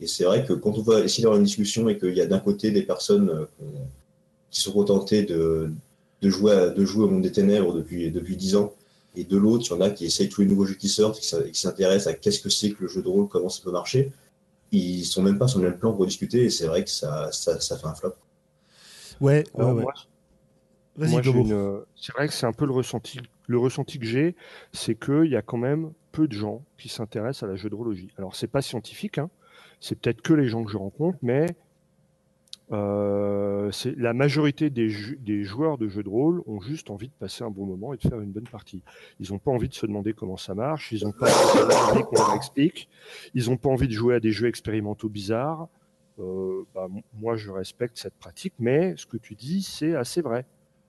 [0.00, 2.26] Et c'est vrai que quand on va essayer d'avoir une discussion et qu'il y a
[2.26, 3.46] d'un côté des personnes
[4.50, 5.70] qui sont contentées de,
[6.26, 8.74] de jouer, à, de jouer au monde des ténèbres depuis, depuis 10 ans.
[9.14, 11.20] Et de l'autre, il y en a qui essayent tous les nouveaux jeux qui sortent,
[11.20, 14.12] qui s'intéressent à qu'est-ce que c'est que le jeu de rôle, comment ça peut marcher.
[14.72, 17.30] Ils sont même pas sur le même plan pour discuter et c'est vrai que ça,
[17.32, 18.14] ça, ça, fait un flop.
[19.20, 19.44] Ouais,
[20.96, 21.22] Vas-y,
[21.94, 24.34] C'est vrai que c'est un peu le ressenti, le ressenti que j'ai,
[24.72, 27.74] c'est qu'il y a quand même peu de gens qui s'intéressent à la jeu de
[27.74, 27.94] rôle.
[28.16, 29.30] Alors, c'est pas scientifique, hein.
[29.78, 31.46] c'est peut-être que les gens que je rencontre, mais
[32.72, 37.44] euh, la majorité des, des, joueurs de jeux de rôle ont juste envie de passer
[37.44, 38.82] un bon moment et de faire une bonne partie.
[39.20, 41.30] Ils n'ont pas envie de se demander comment ça marche, ils n'ont pas
[41.90, 42.88] envie qu'on leur explique,
[43.34, 45.68] ils n'ont pas envie de jouer à des jeux expérimentaux bizarres.
[46.18, 50.44] Euh, bah, moi, je respecte cette pratique, mais ce que tu dis, c'est assez vrai.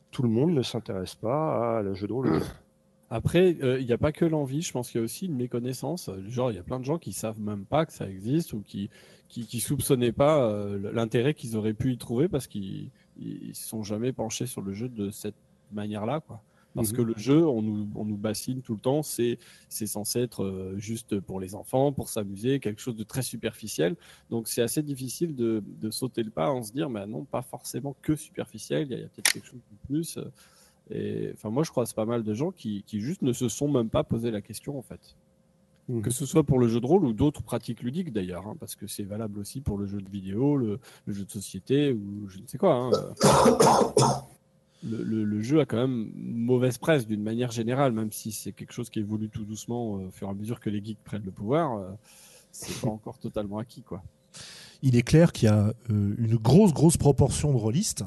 [0.10, 2.42] Tout le monde ne s'intéresse pas à la jeu de rôle.
[3.10, 5.36] Après, euh, il n'y a pas que l'envie, je pense qu'il y a aussi une
[5.36, 6.10] méconnaissance.
[6.28, 8.62] Genre, il y a plein de gens qui savent même pas que ça existe ou
[8.62, 8.90] qui
[9.28, 13.84] qui, qui soupçonnaient pas euh, l'intérêt qu'ils auraient pu y trouver parce qu'ils ne sont
[13.84, 15.36] jamais penchés sur le jeu de cette
[15.72, 16.42] manière-là, quoi.
[16.76, 17.08] Parce que mhm.
[17.08, 19.40] le jeu, on nous, on nous bassine tout le temps, c'est
[19.70, 23.96] censé être euh, juste pour les enfants, pour s'amuser, quelque chose de très superficiel.
[24.30, 27.42] Donc c'est assez difficile de, de, sauter le pas en se dire, mais non, pas
[27.42, 30.20] forcément que superficiel, il y a, peut-être quelque chose de plus.
[30.92, 33.68] Et enfin, moi, je croise pas mal de gens qui, qui juste ne se sont
[33.68, 35.16] même pas posé la question, en fait.
[35.90, 36.02] Mhm.
[36.02, 38.76] Que ce soit pour le jeu de rôle ou d'autres pratiques ludiques d'ailleurs, hein, parce
[38.76, 42.28] que c'est valable aussi pour le jeu de vidéo, le, le jeu de société ou
[42.28, 42.74] je ne sais quoi.
[42.76, 42.92] hein.
[44.84, 48.52] Le, le- le jeu a quand même mauvaise presse d'une manière générale, même si c'est
[48.52, 51.04] quelque chose qui évolue tout doucement euh, au fur et à mesure que les geeks
[51.04, 51.78] prennent le pouvoir.
[51.80, 51.90] euh,
[52.52, 54.04] c'est pas encore totalement acquis, quoi.
[54.84, 58.04] il est clair qu'il y a euh, une grosse, grosse proportion de rôlistes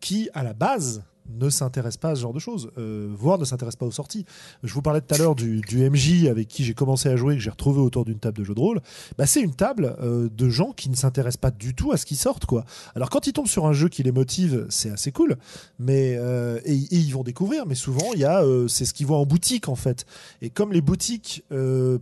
[0.00, 3.44] qui, à la base, ne s'intéressent pas à ce genre de choses, euh, voire ne
[3.44, 4.24] s'intéressent pas aux sorties.
[4.62, 7.42] Je vous parlais tout à l'heure du, MJ avec qui j'ai commencé à jouer, que
[7.42, 8.80] j'ai retrouvé autour d'une table de jeu de rôle.
[9.18, 12.06] Bah, c'est une table euh, de gens qui ne s'intéressent pas du tout à ce
[12.06, 12.46] qui sortent.
[12.46, 12.64] Quoi.
[12.94, 15.36] Alors quand ils tombent sur un jeu qui les motive, c'est assez cool,
[15.78, 17.66] mais euh, et, ils vont découvrir.
[17.66, 20.06] Mais souvent, il y a, c'est ce qu'ils voient en boutique en fait.
[20.42, 21.44] Et comme les boutiques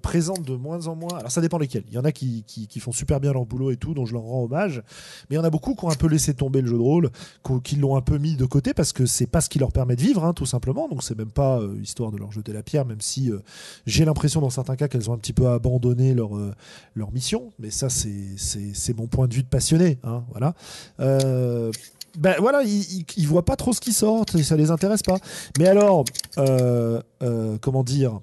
[0.02, 1.84] présentent de moins en moins, alors ça dépend lesquelles.
[1.88, 4.12] Il y en a qui, qui, font super bien leur boulot et tout, dont je
[4.12, 4.82] leur rends hommage.
[5.28, 6.82] Mais il y en a beaucoup qui ont un peu laissé tomber le jeu de
[6.82, 7.10] rôle,
[7.62, 9.96] qui l'ont un peu mis de côté parce que c'est pas ce qui leur permet
[9.96, 10.88] de vivre, hein, tout simplement.
[10.88, 13.38] Donc c'est même pas euh, histoire de leur jeter la pierre, même si euh,
[13.86, 16.52] j'ai l'impression dans certains cas qu'elles ont un petit peu abandonné leur euh,
[16.94, 17.52] leur mission.
[17.58, 19.98] Mais ça, c'est mon point de vue de passionné.
[20.02, 20.54] Hein, voilà.
[22.16, 25.18] Ben voilà, ils, ils, ils voient pas trop ce qui sort, ça les intéresse pas.
[25.58, 26.04] Mais alors,
[27.60, 28.20] comment dire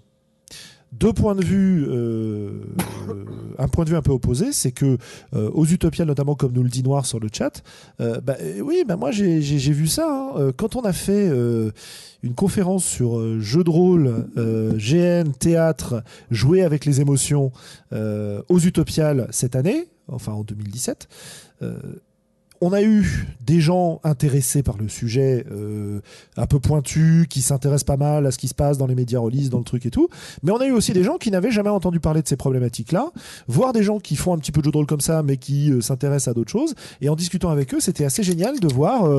[0.92, 2.50] deux points de vue, euh,
[3.10, 3.26] euh,
[3.58, 4.98] un point de vue un peu opposé, c'est que
[5.34, 7.64] euh, aux utopiales, notamment comme nous le dit Noir sur le chat,
[8.02, 10.06] euh, bah, euh, oui, bah, moi j'ai vu ça.
[10.10, 10.32] hein.
[10.38, 11.30] Euh, Quand on a fait
[12.24, 17.52] une conférence sur jeux de rôle, GN, théâtre, jouer avec les émotions
[17.94, 21.08] aux utopiales cette année, enfin en 2017.
[22.62, 26.00] On a eu des gens intéressés par le sujet, euh,
[26.38, 29.20] un peu pointus, qui s'intéressent pas mal à ce qui se passe dans les médias
[29.20, 30.10] release, dans le truc et tout.
[30.44, 33.12] Mais on a eu aussi des gens qui n'avaient jamais entendu parler de ces problématiques-là,
[33.48, 35.38] voire des gens qui font un petit peu de jeu de rôle comme ça, mais
[35.38, 36.76] qui euh, s'intéressent à d'autres choses.
[37.02, 39.10] Et en discutant avec eux, c'était assez génial de voir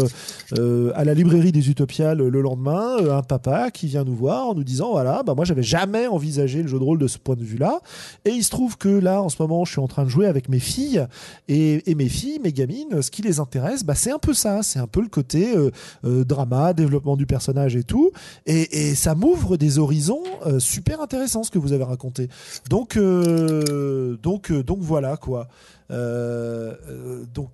[0.59, 4.55] euh, à la librairie des Utopiales le lendemain un papa qui vient nous voir en
[4.55, 7.35] nous disant voilà, bah moi j'avais jamais envisagé le jeu de rôle de ce point
[7.35, 7.81] de vue-là.
[8.25, 10.27] Et il se trouve que là, en ce moment, je suis en train de jouer
[10.27, 11.07] avec mes filles
[11.49, 14.63] et, et mes filles, mes gamines, ce qui les intéresse, bah, c'est un peu ça,
[14.63, 15.71] c'est un peu le côté euh,
[16.05, 18.13] euh, drama, développement du personnage et tout.
[18.47, 22.29] Et, ça m'ouvre des horizons euh, super intéressants ce que vous avez raconté.
[22.69, 25.49] Donc, donc, donc voilà quoi.
[25.91, 27.51] Donc,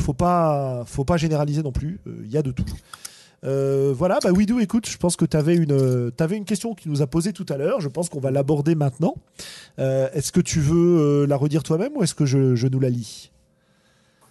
[0.00, 2.00] faut pas, faut pas généraliser non plus.
[2.24, 2.64] Il y a de tout.
[3.42, 7.02] Voilà, bah Widou, écoute, je pense que tu avais une, euh, une question qui nous
[7.02, 7.80] a posée tout à l'heure.
[7.80, 9.14] Je pense qu'on va l'aborder maintenant.
[9.78, 13.30] Est-ce que tu veux la redire toi-même ou est-ce que je nous la lis?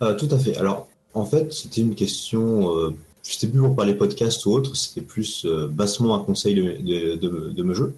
[0.01, 0.57] Euh, tout à fait.
[0.57, 2.91] Alors, en fait, c'était une question, euh,
[3.23, 7.15] je sais plus pour parler podcast ou autre, c'était plus euh, bassement un conseil de,
[7.15, 7.93] de, de.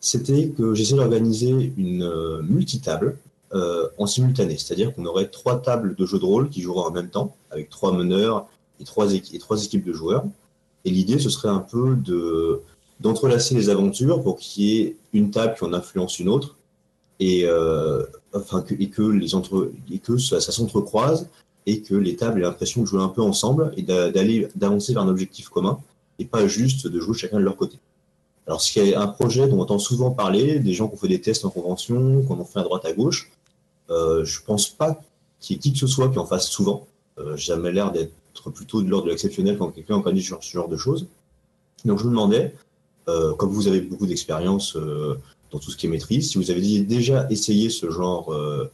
[0.00, 3.16] C'était que j'essaie d'organiser une euh, multitable
[3.54, 6.90] euh, en simultané, c'est-à-dire qu'on aurait trois tables de jeux de rôle qui joueraient en
[6.90, 8.48] même temps, avec trois meneurs
[8.80, 10.24] et trois, et trois équipes de joueurs.
[10.84, 12.60] Et l'idée, ce serait un peu de
[13.00, 16.56] d'entrelacer les aventures pour qu'il y ait une table qui en influence une autre
[17.28, 18.02] et euh,
[18.84, 19.56] et que les entre
[19.96, 21.20] et que ça, s'entrecroise
[21.70, 24.90] et que les tables aient l'impression de jouer un peu ensemble et d'a- d'aller d'avancer
[24.94, 25.74] vers un objectif commun
[26.18, 27.76] et pas juste de jouer chacun de leur côté.
[28.46, 31.02] Alors ce qui est un projet dont on entend souvent parler, des gens qui ont
[31.04, 33.20] fait des tests en convention, qu'on en fait à droite à gauche,
[33.90, 34.92] euh, je pense pas
[35.40, 36.78] qu'il y ait qui que ce soit qui en fasse souvent.
[37.18, 38.12] Euh, J'ai jamais l'air d'être
[38.58, 41.02] plutôt de l'ordre de l'exceptionnel quand quelqu'un organise ce genre de choses.
[41.84, 42.44] Donc je me demandais,
[43.08, 45.14] euh, comme vous avez beaucoup d'expérience euh,
[45.52, 48.70] dans tout ce qui est maîtrise, si vous avez déjà essayé ce genre euh,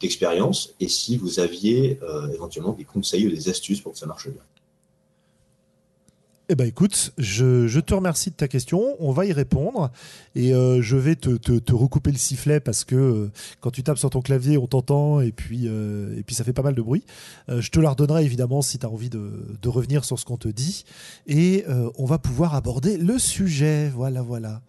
[0.00, 4.06] d'expérience et si vous aviez euh, éventuellement des conseils ou des astuces pour que ça
[4.06, 4.42] marche bien.
[6.48, 8.96] Eh ben écoute, je, te remercie de ta question.
[8.98, 9.90] On va y répondre
[10.34, 14.20] et euh, je vais te, recouper le sifflet parce que quand tu tapes sur ton
[14.20, 15.68] clavier, on t'entend et puis
[16.30, 17.04] ça fait pas mal de bruit.
[17.48, 20.48] Je te la redonnerai évidemment si tu as envie de, revenir sur ce qu'on te
[20.48, 20.84] dit
[21.26, 21.64] et
[21.96, 23.88] on va pouvoir aborder le sujet.
[23.94, 24.60] Voilà, voilà.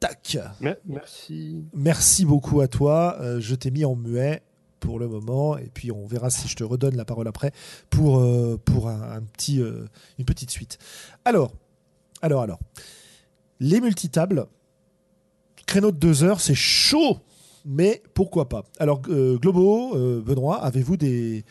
[0.00, 0.38] Tac.
[0.60, 1.64] Me- Merci.
[1.74, 3.16] Merci beaucoup à toi.
[3.20, 4.42] Euh, je t'ai mis en muet
[4.80, 7.52] pour le moment et puis on verra si je te redonne la parole après
[7.90, 9.86] pour, euh, pour un, un petit, euh,
[10.18, 10.78] une petite suite.
[11.24, 11.52] Alors,
[12.22, 12.58] alors, alors.
[13.60, 14.46] Les multitables,
[15.66, 17.18] créneau de deux heures, c'est chaud,
[17.66, 18.64] mais pourquoi pas?
[18.78, 21.44] Alors, euh, Globo, Benoît, avez-vous des,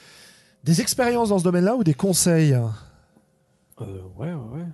[0.63, 2.53] des expériences dans ce domaine-là ou des conseils?
[2.53, 4.65] Euh, ouais, ouais, ouais.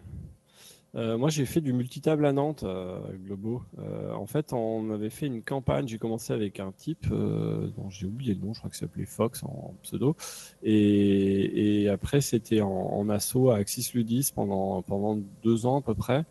[0.95, 3.61] Euh, moi, j'ai fait du multitable à Nantes, euh, Globo.
[3.79, 5.87] Euh, en fait, on avait fait une campagne.
[5.87, 8.53] J'ai commencé avec un type euh, dont j'ai oublié le nom.
[8.53, 10.15] Je crois que ça s'appelait Fox en pseudo.
[10.63, 15.81] Et, et après, c'était en, en assaut à Axis Ludis pendant pendant deux ans à
[15.81, 16.23] peu près.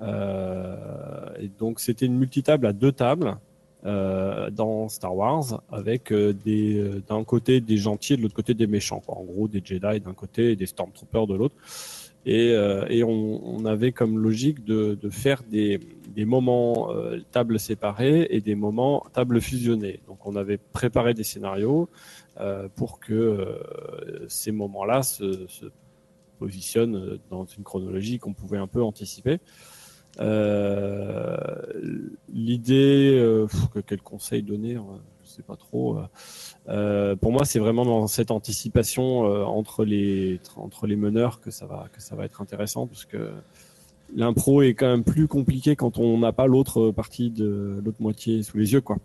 [0.00, 3.36] Euh, et donc, c'était une multitable à deux tables.
[3.84, 9.00] dans Star Wars avec des d'un côté des gentils et de l'autre côté des méchants
[9.04, 9.16] quoi.
[9.18, 11.56] en gros des Jedi d'un côté et des Stormtroopers de l'autre
[12.24, 12.54] Et,
[12.88, 15.80] et on, on, avait comme logique de, de faire des,
[16.12, 20.00] des moments euh, tables séparées et des moments tables fusionnées.
[20.06, 21.88] Donc on avait préparé des scénarios
[22.40, 25.66] euh, pour que euh, ces moments-là se, se,
[26.38, 29.38] positionnent dans une chronologie qu'on pouvait un peu anticiper.
[30.20, 31.36] Euh,
[32.28, 33.46] L'idée, euh,
[33.86, 34.80] quel conseil donner Je
[35.32, 35.98] sais pas trop.
[36.68, 41.66] Euh, pour moi, c'est vraiment dans cette anticipation entre les entre les meneurs que ça
[41.66, 43.30] va être intéressant parce que
[44.14, 48.42] l'impro est quand même plus compliqué quand on n'a pas l'autre partie de l'autre moitié
[48.42, 48.98] sous les yeux, quoi.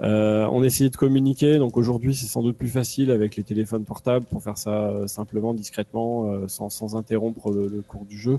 [0.00, 3.84] Euh, on essayait de communiquer, donc aujourd'hui c'est sans doute plus facile avec les téléphones
[3.84, 8.38] portables pour faire ça euh, simplement, discrètement, euh, sans, interrompre le, cours du jeu.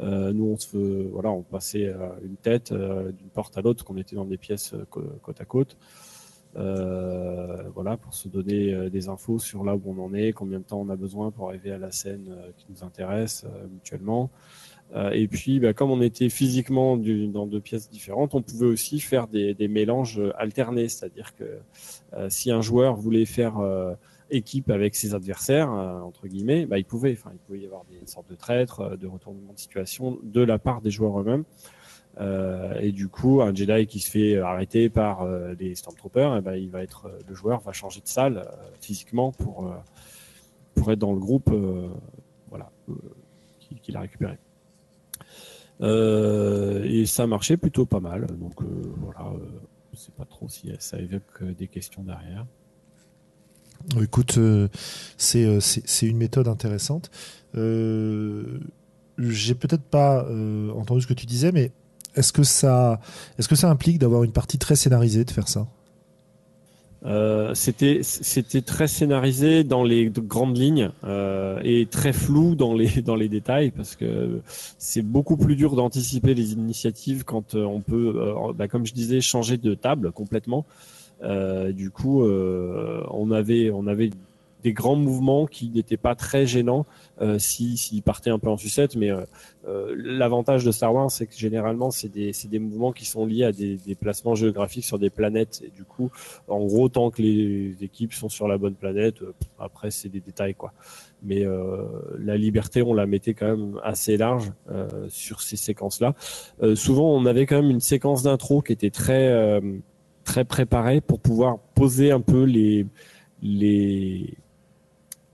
[0.00, 4.24] Euh, nous on se, on passait une tête d'une porte à l'autre, qu'on était dans
[4.24, 5.76] des pièces côte à côte.
[6.54, 10.80] Voilà, pour se donner des infos sur là où on en est, combien de temps
[10.80, 14.30] on a besoin pour arriver à la scène qui nous intéresse mutuellement.
[14.94, 18.66] Euh, et puis, bah, comme on était physiquement du, dans deux pièces différentes, on pouvait
[18.66, 20.88] aussi faire des, des mélanges alternés.
[20.88, 21.58] C'est-à-dire que
[22.14, 23.94] euh, si un joueur voulait faire euh,
[24.30, 27.12] équipe avec ses adversaires, entre guillemets, bah, il pouvait.
[27.12, 30.58] Enfin, il pouvait y avoir des sortes de traîtres, de retournements de situation de la
[30.58, 31.44] part des joueurs eux-mêmes.
[32.20, 36.40] Euh, et du coup, un Jedi qui se fait arrêter par euh, des Stormtroopers, eh
[36.40, 39.72] ben, il va être le joueur va changer de salle euh, physiquement pour
[40.74, 41.52] pour être dans le groupe,
[42.50, 42.70] voilà,
[43.82, 44.38] qu'il a récupéré.
[45.80, 48.26] Euh, et ça marchait plutôt pas mal.
[48.38, 48.66] Donc euh,
[48.98, 49.38] voilà, euh,
[49.92, 52.46] je sais pas trop si ça évoque des questions derrière.
[54.00, 54.38] Écoute,
[55.18, 57.10] c'est c'est une méthode intéressante.
[57.54, 57.60] J'ai
[59.54, 60.26] peut-être pas
[60.74, 61.70] entendu ce que tu disais, mais
[62.14, 63.00] est-ce que ça,
[63.38, 65.66] est-ce que ça implique d'avoir une partie très scénarisée de faire ça?
[67.06, 73.02] Euh, c'était c'était très scénarisé dans les grandes lignes euh, et très flou dans les
[73.02, 74.40] dans les détails parce que
[74.78, 79.20] c'est beaucoup plus dur d'anticiper les initiatives quand euh, on peut, bah, comme je disais,
[79.20, 80.64] changer de table complètement.
[81.72, 84.10] du coup, on avait on avait
[84.64, 86.86] des grands mouvements qui n'étaient pas très gênants
[87.20, 88.96] euh, s'ils si, partaient un peu en sucette.
[88.96, 89.20] Mais euh,
[89.68, 93.44] euh, l'avantage de Star Wars, c'est que généralement, c'est des, des, mouvements qui sont liés
[93.44, 95.62] à des, placements géographiques sur des planètes.
[95.64, 96.10] Et du coup,
[96.48, 99.16] en gros, tant que les équipes sont sur la bonne planète,
[99.58, 100.54] après, c'est des détails.
[100.54, 100.72] quoi.
[101.22, 101.44] Mais
[102.18, 104.50] la liberté, on la mettait quand même assez large
[105.08, 106.14] sur ces séquences-là.
[106.74, 109.60] souvent, on avait quand même une séquence d'intro qui était très
[110.24, 112.86] très préparée pour pouvoir poser un peu les
[113.42, 114.34] les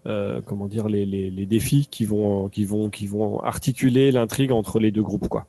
[0.07, 4.53] euh, comment dire les, les, les, défis qui vont qui vont qui vont articuler l'intrigue
[4.53, 5.47] entre les deux groupes quoi.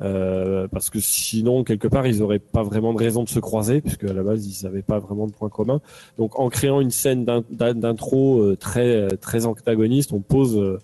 [0.00, 3.80] Euh, parce que sinon quelque part ils auraient pas vraiment de raison de se croiser
[3.80, 5.80] puisque à la base ils n'avaient pas vraiment de points communs.
[6.16, 10.78] Donc en créant une scène d'intro euh, très très antagoniste, on pose euh,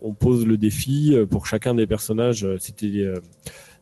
[0.00, 2.46] on pose le défi pour chacun des personnages.
[2.58, 3.06] C'était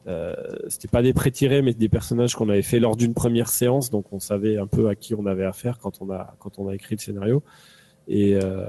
[0.08, 0.34] euh,
[0.68, 4.06] c'était pas des pré-tirés, mais des personnages qu'on avait fait lors d'une première séance, donc
[4.12, 6.74] on savait un peu à qui on avait affaire quand on a quand on a
[6.74, 7.42] écrit le scénario.
[8.08, 8.66] Et euh,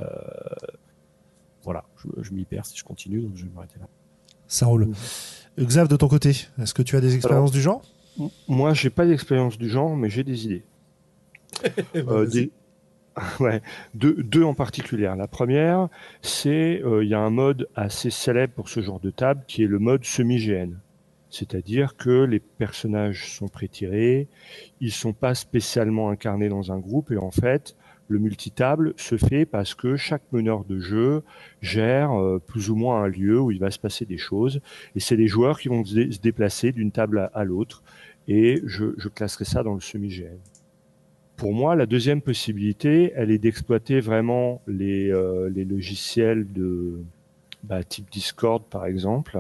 [1.64, 3.88] voilà, je, je m'y perds si je continue, donc je vais m'arrêter là.
[4.48, 4.88] Ça roule.
[4.88, 5.64] Mmh.
[5.64, 7.82] Xav, de ton côté, est-ce que tu as des expériences du genre?
[8.48, 10.64] Moi, j'ai pas d'expérience du genre, mais j'ai des idées.
[11.96, 12.52] euh, des...
[13.40, 13.62] ouais,
[13.94, 15.12] deux, deux, en particulier.
[15.18, 15.90] La première,
[16.22, 19.64] c'est euh, il y a un mode assez célèbre pour ce genre de table qui
[19.64, 20.78] est le mode semi-GN.
[21.30, 24.28] C'est-à-dire que les personnages sont prétirés,
[24.82, 27.76] ils sont pas spécialement incarnés dans un groupe et en fait,
[28.10, 31.22] le multitable se fait parce que chaque meneur de jeu
[31.62, 34.62] gère euh, plus ou moins un lieu où il va se passer des choses.
[34.96, 37.84] Et c'est les joueurs qui vont se déplacer d'une table à, l'autre.
[38.28, 40.40] Et je, classerai ça dans le semi-GN.
[41.38, 47.00] Pour moi, la deuxième possibilité, elle est d'exploiter vraiment les, euh, logiciels de
[47.64, 49.40] bah, type Discord, par exemple.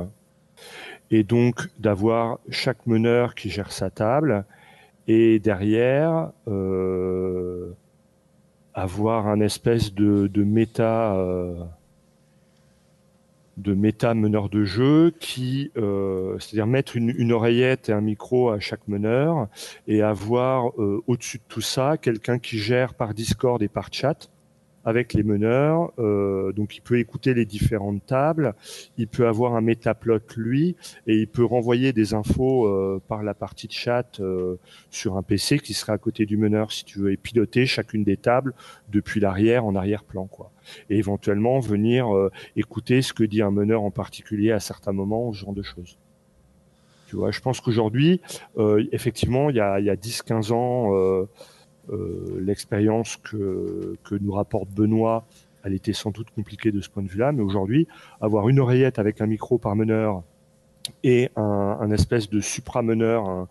[1.10, 4.46] Et donc d'avoir chaque meneur qui gère sa table.
[5.08, 7.72] Et derrière, euh,
[8.82, 11.64] avoir un espèce de, méta euh,
[13.58, 18.50] de méta meneur de jeu qui euh, c'est-à-dire mettre une, une, oreillette et un micro
[18.50, 19.48] à chaque meneur
[19.88, 24.30] et avoir euh, au-dessus de tout ça quelqu'un qui gère par Discord et par chat
[24.90, 25.92] avec les meneurs.
[26.00, 28.54] Euh, donc, il peut écouter les différentes tables.
[28.98, 30.76] Il peut avoir un métaplot lui,
[31.08, 34.58] et il peut renvoyer des infos euh, par la partie de chat euh,
[34.90, 38.04] sur un PC qui serait à côté du meneur, si tu veux, et piloter chacune
[38.04, 38.54] des tables
[38.90, 40.52] depuis l'arrière en arrière-plan, quoi.
[40.90, 45.32] Et éventuellement venir euh, écouter ce que dit un meneur en particulier à certains moments,
[45.32, 45.98] ce genre de choses.
[47.08, 48.22] Tu vois, je pense qu'aujourd'hui,
[48.58, 51.26] euh, effectivement, il y a, y a 10-15 ans euh,
[52.40, 55.26] l'expérience que, que nous rapporte Benoît
[55.64, 57.88] elle était sans doute compliquée de ce point de vue-là, mais aujourd'hui,
[58.22, 60.24] avoir une oreillette avec un micro par meneur
[61.04, 63.48] et un, espèce de suprameneur, un,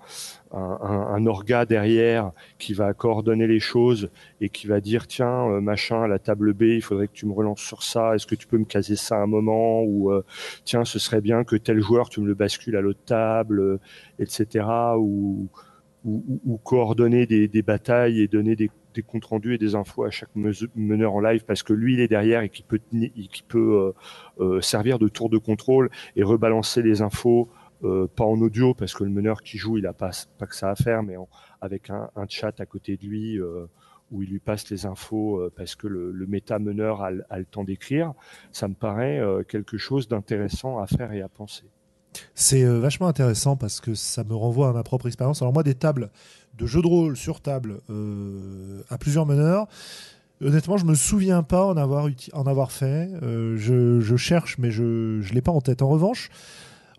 [0.52, 4.10] un, orga derrière qui va coordonner les choses
[4.40, 7.27] et qui va dire tiens euh, machin à la table B il faudrait que tu
[7.27, 10.24] me relances sur ça est-ce que tu peux me caser ça un moment ou euh,
[10.65, 13.81] tiens ce serait bien que tel joueur tu me le bascules à l'autre table euh,
[14.19, 14.66] etc
[14.97, 15.48] ou,
[16.04, 20.10] ou, coordonner des, des, batailles et donner des, des, comptes rendus et des infos à
[20.10, 23.92] chaque meneur en live parce que lui il est derrière et qui peut qui peut
[24.60, 27.48] servir de tour de contrôle et rebalancer les infos
[27.84, 30.56] euh, pas en audio parce que le meneur qui joue, il a pas, pas que
[30.56, 31.14] ça à faire, mais
[31.60, 33.66] avec un, un, chat à côté de lui euh,
[34.10, 37.38] où il lui passe les infos euh, parce que le, le méta meneur a, a
[37.38, 38.14] le temps d'écrire,
[38.50, 41.66] ça me paraît quelque chose d'intéressant à faire et à penser.
[42.34, 45.42] C'est vachement intéressant parce que ça me renvoie à ma propre expérience.
[45.42, 46.10] Alors moi, des tables
[46.56, 47.80] de jeux de rôle sur table
[48.90, 49.66] à plusieurs meneurs.
[50.40, 53.10] Honnêtement, je me souviens pas en avoir, en avoir fait.
[53.22, 55.82] je, je, cherche, mais je ne l'ai pas en tête.
[55.82, 56.30] En revanche,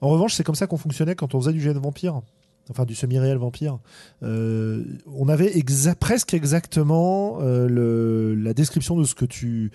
[0.02, 2.22] en revanche, c'est comme ça qu'on fonctionnait quand on faisait du de vampire
[2.70, 3.80] enfin du semi-réel vampire,
[4.24, 5.52] euh, on avait
[6.00, 9.72] presque exactement euh, la description de ce que tu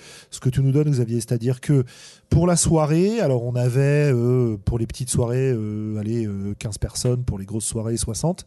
[0.58, 1.84] nous donnes, Xavier, c'est-à-dire que
[2.30, 5.50] pour la soirée, alors on avait euh, pour les petites soirées,
[5.98, 8.46] allez 15 personnes, pour les grosses soirées 60,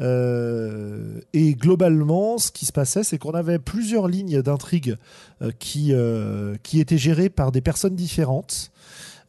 [0.00, 4.96] et globalement, ce qui se passait, c'est qu'on avait plusieurs lignes d'intrigue
[5.58, 8.72] qui étaient gérées par des personnes différentes.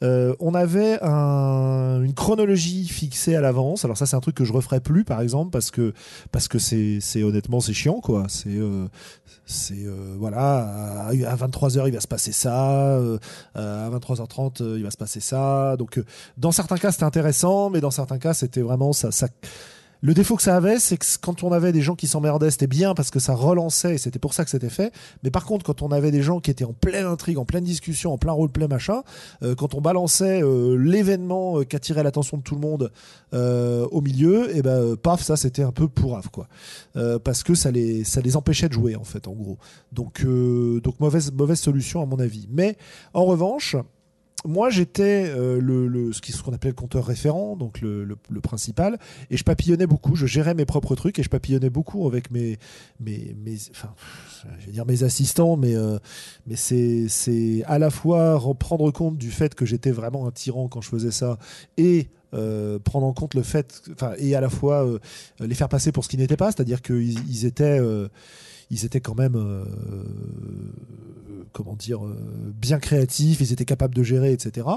[0.04, 3.86] Euh, on avait une chronologie fixée à l'avance.
[3.86, 5.94] Alors ça, c'est un truc que je referai plus, par exemple, parce que
[6.32, 8.26] parce que c'est honnêtement c'est chiant, quoi.
[8.28, 8.88] C'est euh,
[9.46, 12.98] c'est euh, voilà à 23h il va se passer ça,
[13.54, 15.76] à 23h30 il va se passer ça.
[15.78, 16.02] Donc
[16.38, 19.28] dans certains cas c'était intéressant, mais dans certains cas c'était vraiment ça ça
[20.06, 22.68] le défaut que ça avait, c'est que quand on avait des gens qui s'emmerdaient, c'était
[22.68, 24.94] bien parce que ça relançait et c'était pour ça que c'était fait.
[25.24, 27.64] Mais par contre, quand on avait des gens qui étaient en pleine intrigue, en pleine
[27.64, 29.02] discussion, en plein roleplay machin,
[29.42, 32.92] euh, quand on balançait euh, l'événement euh, qui attirait l'attention de tout le monde
[33.34, 36.48] au milieu, et eh ben paf, ça c'était un peu pourrave quoi,
[37.24, 39.58] parce que ça les ça les empêchait de jouer en fait en gros.
[39.92, 42.48] Donc donc mauvaise mauvaise solution à mon avis.
[42.50, 42.78] Mais
[43.14, 43.76] en revanche,
[44.46, 49.00] moi, j'étais euh, le, ce qu'on appelait le compteur référent, donc le, principal,
[49.30, 50.16] et je papillonnais beaucoup.
[50.16, 52.58] Je gérais mes propres trucs et je papillonnais beaucoup avec mes,
[53.00, 53.94] mes, mes enfin,
[54.60, 55.98] je dire mes assistants, mais, euh,
[56.46, 60.82] mais c'est, à la fois prendre compte du fait que j'étais vraiment un tyran quand
[60.82, 61.38] je faisais ça
[61.78, 64.88] et euh, prendre en compte le fait, enfin, et à la fois
[65.40, 67.80] les faire passer pour ce qu'ils n'étaient pas, c'est-à-dire qu'ils ils étaient
[68.72, 69.64] ils étaient quand même, euh,
[71.54, 72.16] comment dire, euh,
[72.56, 74.68] bien créatifs, ils étaient capables de gérer, etc.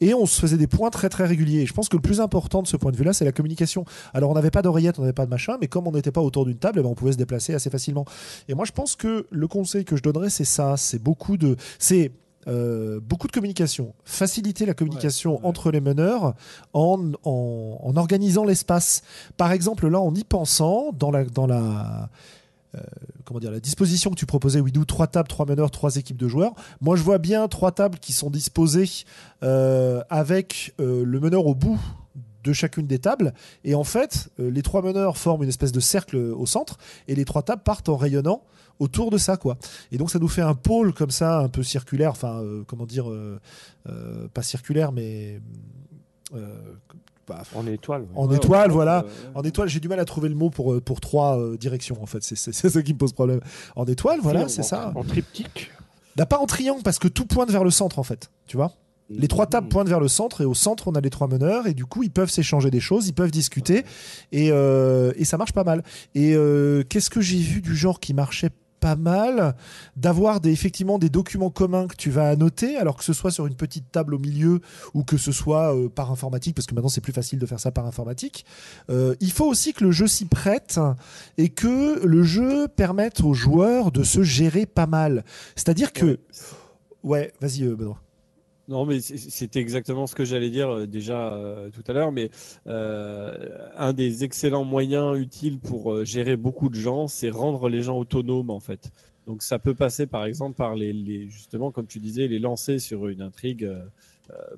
[0.00, 1.66] Et on se faisait des points très très réguliers.
[1.66, 3.84] je pense que le plus important de ce point de vue-là, c'est la communication.
[4.14, 6.20] Alors on n'avait pas d'oreillette, on n'avait pas de machin, mais comme on n'était pas
[6.20, 8.04] autour d'une table, eh ben, on pouvait se déplacer assez facilement.
[8.48, 11.56] Et moi, je pense que le conseil que je donnerais, c'est ça, c'est beaucoup de,
[11.78, 12.12] c'est
[12.48, 16.34] euh, beaucoup de communication, faciliter la communication entre les meneurs
[16.74, 19.02] en, en, en organisant l'espace.
[19.36, 22.06] Par exemple, là, en y pensant, dans la, dans la, euh,
[23.26, 26.28] comment dire, la disposition que tu proposais, Widou, trois tables, trois meneurs, trois équipes de
[26.28, 26.54] joueurs.
[26.80, 28.88] Moi, je vois bien trois tables qui sont disposées
[29.42, 31.78] euh, avec euh, le meneur au bout
[32.44, 33.34] de chacune des tables.
[33.64, 36.78] Et en fait, les trois meneurs forment une espèce de cercle au centre
[37.08, 38.42] et les trois tables partent en rayonnant
[38.78, 39.56] autour de ça quoi
[39.90, 43.06] et donc ça nous fait un pôle comme ça un peu circulaire enfin comment dire
[44.34, 45.40] pas circulaire mais
[47.54, 48.06] en étoile.
[48.14, 49.04] En étoile, voilà.
[49.34, 52.02] En étoile, j'ai du mal à trouver le mot pour, euh, pour trois euh, directions,
[52.02, 52.22] en fait.
[52.22, 53.40] C'est ça qui me pose problème.
[53.74, 54.92] En étoile, voilà, c'est ça.
[54.94, 55.70] En triptyque
[56.16, 58.30] bah, Pas en triangle, parce que tout pointe vers le centre, en fait.
[58.46, 58.72] Tu vois
[59.08, 61.68] les trois tables pointent vers le centre et au centre on a les trois meneurs
[61.68, 63.84] et du coup ils peuvent s'échanger des choses, ils peuvent discuter
[64.32, 65.84] et, euh, et ça marche pas mal.
[66.16, 66.32] Et
[66.88, 68.50] qu'est-ce que j'ai vu du genre qui marchait
[68.80, 69.54] pas mal
[69.96, 73.46] d'avoir des, effectivement des documents communs que tu vas annoter, alors que ce soit sur
[73.46, 74.60] une petite table au milieu
[74.94, 77.60] ou que ce soit euh, par informatique, parce que maintenant c'est plus facile de faire
[77.60, 78.44] ça par informatique.
[78.90, 80.80] Euh, il faut aussi que le jeu s'y prête
[81.38, 85.24] et que le jeu permette aux joueurs de se gérer pas mal.
[85.54, 86.18] C'est-à-dire que...
[87.02, 88.00] Ouais, vas-y euh, Benoît.
[88.68, 92.10] Non, mais c'était exactement ce que j'allais dire euh, déjà euh, tout à l'heure.
[92.10, 92.30] Mais
[92.66, 93.32] euh,
[93.76, 98.50] un des excellents moyens utiles pour gérer beaucoup de gens, c'est rendre les gens autonomes
[98.50, 98.90] en fait.
[99.28, 102.78] Donc ça peut passer par exemple par les, les justement, comme tu disais, les lancer
[102.80, 103.68] sur une intrigue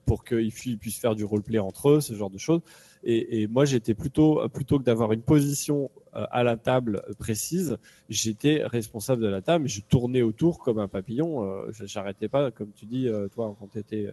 [0.06, 2.62] pour qu'ils puissent faire du roleplay entre eux, ce genre de choses.
[3.04, 7.76] Et, et moi, j'étais plutôt, plutôt que d'avoir une position euh, à la table précise,
[8.08, 11.44] j'étais responsable de la table, je tournais autour comme un papillon.
[11.44, 14.10] Euh, j'arrêtais pas, comme tu dis, euh, toi, quand tu étais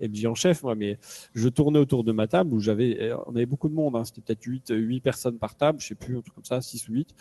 [0.00, 0.98] MJ en chef, moi, mais
[1.34, 4.20] je tournais autour de ma table où j'avais, on avait beaucoup de monde, hein, c'était
[4.20, 6.94] peut-être 8, 8 personnes par table, je sais plus, un truc comme ça, 6 ou
[6.94, 7.14] 8.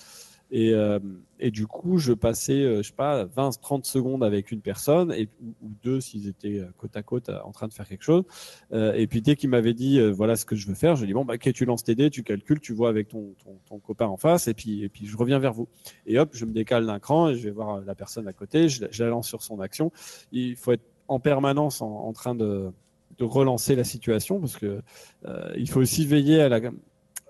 [0.52, 1.00] Et, euh,
[1.40, 5.12] et du coup, je passais, euh, je sais pas, 20, 30 secondes avec une personne
[5.12, 5.30] et,
[5.62, 8.24] ou deux s'ils étaient côte à côte en train de faire quelque chose.
[8.72, 11.08] et puis dès qu'il m'avait dit, voilà ce que je veux faire, je lui ai
[11.08, 13.36] dit, bon, bah, ok, tu lances tes dés, tu calcules, tu vois avec ton,
[13.68, 15.68] ton, copain en face et puis, et puis je reviens vers vous.
[16.06, 18.70] Et hop, je me décale d'un cran et je vais voir la personne à côté,
[18.70, 19.92] je, la lance sur son action.
[20.32, 22.72] Il faut être en permanence en, en train de,
[23.20, 24.82] de relancer la situation parce que
[25.26, 26.62] euh, il faut aussi veiller à la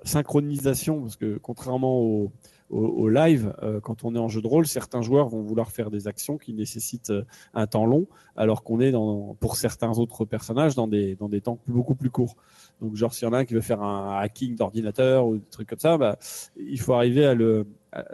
[0.04, 2.32] synchronisation parce que contrairement au,
[2.70, 5.90] au, live, euh, quand on est en jeu de rôle, certains joueurs vont vouloir faire
[5.90, 10.26] des actions qui nécessitent euh, un temps long, alors qu'on est dans, pour certains autres
[10.26, 12.36] personnages dans des, dans des temps beaucoup plus courts.
[12.82, 15.50] Donc, genre, s'il y en a un qui veut faire un hacking d'ordinateur ou des
[15.50, 16.18] trucs comme ça, bah,
[16.58, 17.66] il faut arriver à le,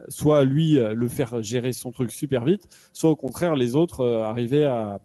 [0.07, 4.65] soit lui le faire gérer son truc super vite, soit au contraire les autres arriver
[4.65, 4.99] à,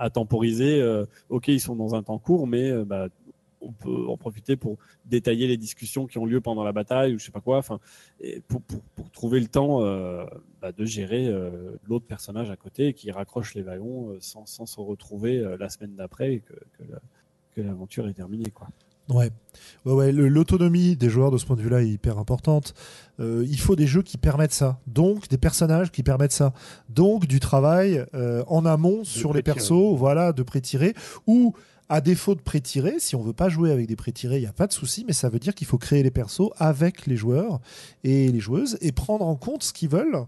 [0.00, 0.80] à temporiser.
[0.80, 3.08] Euh, ok, ils sont dans un temps court, mais euh, bah,
[3.60, 7.18] on peut en profiter pour détailler les discussions qui ont lieu pendant la bataille ou
[7.18, 7.58] je sais pas quoi.
[7.58, 7.78] Enfin,
[8.48, 10.24] pour, pour, pour, trouver le temps euh,
[10.60, 11.30] bah, de gérer
[11.88, 16.34] l'autre personnage à côté qui raccroche les wagons sans, sans, se retrouver la semaine d'après
[16.34, 16.54] et que,
[17.54, 18.68] que l'aventure est terminée, quoi.
[19.10, 19.30] Ouais,
[19.84, 22.74] ouais, ouais l'autonomie des joueurs de ce point de vue-là est hyper importante.
[23.18, 26.52] Euh, il faut des jeux qui permettent ça, donc des personnages qui permettent ça,
[26.88, 30.94] donc du travail euh, en amont sur les persos, voilà, de pré-tirer
[31.26, 31.54] ou
[31.90, 34.52] à défaut de pré-tirer, si on veut pas jouer avec des pré-tirés, il n'y a
[34.52, 37.60] pas de souci, mais ça veut dire qu'il faut créer les persos avec les joueurs
[38.04, 40.24] et les joueuses et prendre en compte ce qu'ils veulent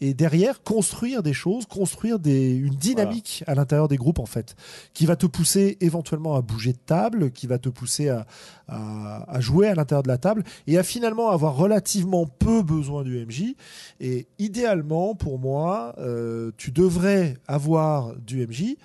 [0.00, 4.56] et derrière construire des choses, construire des, une dynamique à l'intérieur des groupes en fait,
[4.94, 8.26] qui va te pousser éventuellement à bouger de table, qui va te pousser à,
[8.66, 13.22] à, jouer à l'intérieur de la table et à finalement avoir relativement peu besoin du
[13.26, 13.54] MJ.
[14.00, 18.76] Et idéalement, pour moi, euh, tu devrais avoir du MJ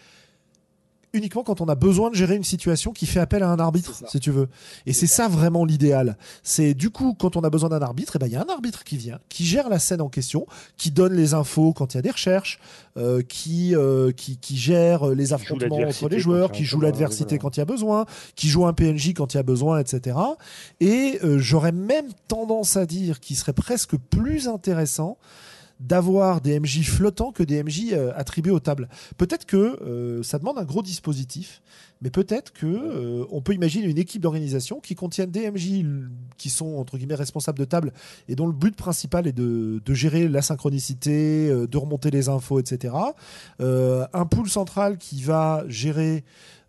[1.13, 3.93] uniquement quand on a besoin de gérer une situation qui fait appel à un arbitre,
[4.07, 4.49] si tu veux.
[4.85, 5.27] Et c'est ça.
[5.27, 6.17] vraiment l'idéal.
[6.43, 8.49] C'est du coup, quand on a besoin d'un arbitre, eh ben il y a un
[8.53, 10.45] arbitre qui vient, qui gère la scène en question,
[10.77, 12.59] qui donne les infos quand il y a des recherches,
[12.97, 17.57] euh, qui, euh, qui, qui gère les affrontements entre les joueurs, qui joue l'adversité quand
[17.57, 18.05] il y a besoin,
[18.35, 20.17] qui joue un PNJ quand il y a besoin, etc.
[20.79, 25.17] Et euh, j'aurais même tendance à dire qu'il serait presque plus intéressant
[25.79, 28.89] d'avoir des MJ flottants que des MJ euh, attribués aux tables.
[29.17, 31.61] Peut-être que euh, ça demande un gros dispositif,
[32.01, 35.85] mais peut-être que euh, on peut imaginer une équipe d'organisation qui contienne des MJ
[36.37, 37.93] qui sont entre guillemets responsables de table
[38.27, 42.59] et dont le but principal est de, de gérer la synchronicité, de remonter les infos,
[42.59, 42.93] etc.
[43.59, 46.23] un pool central qui va gérer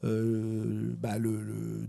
[0.05, 1.41] euh, bah, le,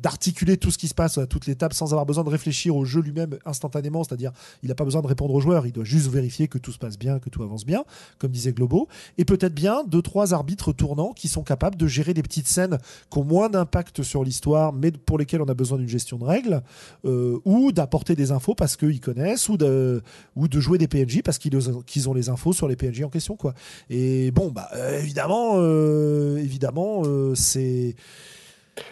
[0.01, 2.75] d'articuler tout ce qui se passe à toutes les tables sans avoir besoin de réfléchir
[2.75, 4.31] au jeu lui-même instantanément, c'est-à-dire
[4.63, 6.79] il n'a pas besoin de répondre aux joueurs, il doit juste vérifier que tout se
[6.79, 7.83] passe bien, que tout avance bien,
[8.17, 8.87] comme disait Globo,
[9.17, 12.79] et peut-être bien deux trois arbitres tournants qui sont capables de gérer des petites scènes
[13.11, 16.25] qui ont moins d'impact sur l'histoire, mais pour lesquelles on a besoin d'une gestion de
[16.25, 16.63] règles,
[17.05, 20.01] euh, ou d'apporter des infos parce qu'ils connaissent, ou de,
[20.35, 23.35] ou de jouer des PNJ parce qu'ils, ont les infos sur les PNJ en question,
[23.35, 23.53] quoi.
[23.89, 24.69] Et bon, bah
[24.99, 27.03] évidemment, euh, évidemment,
[27.35, 27.95] c'est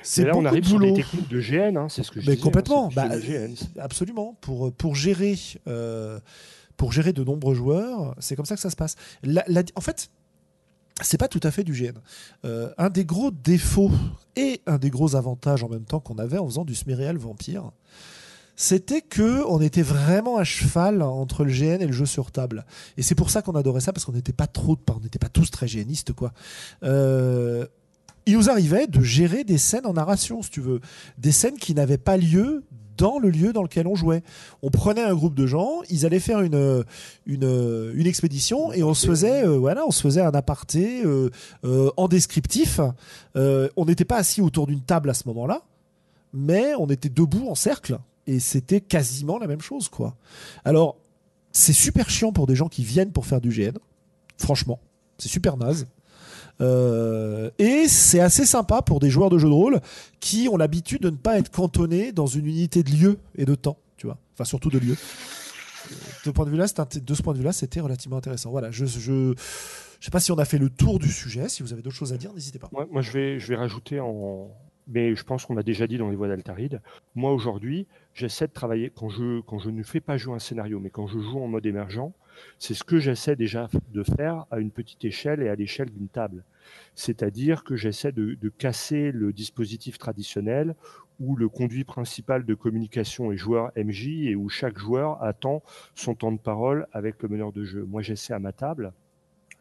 [0.04, 2.38] c'est là, on arrive sur les techniques de GN, hein, c'est ce que je Mais
[2.38, 3.10] complètement, bah,
[3.80, 4.38] absolument.
[4.42, 5.36] Pour, pour, gérer,
[5.68, 6.20] euh,
[6.76, 8.96] pour gérer de nombreux joueurs, c'est comme ça que ça se passe.
[9.24, 10.10] en fait,
[11.02, 11.94] c'est pas tout à fait du GN.
[12.46, 13.92] Euh, un des gros défauts
[14.36, 17.72] et un des gros avantages en même temps qu'on avait en faisant du Sméréal Vampire,
[18.56, 22.66] c'était que on était vraiment à cheval entre le GN et le jeu sur table.
[22.98, 25.30] Et c'est pour ça qu'on adorait ça parce qu'on n'était pas trop, on n'était pas
[25.30, 26.34] tous très GNistes quoi.
[26.84, 27.68] Euh,
[28.28, 30.82] il nous arrivait de gérer des scènes en narration, si tu veux,
[31.18, 32.64] des scènes qui n'avaient pas lieu
[32.98, 34.22] dans le lieu dans lequel on jouait.
[34.62, 36.84] On prenait un groupe de gens, ils allaient faire une
[37.26, 41.30] une, une expédition et on se faisait euh, voilà, on se faisait un aparté euh,
[41.64, 42.82] euh, en descriptif.
[43.36, 45.62] on n'était pas assis autour d'une table à ce moment-là,
[46.34, 50.16] mais on était debout en cercle et c'était quasiment la même chose quoi.
[50.66, 50.98] Alors
[51.54, 53.78] c'est super chiant pour des gens qui viennent pour faire du GN.
[54.38, 54.80] Franchement,
[55.18, 55.88] c'est super naze.
[56.60, 59.80] Euh, et c'est assez sympa pour des joueurs de jeux de rôle
[60.20, 63.56] qui ont l'habitude de ne pas être cantonnés dans une unité de lieu et de
[63.56, 64.18] temps, tu vois.
[64.34, 64.96] Enfin, surtout de lieu.
[66.34, 68.52] Point de ce point de vue-là, c'était relativement intéressant.
[68.52, 69.34] Voilà, je, je,
[70.00, 71.48] je sais pas si on a fait le tour du sujet.
[71.50, 72.70] Si vous avez d'autres choses à dire, n'hésitez pas.
[72.72, 74.02] Moi, je vais, rajouter
[74.90, 76.82] mais je pense qu'on a déjà dit dans les voies d'Altaride.
[77.14, 81.08] Moi aujourd'hui, j'essaie de travailler quand je ne fais pas jouer un scénario, mais quand
[81.08, 82.14] je joue en mode émergent,
[82.60, 86.08] c'est ce que j'essaie déjà de faire à une petite échelle et à l'échelle d'une
[86.08, 86.44] table.
[86.96, 90.76] C'est-à-dire que j'essaie de, casser le dispositif traditionnel
[91.20, 95.64] où le conduit principal de communication est joueur MJ et où chaque joueur attend
[95.96, 97.84] son temps de parole avec le meneur de jeu.
[97.84, 98.94] Moi, j'essaie à ma table,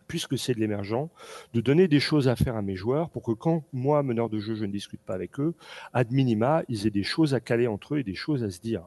[0.07, 1.11] puisque c'est de l'émergent,
[1.55, 4.39] de donner des choses à faire à mes joueurs pour que quand moi, meneur de
[4.39, 5.55] jeu, je ne discute pas avec eux,
[5.93, 8.61] ad minima, ils aient des choses à caler entre eux et des choses à se
[8.61, 8.82] dire.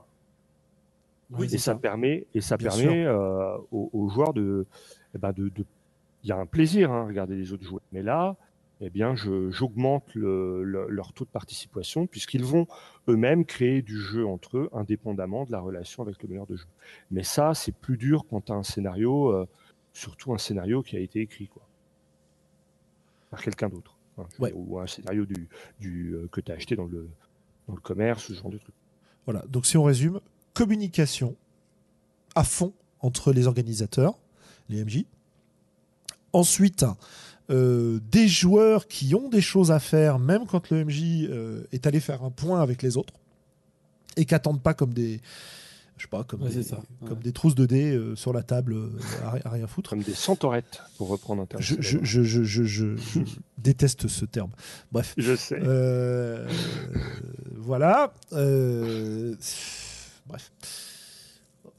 [1.31, 4.65] Oui, et ça, permet, et ça permet euh, aux, joueurs de,
[5.13, 5.51] eh ben de,
[6.23, 7.81] il y a un plaisir à hein, regarder les autres jouer.
[7.91, 8.35] Mais là,
[8.81, 12.65] eh bien, j'augmente leur taux de participation puisqu'ils vont
[13.07, 16.65] eux-mêmes créer du jeu entre eux indépendamment de la relation avec le meilleur de jeu.
[17.11, 19.47] Mais ça, c'est plus dur quand tu as un scénario, euh,
[19.93, 21.61] surtout un scénario qui a été écrit quoi,
[23.29, 23.97] par quelqu'un d'autre.
[24.17, 25.47] Hein, ou un scénario du,
[25.79, 27.09] du euh, que tu as acheté dans le,
[27.67, 28.75] dans le commerce, ce genre de truc.
[29.25, 30.21] Voilà, donc si on résume,
[30.53, 31.35] communication
[32.35, 34.15] à fond entre les organisateurs,
[34.69, 35.05] les MJ.
[36.33, 36.85] Ensuite,
[37.49, 41.87] euh, des joueurs qui ont des choses à faire, même quand le MJ euh, est
[41.87, 43.13] allé faire un point avec les autres,
[44.17, 45.19] et qui n'attendent pas comme des,
[45.97, 46.63] je sais pas, comme, des,
[47.07, 48.75] comme des trousses de dés euh, sur la table
[49.23, 49.91] à, rien foutre.
[49.91, 51.63] Comme des centaurettes, pour reprendre un terme.
[51.63, 52.85] Je, je, je, je
[53.57, 54.51] déteste ce terme.
[54.91, 55.15] Bref.
[55.17, 55.59] Je sais.
[57.57, 58.13] voilà.
[60.29, 60.51] Bref.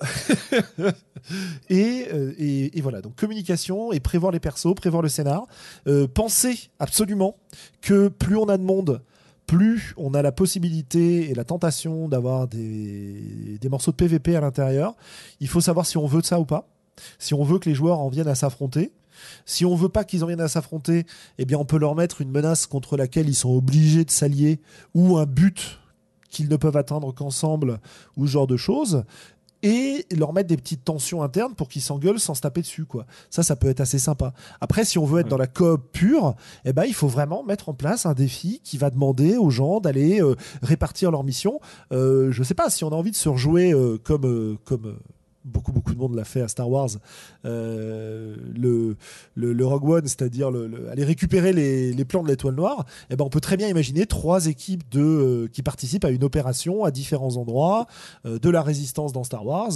[1.70, 5.46] Euh, et, voilà, donc communication et prévoir les persos, prévoir le scénar.
[5.86, 7.36] Euh, pensez absolument
[7.82, 9.02] que plus on a de monde,
[9.46, 14.40] plus on a la possibilité et la tentation d'avoir des, des morceaux de PVP à
[14.40, 14.96] l'intérieur.
[15.38, 16.68] Il faut savoir si on veut de ça ou pas.
[17.18, 18.92] Si on veut que les joueurs en viennent à s'affronter.
[19.44, 21.06] Si on veut pas qu'ils en viennent à s'affronter,
[21.38, 24.60] eh bien on peut leur mettre une menace contre laquelle ils sont obligés de s'allier
[24.94, 25.78] ou un but
[26.30, 27.80] qu'ils ne peuvent atteindre qu'ensemble
[28.16, 29.04] ou ce genre de choses
[29.62, 33.06] et leur mettre des petites tensions internes pour qu'ils s'engueulent sans se taper dessus quoi.
[33.28, 34.32] Ça ça peut être assez sympa.
[34.60, 36.34] Après si on veut être dans la coop pure,
[36.64, 39.80] eh ben il faut vraiment mettre en place un défi qui va demander aux gens
[39.80, 41.60] d'aller euh, répartir leur mission.
[41.92, 44.96] Euh, je sais pas si on a envie de se rejouer euh, comme euh, comme
[45.44, 46.90] beaucoup beaucoup de monde l'a fait à Star Wars.
[47.46, 48.96] Euh, le,
[49.34, 53.16] le, Rogue One c'est-à-dire le, aller récupérer les, les plans de l'étoile noire et eh
[53.16, 56.84] ben on peut très bien imaginer trois équipes de euh, qui participent à une opération
[56.84, 57.86] à différents endroits
[58.26, 59.72] euh, de la résistance dans Star Wars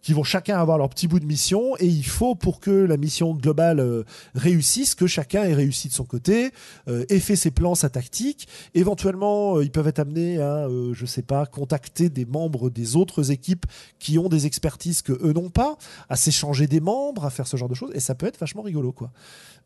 [0.00, 2.96] qui vont chacun avoir leur petit bout de mission et il faut pour que la
[2.96, 4.04] mission globale
[4.34, 6.50] réussisse que chacun ait réussi de son côté
[6.86, 8.48] ait fait ses plans sa tactique.
[8.74, 13.66] Éventuellement ils peuvent être amenés à je sais pas contacter des membres des autres équipes
[13.98, 15.76] qui ont des expertises que eux n'ont pas,
[16.08, 18.62] à s'échanger des membres, à faire ce genre de choses, et ça peut être vachement
[18.62, 19.10] rigolo, quoi.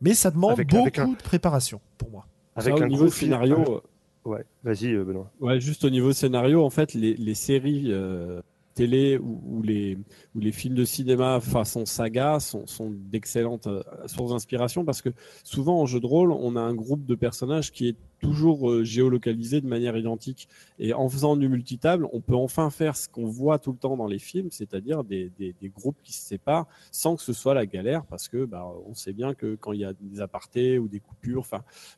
[0.01, 2.25] Mais ça demande beaucoup de préparation pour moi.
[2.55, 3.81] Avec un niveau scénario.
[4.25, 5.31] Euh, ouais, vas-y euh, Benoît.
[5.39, 8.41] Ouais, juste au niveau scénario, en fait, les, séries euh,
[8.79, 9.97] télé ou, les,
[10.35, 13.67] ou les films de cinéma façon saga sont, sont d'excellentes
[14.05, 15.09] sources d'inspiration parce que
[15.43, 18.83] souvent en jeu de rôle, on a un groupe de personnages qui est toujours euh,
[18.83, 20.47] géolocalisé de manière identique.
[20.77, 23.97] Et en faisant du multitable, on peut enfin faire ce qu'on voit tout le temps
[23.97, 27.65] dans les films, c'est-à-dire des, des, groupes qui se séparent sans que ce soit la
[27.65, 30.87] galère, parce que bah, on sait bien que quand il y a des apartés ou
[30.87, 31.45] des coupures,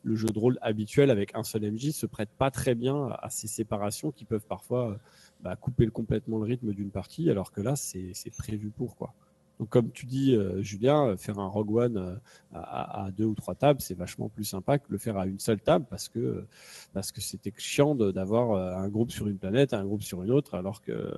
[0.02, 3.30] le jeu de rôle habituel avec un seul MJ se prête pas très bien à
[3.30, 4.98] ces séparations qui peuvent parfois
[5.42, 9.14] bah, couper complètement le rythme d'une partie, alors que là, c'est prévu pour quoi.
[9.58, 12.16] Donc, comme tu dis, euh, Julien, faire un Rogue One euh,
[12.52, 15.60] à, deux ou trois tables, c'est vachement plus sympa que le faire à une seule
[15.60, 16.46] table parce que
[16.92, 20.30] parce que c'était chiant d'avoir euh, un groupe sur une planète, un groupe sur une
[20.30, 21.12] autre, alors que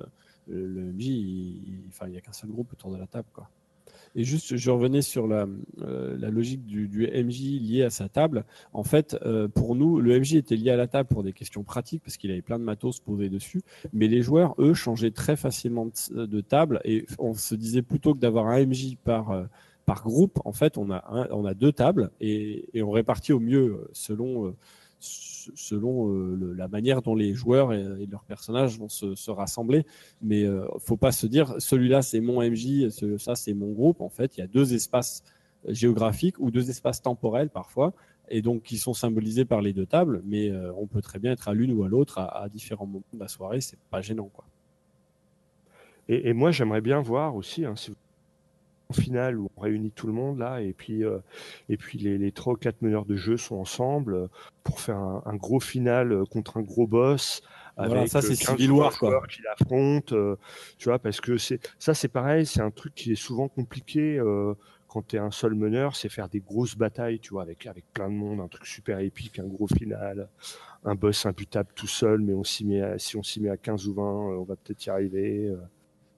[0.47, 3.49] le MJ, il, il n'y a qu'un seul groupe autour de la table, quoi.
[4.15, 5.45] Et juste, je revenais sur la,
[5.81, 8.45] euh, logique du, MJ lié à sa table.
[8.73, 11.63] En fait, euh, pour nous, le MJ était lié à la table pour des questions
[11.63, 13.61] pratiques parce qu'il avait plein de matos posés dessus.
[13.93, 18.19] Mais les joueurs, eux, changeaient très facilement de, table et on se disait plutôt que
[18.19, 19.43] d'avoir un MJ par euh,
[19.85, 24.55] par groupe, en fait, on a on deux tables et on répartit au mieux selon
[25.55, 29.85] selon euh, la manière dont les joueurs et, leurs personnages vont se, rassembler.
[30.21, 34.01] Mais euh, faut pas se dire celui-là c'est mon MJ, ça c'est mon groupe.
[34.01, 35.23] En fait, il y a deux espaces
[35.67, 37.93] géographiques ou deux espaces temporels parfois,
[38.29, 40.21] et donc qui sont symbolisés par les deux tables.
[40.25, 43.03] Mais euh, on peut très bien être à l'une ou à l'autre à, différents moments
[43.13, 43.61] de la soirée.
[43.61, 44.45] C'est pas gênant, quoi.
[46.07, 47.73] Et, moi, j'aimerais bien voir aussi, hein,
[48.95, 51.19] finale où on réunit tout le monde là et puis euh,
[51.69, 54.27] et puis les, trois ou quatre meneurs de jeu sont ensemble euh,
[54.63, 57.41] pour faire un, gros final euh, contre un gros boss
[57.77, 59.21] avec ça c'est Civil War quoi.
[59.27, 60.15] qui l'affrontent
[60.77, 64.21] tu vois parce que c'est ça c'est pareil c'est un truc qui est souvent compliqué
[64.87, 67.83] quand tu es un seul meneur c'est faire des grosses batailles tu vois avec avec
[67.91, 70.29] plein de monde un truc super épique un gros final
[70.85, 73.87] un boss imputable tout seul mais on s'y met si on s'y met à 15
[73.87, 75.53] ou 20 on va peut-être y arriver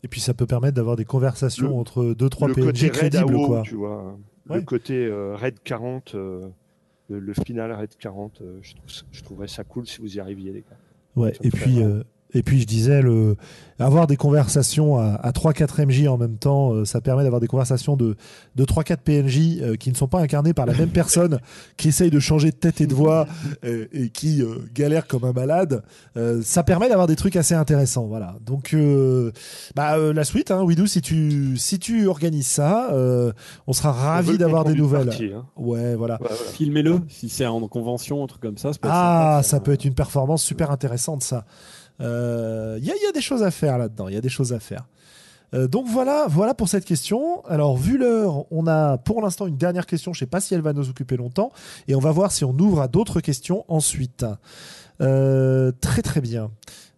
[0.03, 3.61] et puis ça peut permettre d'avoir des conversations entre deux trois PNJ crédibles quoi.
[3.63, 4.17] Tu vois,
[4.49, 6.49] le côté euh, Red 40, euh,
[7.09, 8.59] le, final Red 40, euh,
[9.11, 10.77] je, trouverais ça cool si vous y arriviez les gars.
[11.15, 11.33] Ouais.
[11.41, 11.79] Et puis
[12.33, 13.37] Et puis je disais, le,
[13.79, 17.47] avoir des conversations à, à 3-4 MJ en même temps, euh, ça permet d'avoir des
[17.47, 18.15] conversations de,
[18.55, 21.39] de 3-4 PNJ euh, qui ne sont pas incarnés par la même personne,
[21.77, 23.27] qui essaye de changer de tête et de voix
[23.63, 25.83] euh, et qui euh, galère comme un malade.
[26.17, 28.07] Euh, ça permet d'avoir des trucs assez intéressants.
[28.07, 28.35] Voilà.
[28.45, 29.31] Donc, euh,
[29.75, 33.31] bah, euh, la suite, hein, Widou, si tu, si tu organises ça, euh,
[33.67, 35.07] on sera ravi d'avoir des nouvelles.
[35.07, 35.45] partie, hein.
[35.55, 36.15] Ouais, voilà.
[36.15, 36.35] Ouais, voilà.
[36.53, 38.73] Filmez-le, si c'est en convention, un truc comme ça.
[38.73, 41.45] ça peut être Ah, sympa ça peut être une performance super intéressante, ça.
[41.99, 44.07] Il y, a, y a des choses à faire là-dedans.
[44.07, 44.85] Il y a des choses à faire.
[45.53, 47.43] Euh, donc voilà, voilà pour cette question.
[47.45, 50.13] Alors vu l'heure, on a pour l'instant une dernière question.
[50.13, 51.51] Je sais pas si elle va nous occuper longtemps,
[51.87, 54.25] et on va voir si on ouvre à d'autres questions ensuite.
[55.01, 56.51] Euh, très très bien.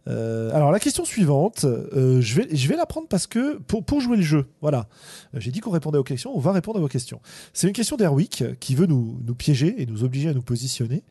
[0.07, 4.23] Euh, alors la question suivante, euh, je, vais, la prendre parce que pour, jouer le
[4.23, 4.88] jeu, voilà.
[5.35, 7.21] Euh, J'ai dit qu'on répondait aux questions, on va répondre à vos questions.
[7.53, 11.03] C'est une question d'Erwick euh, qui veut nous, piéger et nous obliger à nous positionner.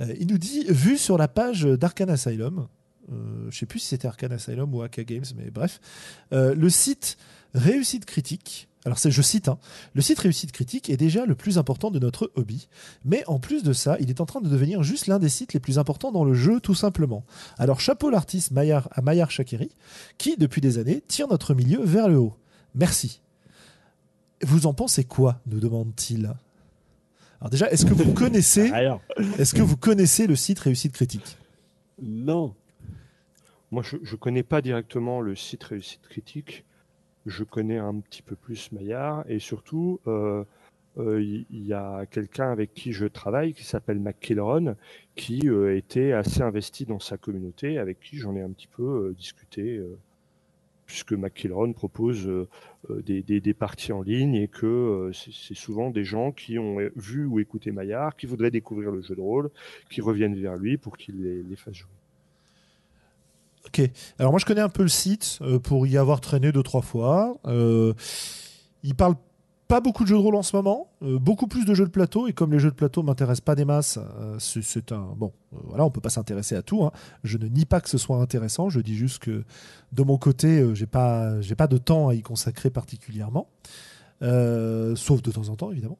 [0.00, 2.68] Euh, il nous dit, vu sur la page d'Arkane Asylum,
[3.12, 5.80] euh, je sais plus si c'était Arcane Asylum ou Aka Games, mais bref,
[6.32, 7.16] euh, le site
[7.54, 8.68] réussite critique.
[8.84, 9.58] Alors c'est, je cite, hein,
[9.94, 12.68] le site réussite critique est déjà le plus important de notre hobby,
[13.04, 15.54] mais en plus de ça, il est en train de devenir juste l'un des sites
[15.54, 17.24] les plus importants dans le jeu, tout simplement.
[17.58, 19.70] Alors chapeau l'artiste Maillard, à Maillard Shakiri,
[20.18, 22.36] qui depuis des années tire notre milieu vers le haut.
[22.76, 23.22] Merci.
[24.42, 26.32] Vous en pensez quoi nous demande-t-il.
[27.40, 28.70] Alors déjà, est-ce que vous connaissez,
[29.38, 31.38] est-ce que vous connaissez le site réussite critique?
[32.00, 32.54] Non.
[33.76, 36.64] Moi, je ne connais pas directement le site Réussite Critique.
[37.26, 39.22] Je connais un petit peu plus Maillard.
[39.28, 40.44] Et surtout, euh,
[40.96, 44.76] euh, il il y, a quelqu'un avec qui je travaille qui s'appelle McKillron,
[45.14, 49.08] qui euh, était assez investi dans sa communauté, avec qui j'en ai un petit peu
[49.10, 49.98] euh, discuté, euh,
[50.86, 52.48] puisque McKillron propose euh,
[52.90, 57.26] euh, des, parties en ligne et que euh, c'est souvent des gens qui ont vu
[57.26, 59.50] ou écouté Maillard, qui voudraient découvrir le jeu de rôle,
[59.90, 61.95] qui reviennent vers lui pour qu'il les fasse jouer.
[63.66, 63.82] Ok.
[64.18, 66.82] Alors moi je connais un peu le site euh, pour y avoir traîné deux trois
[66.82, 67.36] fois.
[67.46, 67.92] Euh,
[68.82, 69.14] il parle
[69.68, 71.90] pas beaucoup de jeux de rôle en ce moment, euh, beaucoup plus de jeux de
[71.90, 73.98] plateau et comme les jeux de plateau m'intéressent pas des masses,
[74.38, 75.32] c'est- un bon.
[75.50, 76.84] voilà, on peut pas s'intéresser à tout.
[76.84, 76.92] hein.
[77.24, 78.68] Je ne nie pas que ce soit intéressant.
[78.68, 79.42] Je dis juste que
[79.92, 83.48] de mon côté, j'ai pas j'ai pas de temps à y consacrer particulièrement,
[84.20, 85.98] sauf de temps en temps évidemment.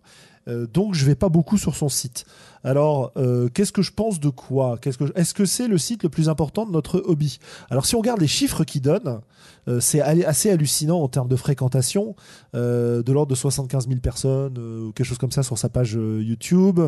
[0.48, 2.24] Euh, donc je vais pas beaucoup sur son site.
[2.64, 4.76] Alors, euh, qu'est-ce que je pense de quoi?
[5.14, 7.38] Est-ce que c'est le site le plus important de notre hobby?
[7.70, 9.20] Alors, si on regarde les chiffres qu'il donne,
[9.68, 12.16] euh, c'est assez hallucinant en termes de fréquentation,
[12.54, 16.80] de l'ordre de 75 000 personnes, ou quelque chose comme ça sur sa page YouTube,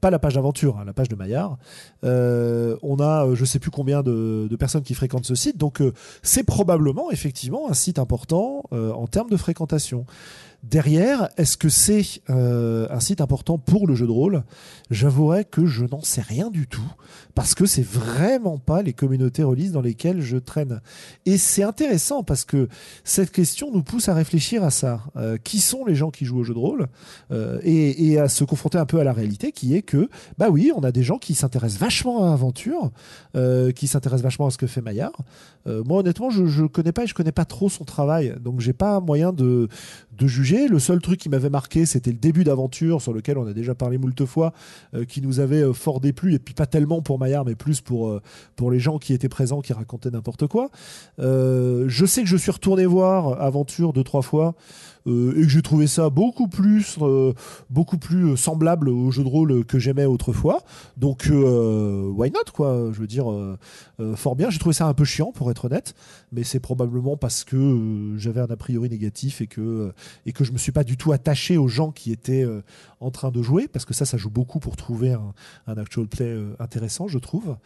[0.00, 1.58] pas la page d'aventure, hein, la page de Maillard.
[2.02, 5.82] On a, je sais plus combien de, personnes qui fréquentent ce site, donc
[6.22, 10.06] c'est probablement effectivement un site important en termes de fréquentation.
[10.62, 12.02] Derrière, est-ce que c'est
[12.90, 14.44] un site important pour le jeu de rôle
[14.90, 16.92] J'avouerai que je n'en sais rien du tout,
[17.34, 20.80] parce que c'est vraiment pas les communautés release dans lesquelles je traîne.
[21.26, 22.68] Et c'est intéressant parce que
[23.04, 25.00] cette question nous pousse à réfléchir à ça.
[25.16, 26.88] Euh, qui sont les gens qui jouent au jeu de rôle
[27.32, 30.72] Euh, et, à se confronter un peu à la réalité qui est que, bah oui,
[30.74, 32.90] on a des gens qui s'intéressent vachement à l'aventure,
[33.36, 35.12] euh, qui s'intéressent vachement à ce que fait Maillard.
[35.66, 38.60] Euh, moi, honnêtement, je ne connais pas et je connais pas trop son travail, donc
[38.60, 39.68] j'ai pas moyen de,
[40.12, 40.68] de juger.
[40.68, 43.74] Le seul truc qui m'avait marqué, c'était le début d'aventure sur lequel on a déjà
[43.74, 44.52] parlé moult fois,
[44.94, 47.80] euh, qui nous avait euh, fort déplu, et puis pas tellement pour Maillard, mais plus
[47.80, 48.22] pour, euh,
[48.56, 50.70] pour les gens qui étaient présents, qui racontaient n'importe quoi.
[51.18, 54.54] Je sais que je suis retourné voir Aventure deux, trois fois,
[55.06, 57.32] euh, et que j'ai trouvé ça beaucoup plus, euh,
[57.68, 60.62] beaucoup plus semblable au jeu de rôle que j'aimais autrefois.
[60.96, 62.90] Donc, euh, why not, quoi?
[62.92, 63.58] Je veux dire, euh,
[64.00, 64.50] euh, fort bien.
[64.50, 65.94] J'ai trouvé ça un peu chiant, pour être honnête,
[66.32, 69.92] mais c'est probablement parce que euh, j'avais un a priori négatif et que, euh,
[70.26, 72.62] et que je me suis pas du tout attaché aux gens qui étaient euh,
[73.00, 75.32] en train de jouer, parce que ça, ça joue beaucoup pour trouver un,
[75.66, 77.56] un actual play euh, intéressant, je trouve.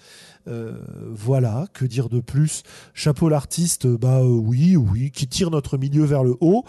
[0.46, 0.78] Euh,
[1.10, 2.62] voilà, que dire de plus?
[2.92, 6.64] Chapeau l'artiste, bah euh, oui, oui, qui tire notre milieu vers le haut.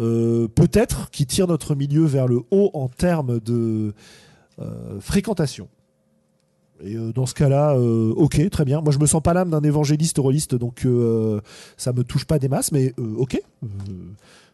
[0.00, 3.94] Euh, Peut-être qui tire notre milieu vers le haut en termes de
[4.60, 5.68] euh, fréquentation.
[6.80, 8.80] Et euh, dans ce cas-là, ok, très bien.
[8.80, 10.86] Moi, je me sens pas l'âme d'un évangéliste rôliste, donc
[11.76, 13.40] ça me touche pas des masses, mais ok,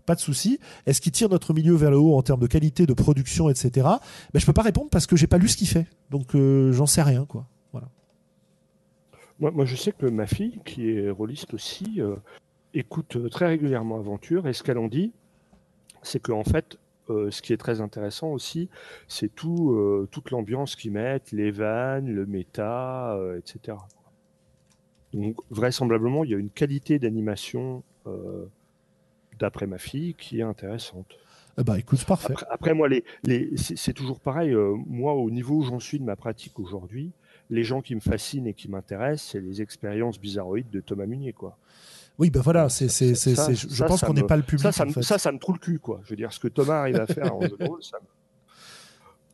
[0.07, 0.59] pas de souci.
[0.87, 3.71] Est-ce qu'il tire notre milieu vers le haut en termes de qualité, de production, etc.
[4.33, 6.87] ben, Je peux pas répondre parce que j'ai pas lu ce qu'il fait, donc j'en
[6.87, 7.47] sais rien, quoi.
[7.73, 7.89] Voilà.
[9.39, 12.01] Moi, je sais que ma fille, qui est rôliste aussi,
[12.73, 15.13] écoute très régulièrement Aventure, et ce qu'elle en dit,
[16.05, 16.79] c'est qu'en fait,
[17.11, 18.71] euh, ce qui est très intéressant aussi,
[19.09, 23.77] c'est tout, euh, toute l'ambiance qu'ils mettent, les vannes, le méta, euh, etc.
[25.13, 27.83] Donc, vraisemblablement, il y a une qualité d'animation,
[29.39, 31.17] d'après ma fille, qui est intéressante.
[31.59, 32.33] Eh ben, écoute, parfait.
[32.33, 34.55] Après, après, moi, les, les, c'est toujours pareil.
[34.87, 37.13] moi, au niveau où j'en suis de ma pratique aujourd'hui,
[37.49, 41.33] les gens qui me fascinent et qui m'intéressent, c'est les expériences bizarroïdes de Thomas Munier,
[41.33, 41.57] quoi.
[42.19, 44.63] Oui, ben voilà, c'est, c'est, c'est, Ça, je ça, pense qu'on n'est pas le public.
[44.63, 45.03] Ça, ça, en me, fait.
[45.03, 46.01] ça, ça me trouve le cul, quoi.
[46.05, 48.07] Je veux dire, ce que Thomas arrive à faire en jeu de rôle, ça me-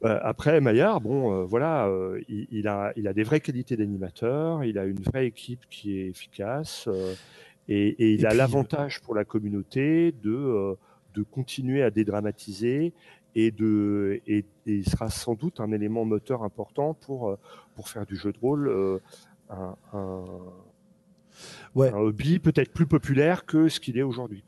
[0.09, 3.77] Euh, après, Maillard, bon, euh, voilà, euh, il, il a, il a des vraies qualités
[3.77, 6.89] d'animateur, il a une vraie équipe qui est efficace,
[7.69, 10.74] et, et il Et a puis, l'avantage pour la communauté de,
[11.15, 12.94] de continuer à dédramatiser
[13.35, 17.36] et, de, et, et il sera sans doute un élément moteur important pour,
[17.74, 18.98] pour faire du jeu de rôle euh,
[19.51, 20.24] un, un,
[21.75, 21.91] Ouais.
[21.93, 24.45] un hobby peut-être plus populaire que ce qu'il est aujourd'hui.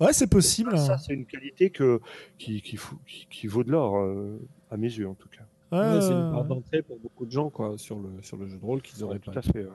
[0.00, 0.76] Ouais, c'est possible.
[0.78, 2.00] Ça, c'est une qualité que,
[2.38, 4.38] qui, qui, fou- qui, qui vaut de l'or, euh,
[4.70, 5.44] à mes yeux en tout cas.
[5.72, 8.46] Ouais, Ouais, c'est une porte d'entrée pour beaucoup de gens quoi, sur, le, sur le
[8.46, 9.38] jeu de rôle qu'ils auraient tout pas.
[9.38, 9.64] à fait.
[9.64, 9.70] ouais.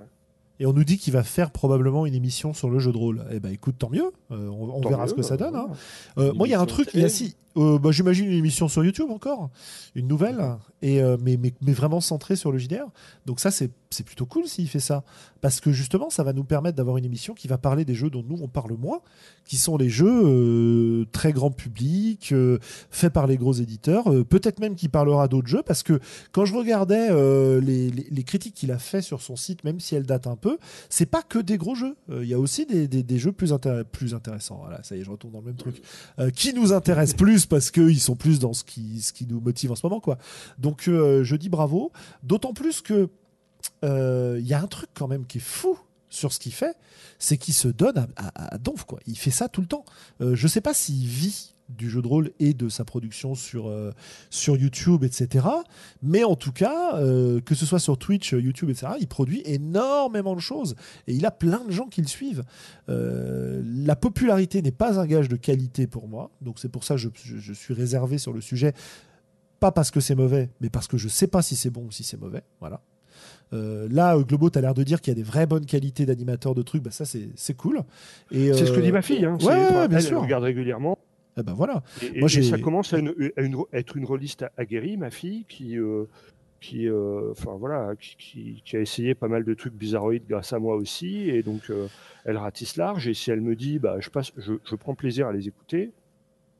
[0.59, 3.25] Et on nous dit qu'il va faire probablement une émission sur le jeu de rôle.
[3.31, 4.11] Eh ben écoute, tant mieux.
[4.29, 5.55] Euh, on on Tant verra mieux, ce que ça euh, donne.
[5.55, 5.69] hein.
[6.19, 7.09] Euh, moi, il y a un truc, il y a télé.
[7.09, 7.35] si.
[7.57, 9.49] Euh, bah, J'imagine une émission sur YouTube encore,
[9.95, 10.41] une nouvelle,
[10.83, 11.37] euh, mais,
[11.73, 12.87] vraiment centrée sur le JDR.
[13.25, 13.71] Donc ça, c'est
[14.05, 15.03] plutôt cool s'il fait ça,
[15.41, 18.09] parce que justement, ça va nous permettre d'avoir une émission qui va parler des jeux
[18.09, 19.01] dont nous on parle moins,
[19.45, 22.33] qui sont les jeux euh, très grand public,
[22.89, 25.99] faits par les gros éditeurs, peut-être même qui parlera d'autres jeux, parce que
[26.31, 27.09] quand je regardais
[27.61, 30.57] les, critiques qu'il a fait sur son site, même si elles datent un peu,
[30.89, 31.95] c'est pas que des gros jeux.
[32.09, 33.53] Il y a aussi des, jeux plus,
[33.91, 34.59] plus intéressants.
[34.61, 35.81] Voilà, ça y est, je retourne dans le même truc.
[36.33, 39.85] Qui nous intéressent plus parce qu'ils sont plus dans ce qui, nous motive en ce
[39.85, 39.99] moment.
[39.99, 40.17] quoi.
[40.57, 41.91] Donc euh, je dis bravo.
[42.23, 43.09] D'autant plus que
[43.83, 45.77] euh, il y a un truc quand même qui est fou
[46.09, 46.75] sur ce qu'il fait,
[47.19, 48.99] c'est qu'il se donne à, à, à donf, quoi.
[49.07, 49.85] Il fait ça tout le temps.
[50.19, 53.67] Euh, je sais pas s'il vit du jeu de rôle et de sa production sur,
[53.69, 53.91] euh,
[54.29, 55.45] sur YouTube, etc.
[56.01, 60.35] Mais en tout cas, euh, que ce soit sur Twitch, YouTube, etc., il produit énormément
[60.35, 60.75] de choses.
[61.07, 62.43] Et il a plein de gens qui le suivent.
[62.89, 66.31] Euh, la popularité n'est pas un gage de qualité pour moi.
[66.41, 68.73] Donc c'est pour ça que je, je- je suis réservé sur le sujet.
[69.59, 71.91] Pas parce que c'est mauvais, mais parce que je sais pas si c'est bon ou
[71.91, 72.41] si c'est mauvais.
[72.59, 72.81] Voilà.
[73.53, 75.65] Euh, là, euh, Globo, tu as l'air de dire qu'il y a des vraies bonnes
[75.65, 76.81] qualités d'animateur de trucs.
[76.81, 77.81] Bah, ça, c'est cool.
[78.31, 79.23] Et, C'est ce que euh, dit ma fille.
[79.25, 79.37] Hein.
[79.43, 80.17] ouais, bien elle, sûr.
[80.17, 80.97] Elle regarde régulièrement.
[81.41, 81.83] Eh ben voilà.
[82.01, 84.97] Et, Moi, et j'ai- ça commence à, une- à une- à être une rôliste aguerrie,
[84.97, 86.05] ma fille, qui, euh,
[86.59, 90.59] qui, euh, voilà, qui, qui- qui a essayé pas mal de trucs bizarroïdes grâce à
[90.59, 91.87] moi aussi, et donc euh,
[92.23, 93.07] elle ratisse large.
[93.07, 95.91] Et si elle me dit, bah, je passe, je, je prends plaisir à les écouter.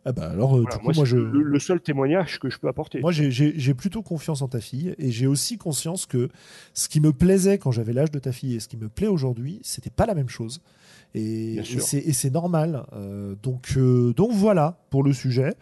[0.03, 1.18] Ah bah alors, voilà, coup, moi, moi, c'est je.
[1.18, 2.99] le, le seul témoignage que je peux apporter.
[3.02, 6.30] Moi, j'ai plutôt confiance en ta fille et j'ai aussi conscience que
[6.74, 9.06] ce qui me plaisait quand j'avais l'âge de ta fille et ce qui me plaît
[9.06, 10.60] aujourd'hui, c'était pas la même chose.
[11.14, 12.86] Et, c'est normal.
[12.94, 15.56] Euh, donc, euh, donc voilà pour le sujet.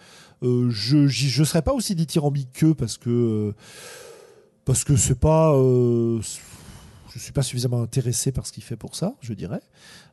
[0.44, 3.54] Euh, je je serais pas aussi dithyrambique qu'eux parce que
[4.66, 5.54] parce que c'est pas.
[5.54, 9.62] je suis pas suffisamment intéressé par ce qu'il fait pour ça, je dirais.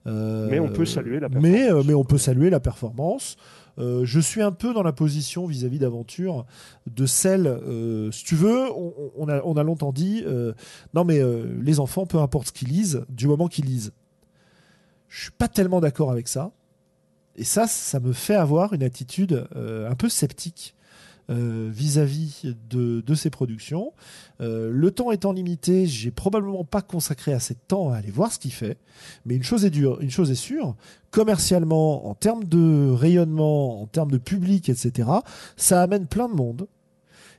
[0.06, 1.86] Mais on peut saluer la Mais, performance.
[1.86, 3.36] mais on peut saluer la performance.
[3.78, 6.46] Euh, je suis un peu dans la position vis-à-vis d'Aventure
[6.86, 10.54] de celle, euh, si tu veux, on, on a, on a longtemps dit, euh,
[10.94, 11.20] non mais
[11.60, 13.92] les enfants, peu importe ce qu'ils lisent, du moment qu'ils lisent.
[15.16, 16.52] Je suis pas tellement d'accord avec ça.
[17.36, 20.74] Et ça, ça me fait avoir une attitude euh, un peu sceptique
[21.30, 23.94] euh, vis-à-vis de, ces productions.
[24.42, 28.30] Euh, le temps étant limité, j'ai probablement pas consacré assez de temps à aller voir
[28.30, 28.76] ce qu'il fait.
[29.24, 30.76] Mais une chose est dure, une chose est sûre,
[31.10, 35.08] commercialement, en termes de rayonnement, en termes de public, etc.,
[35.56, 36.68] ça amène plein de monde.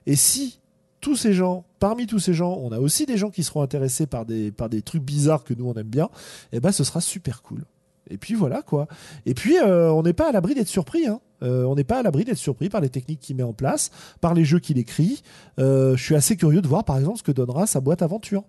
[0.08, 0.62] Et si
[1.02, 4.08] tous ces gens, parmi tous ces gens, on a aussi des gens qui seront intéressés
[4.08, 4.54] par des,
[4.84, 6.10] trucs bizarres que nous on aime bien,
[6.52, 7.66] eh ben ce sera super cool.
[8.10, 8.88] Et puis voilà quoi.
[9.26, 11.08] Et puis euh, on n'est pas à l'abri d'être surpris.
[11.08, 11.20] Hein.
[11.44, 13.92] Euh, on n'est pas à l'abri d'être surpris par les techniques qu'il met en place,
[14.22, 15.22] par les jeux qu'il écrit.
[15.60, 18.44] Euh, je suis assez curieux de voir par exemple ce que donnera sa boîte aventure.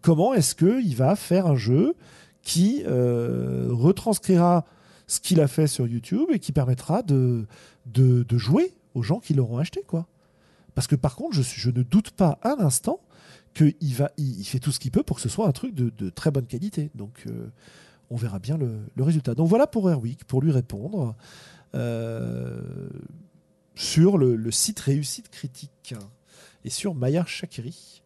[0.00, 1.96] Comment est-ce qu'il va faire un jeu
[2.40, 4.64] qui retranscrira
[5.08, 7.48] ce qu'il a fait sur YouTube et qui permettra de
[8.30, 10.06] jouer aux gens qui l'auront acheté quoi.
[10.76, 13.00] Parce que par contre, je, ne doute pas un instant
[13.54, 15.74] qu'il va, il, il fait tout ce qu'il peut pour que ce soit un truc
[15.74, 16.90] de, de très bonne qualité.
[16.94, 17.48] Donc, euh,
[18.10, 19.34] on verra bien le, le résultat.
[19.34, 21.16] Donc voilà pour Airwick, pour lui répondre
[21.74, 22.60] euh,
[23.74, 25.94] sur le, le site Réussite Critique
[26.64, 28.02] et sur Maillard Shakiri,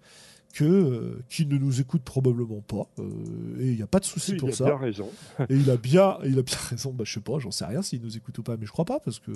[0.53, 2.89] que, euh, qui ne nous écoute probablement pas.
[2.99, 4.65] euh, et il n'y a pas de souci il pour a ça.
[4.65, 5.09] bien raison.
[5.49, 6.93] Et il a bien, il a bien raison.
[6.93, 8.85] Bah, je sais pas, j'en sais rien s'il nous écoute ou pas, mais je crois
[8.85, 9.31] pas parce que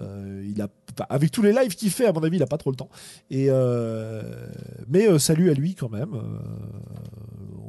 [0.00, 0.68] euh, il a,
[1.08, 2.88] avec tous les lives qu'il fait, à mon avis, il a pas trop le temps.
[3.30, 4.22] Et euh,
[4.88, 6.20] mais euh, salut à lui quand même.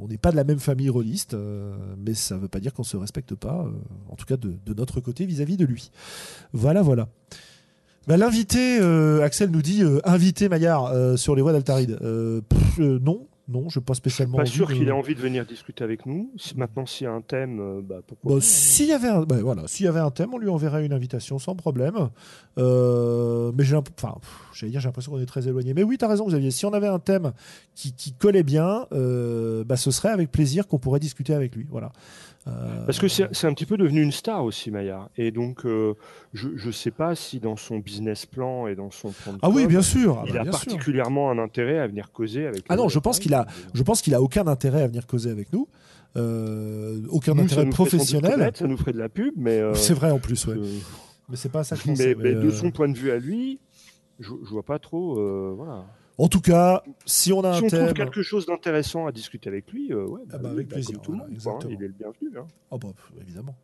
[0.00, 1.36] On n'est pas de la même famille rôliste,
[1.98, 3.66] mais ça veut pas dire qu'on se respecte pas,
[4.08, 5.90] en tout cas de, notre côté vis-à-vis de lui.
[6.52, 7.08] Voilà, voilà.
[8.06, 8.78] Bah, L'invité,
[9.22, 11.98] Axel nous dit invité Maillard sur les voies d'Altaride.
[12.78, 14.36] Non, non, je pas spécialement.
[14.36, 16.30] Pas envie sûr de- qu'il ait envie de venir discuter avec nous.
[16.56, 19.36] Maintenant, s'il y a un thème, euh, bah, pourquoi pas, s'il y avait un, bah,
[19.42, 22.10] voilà, s'il y avait un thème, on lui enverrait une invitation sans problème.
[22.58, 24.14] Euh, mais j'ai, enfin,
[24.52, 25.74] j'allais dire, j'ai l'impression qu'on est très éloigné.
[25.74, 26.50] Mais oui, tu as raison, Xavier.
[26.50, 27.32] Si on avait un thème
[27.74, 31.66] qui, qui collait bien, euh, bah, ce serait avec plaisir qu'on pourrait discuter avec lui.
[31.70, 31.92] Voilà.
[32.50, 35.08] Euh, Parce que c'est un petit peu devenu une star aussi, Maillard.
[35.16, 35.94] Et donc, euh,
[36.32, 39.50] je ne sais pas si dans son business plan et dans son plan de ah
[39.50, 40.18] oui, bien sûr.
[40.18, 40.60] ah il bah, a bien sûr.
[40.60, 43.46] particulièrement un intérêt à venir causer avec Ah non, je pense qu'il a-.
[43.74, 45.68] Je pense qu'il a aucun intérêt à venir causer avec nous.
[46.16, 48.32] Euh, aucun Nous, intérêt professionnel.
[48.32, 50.56] connaître, ça nous ferait de la pub, mais, euh, C'est vrai en plus, ouais.
[51.28, 52.14] Mais c'est pas ça que je pensais.
[52.16, 53.60] mais, mais mais, de son point de vue à lui,
[54.18, 55.14] je, je vois pas trop.
[55.54, 55.86] voilà.
[56.22, 57.80] En tout cas, si on a Si un on thème.
[57.86, 60.92] trouve quelque chose d'intéressant à discuter avec lui, euh, ouais, Ah bah, avec bah, plaisir,
[60.96, 62.38] comme tout le voilà, monde, quoi, hein, il est le bienvenu.
[62.38, 62.46] hein.
[62.70, 62.88] Ah bah,
[63.22, 63.56] évidemment.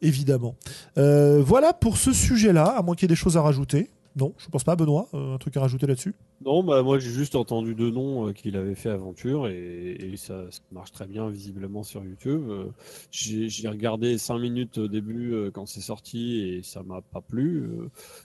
[0.00, 0.54] Évidemment.
[0.96, 3.90] Euh, voilà pour ce sujet-là, à moins qu'il y ait des choses à rajouter.
[4.18, 6.12] Non, je pense pas, Benoît, euh, un truc à rajouter là-dessus?
[6.44, 10.46] Non, bah moi j'ai juste entendu deux noms euh, qu'il avait fait Aventure et, ça,
[10.72, 12.42] marche très bien visiblement sur YouTube.
[12.48, 12.64] Euh,
[13.12, 17.70] j'ai regardé 5 minutes au début quand c'est sorti et ça m'a pas plu.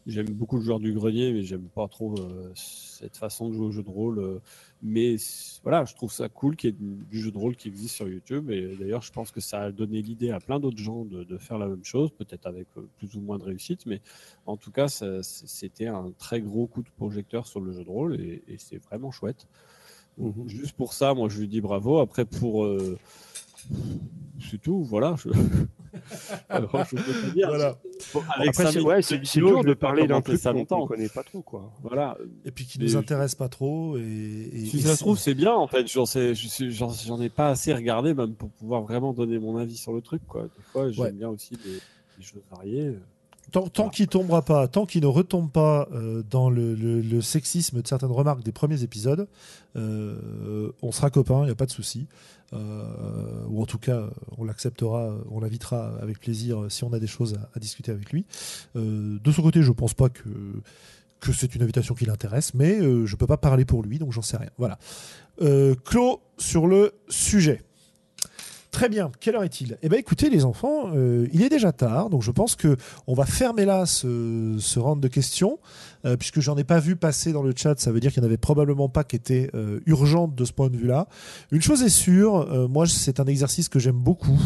[0.08, 2.16] J'aime beaucoup le joueur du grenier, mais j'aime pas trop
[2.56, 4.42] cette façon de jouer au jeu de rôle.
[4.84, 5.16] Mais
[5.64, 6.78] voilà, je trouve ça cool qu'il y ait
[7.10, 9.72] du jeu de rôle qui existe sur YouTube et d'ailleurs je pense que ça a
[9.72, 12.88] donné l'idée à plein d'autres gens de, de faire la même chose, peut-être avec euh,
[12.98, 14.02] plus ou moins de réussite, mais
[14.46, 14.88] en tout cas,
[15.22, 18.78] c'était un très gros coup de projecteur sur le jeu de rôle et, et c'est
[18.78, 19.48] vraiment chouette.
[20.18, 20.48] Donc, Mhm.
[20.48, 22.00] Juste pour ça, moi, je lui dis bravo.
[22.00, 22.66] Après, pour.
[22.66, 22.98] euh,
[24.40, 25.16] c'est tout, voilà.
[25.18, 25.30] Je...
[26.50, 27.48] Alors, je peux pas dire.
[27.50, 27.78] Voilà.
[28.14, 29.02] Bon, Après, c'est ouais,
[29.34, 30.84] dur de parler d'un truc ça qu'on longtemps.
[30.84, 31.42] ne connaît pas trop.
[31.42, 31.72] Quoi.
[31.84, 32.18] Voilà.
[32.46, 33.98] Et puis qui Mais nous intéresse pas trop.
[33.98, 35.88] Et, et- Si et ça se c'est- trouve, c'est bien en fait.
[35.88, 39.38] J'en sais- je suis- j'en j'en ai pas assez regardé même pour pouvoir vraiment donner
[39.40, 40.22] mon avis sur le truc.
[40.28, 40.44] Quoi.
[40.44, 41.12] Des fois, j'aime Ouais.
[41.12, 41.80] bien aussi des,
[42.18, 42.94] des choses variées.
[43.54, 48.12] Tant, qu'il tombera pas, tant qu'il ne retombe pas euh, dans le, sexisme de certaines
[48.12, 49.28] remarques des premiers épisodes,
[49.76, 52.08] euh, on sera copains, il n'y a pas de souci.
[52.54, 52.84] Euh,
[53.50, 54.10] ou en tout cas,
[54.40, 58.26] on l'acceptera, on l'invitera avec plaisir si on a des choses à, discuter avec lui.
[58.74, 60.30] De son côté, je pense pas que
[61.20, 64.22] que c'est une invitation qui l'intéresse, mais je peux pas parler pour lui, donc j'en
[64.22, 64.50] sais rien.
[64.58, 64.78] Voilà.
[65.86, 67.62] Clos sur le sujet.
[68.74, 69.12] Très bien.
[69.20, 69.78] Quelle heure est-il?
[69.84, 72.76] Eh bien, écoutez, les enfants, euh, il est déjà tard, donc je pense que
[73.06, 75.60] on va fermer là ce, ce round de questions,
[76.06, 77.80] euh, puisque j'en ai pas vu passer dans le chat.
[77.80, 80.52] Ça veut dire qu'il n'y en avait probablement pas qui étaient euh, urgentes de ce
[80.52, 81.08] point de vue-là.
[81.52, 84.40] Une chose est sûre, euh, moi, c'est un exercice que j'aime beaucoup.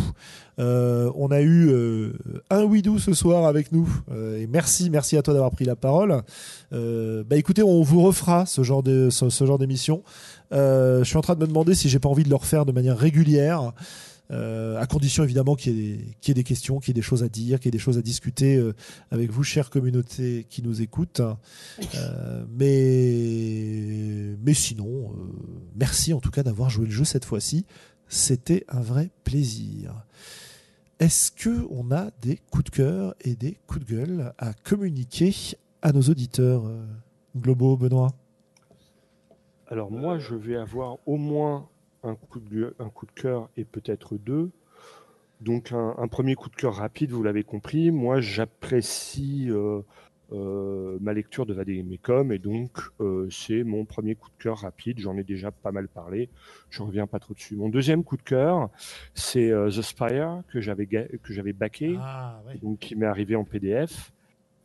[0.60, 2.14] Euh, on a eu euh,
[2.50, 3.88] un Widou ce soir avec nous,
[4.36, 6.24] et merci, merci à toi d'avoir pris la parole.
[6.72, 10.04] Bah, écoutez, on vous refera ce genre ce, genre d'émission.
[10.52, 12.72] Je suis en train de me demander si j'ai pas envie de le refaire de
[12.72, 13.74] manière régulière.
[14.30, 15.94] Euh, à condition évidemment qu'il y,
[16.30, 17.98] ait des- questions, qu'il y ait des choses à dire, qu'il y ait des choses
[17.98, 18.74] à discuter euh,
[19.10, 21.22] avec vous, chère communauté qui nous écoute.
[21.96, 25.14] Euh, mais, mais sinon,
[25.76, 27.66] merci en tout cas d'avoir joué le jeu cette fois-ci.
[28.10, 29.94] C'était un vrai plaisir.
[31.00, 35.34] Est-ce que on a des coups de cœur et des coups de gueule à communiquer
[35.82, 36.64] à nos auditeurs
[37.36, 38.14] globaux, Benoît?
[39.68, 41.68] Alors moi, je vais avoir au moins
[42.08, 44.52] un coup de, un coup de cœur et peut-être deux.
[45.42, 47.92] Donc un, un premier coup de cœur rapide, vous l'avez compris.
[47.92, 49.82] Moi, j'apprécie euh,
[50.32, 52.72] euh, ma lecture de Vademecum et donc
[53.02, 55.00] euh, c'est mon premier coup de cœur rapide.
[55.00, 56.30] J'en ai déjà pas mal parlé.
[56.72, 57.56] Je reviens pas trop dessus.
[57.56, 58.70] Mon deuxième coup de cœur,
[59.14, 62.58] c'est The Spire que j'avais que j'avais backé Ah, ouais.
[62.58, 64.12] donc qui m'est arrivé en PDF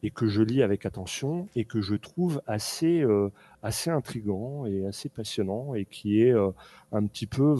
[0.02, 3.30] et que je lis avec attention et que je trouve assez euh,
[3.62, 6.50] assez intrigant et assez passionnant et qui est euh,
[6.92, 7.56] un petit peu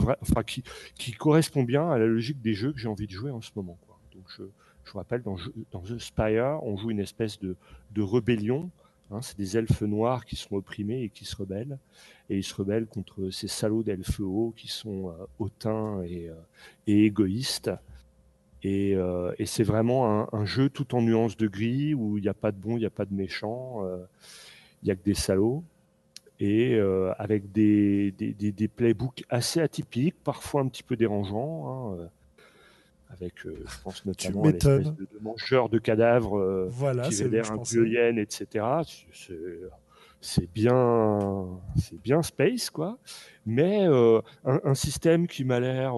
[0.46, 0.64] qui
[0.94, 3.50] qui correspond bien à la logique des jeux que j'ai envie de jouer en ce
[3.56, 3.78] moment.
[4.14, 4.44] Donc je
[4.84, 5.36] je vous rappelle dans,
[5.70, 7.56] dans The Spire, on joue une espèce de
[7.92, 8.70] de rébellion
[9.12, 11.78] Hein, c'est des elfes noirs qui sont opprimés et qui se rebellent.
[12.30, 16.34] Et ils se rebellent contre ces salauds d'elfes hauts qui sont euh, hautains et, euh,
[16.86, 17.70] et égoïstes.
[18.64, 22.22] Et, euh, et c'est vraiment un, un jeu tout en nuances de gris où il
[22.22, 23.98] n'y a pas de bon, il n'y a pas de méchant, euh,
[24.82, 25.64] il n'y a que des salauds.
[26.40, 31.98] Et euh, avec des, des, des, des playbooks assez atypiques, parfois un petit peu dérangeants.
[31.98, 32.08] hein,
[33.10, 37.52] avec, euh, je pense notamment l'espèce de, de mangeur de cadavres euh, Voilà, qui vénère
[37.52, 38.64] un vieux hyène, etc.
[40.22, 42.98] C'est- bien, c'est bien space, quoi.
[43.44, 45.94] Mais euh, un, un système qui m'a l'air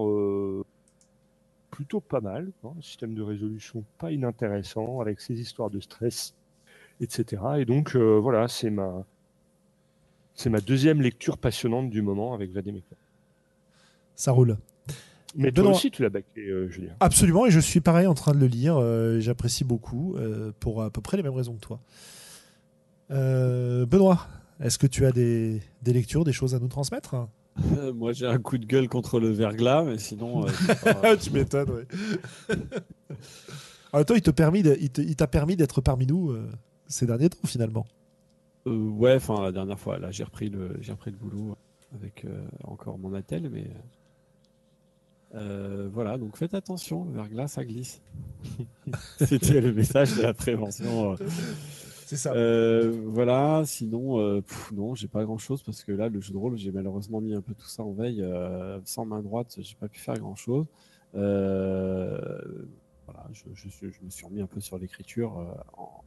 [1.75, 6.33] plutôt pas mal, un système de résolution pas inintéressant, avec ses histoires de stress,
[7.01, 7.41] etc.
[7.57, 9.03] Et donc, euh, voilà, c'est ma,
[10.35, 12.97] c'est ma deuxième lecture passionnante du moment avec Vademecum.
[14.15, 14.57] Ça roule.
[15.35, 15.75] Mais toi Benoît.
[15.75, 16.93] aussi, tu l'as baqué, euh, Julien.
[17.01, 18.77] Absolument, et je suis pareil en train de le lire.
[18.77, 21.81] euh, J'apprécie beaucoup, euh, pour à peu près les mêmes raisons que toi.
[23.09, 24.27] Benoît,
[24.61, 27.15] est-ce que tu as des, des lectures, des choses à nous transmettre?
[27.95, 30.45] Moi, j'ai un coup de gueule contre le verglas, mais sinon.
[31.21, 32.55] tu m'étonnes, oui.
[33.93, 34.63] en même temps, il t'a permis,
[35.31, 36.35] permis d'être parmi nous
[36.87, 37.85] ces derniers temps, finalement.
[38.65, 41.55] ouais, enfin, la dernière fois, là, j'ai repris, le, repris le boulot
[41.93, 42.25] avec
[42.65, 43.69] encore mon attel, mais.
[45.93, 48.01] voilà, donc faites attention, le verglas, ça glisse.
[49.17, 51.15] C'était le message de la prévention.
[52.05, 52.33] C'est ça.
[52.33, 54.41] Euh, voilà, sinon, euh,
[54.71, 57.33] non, j'ai pas grand chose parce que là, le jeu de rôle, j'ai malheureusement mis
[57.33, 58.21] un peu tout ça en veille.
[58.21, 60.67] Euh, sans main droite, j'ai pas pu faire grand chose.
[61.13, 61.65] voilà,
[63.31, 63.45] je,
[64.03, 65.35] me suis remis un peu sur l'écriture
[65.73, 66.03] en,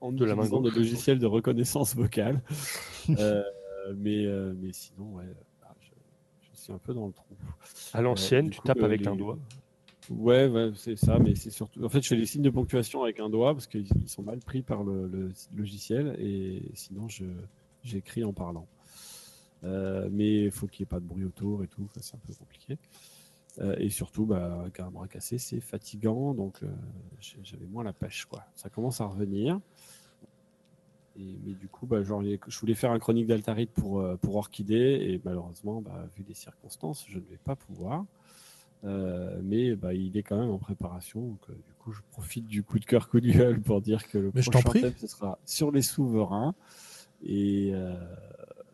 [0.00, 2.42] en de utilisant des logiciels de reconnaissance vocale.
[3.08, 5.26] mais, mais sinon, ouais,
[5.60, 7.36] bah, je, suis un peu dans le trou.
[7.92, 9.38] À l'ancienne, tu tapes avec un doigt.
[10.10, 11.84] Ouais, c'est ça, mais c'est surtout.
[11.84, 14.40] En fait, je fais les signes de ponctuation avec un doigt parce qu'ils sont mal
[14.40, 17.06] pris par le, logiciel et sinon,
[17.82, 18.66] j'écris en parlant.
[19.64, 22.20] Euh, mais il faut qu'il n'y ait pas de bruit autour et tout, c'est un
[22.26, 22.78] peu compliqué.
[23.60, 26.68] Euh, et surtout, bah, un bras cassé, c'est fatigant, donc euh,
[27.42, 28.44] j'avais moins la pêche, quoi.
[28.56, 29.60] Ça commence à revenir.
[31.16, 35.20] Et, mais du coup, bah, je voulais faire un chronique d'Altarite pour, pour Orchidée, et
[35.24, 38.04] malheureusement, bah, vu les circonstances, je ne vais pas pouvoir.
[38.84, 41.20] Euh, mais bah, il est quand même en préparation.
[41.20, 44.08] Donc, euh, du coup, je profite du coup de cœur, coup de gueule pour dire
[44.08, 46.54] que le prochain thème ce sera sur les souverains.
[47.24, 47.94] Et, euh,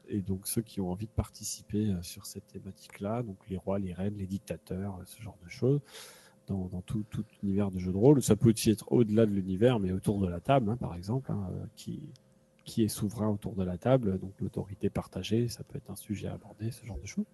[0.08, 3.92] et donc ceux qui ont envie de participer sur cette thématique-là, donc les rois, les
[3.92, 5.80] reines, les dictateurs, ce genre de choses,
[6.46, 8.22] dans, dans tout, tout, univers de jeux de rôle.
[8.22, 11.30] Ça peut aussi être au-delà de l'univers, mais autour de la table, hein, par exemple,
[11.30, 12.00] hein, qui,
[12.64, 16.28] qui est souverain autour de la table, donc l'autorité partagée, ça peut être un sujet
[16.28, 17.26] à aborder, ce genre de choses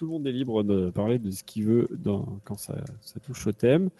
[0.00, 2.74] tout le monde est libre de parler de ce qu'il veut dans, quand ça,
[3.22, 3.90] touche au thème.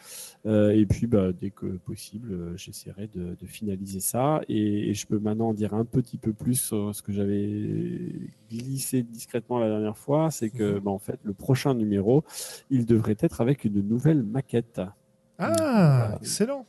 [0.47, 4.41] Euh, et puis, bah, dès que possible, euh, j'essaierai de, finaliser ça.
[4.49, 8.15] Et, je peux maintenant dire un petit peu plus sur ce que j'avais
[8.51, 10.31] glissé discrètement la dernière fois.
[10.31, 10.81] C'est que, mhm.
[10.81, 12.25] bah, en fait, le prochain numéro,
[12.71, 14.81] il devrait être avec une nouvelle maquette.
[15.39, 16.65] Ah, excellent.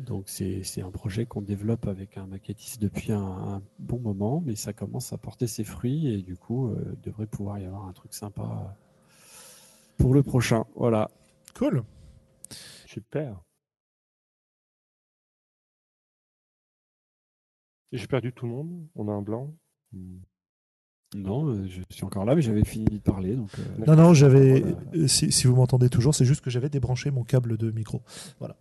[0.00, 4.72] Donc c'est un projet qu'on développe avec un maquettiste depuis un, bon moment, mais ça
[4.72, 7.92] commence à porter ses fruits et du coup, euh, il devrait pouvoir y avoir un
[7.92, 8.76] truc sympa
[9.98, 10.64] pour le prochain.
[10.74, 11.10] Voilà.
[11.54, 11.84] Cool.
[12.86, 13.40] Super.
[17.92, 18.88] J'ai perdu tout le monde.
[18.94, 19.52] On a un blanc.
[21.14, 23.34] Non, euh, je suis encore là, mais j'avais fini de parler.
[23.34, 24.64] Donc, euh, non, non, j'avais.
[25.08, 28.00] Si, si, vous m'entendez toujours, c'est juste que j'avais débranché mon câble de micro.
[28.38, 28.56] Voilà.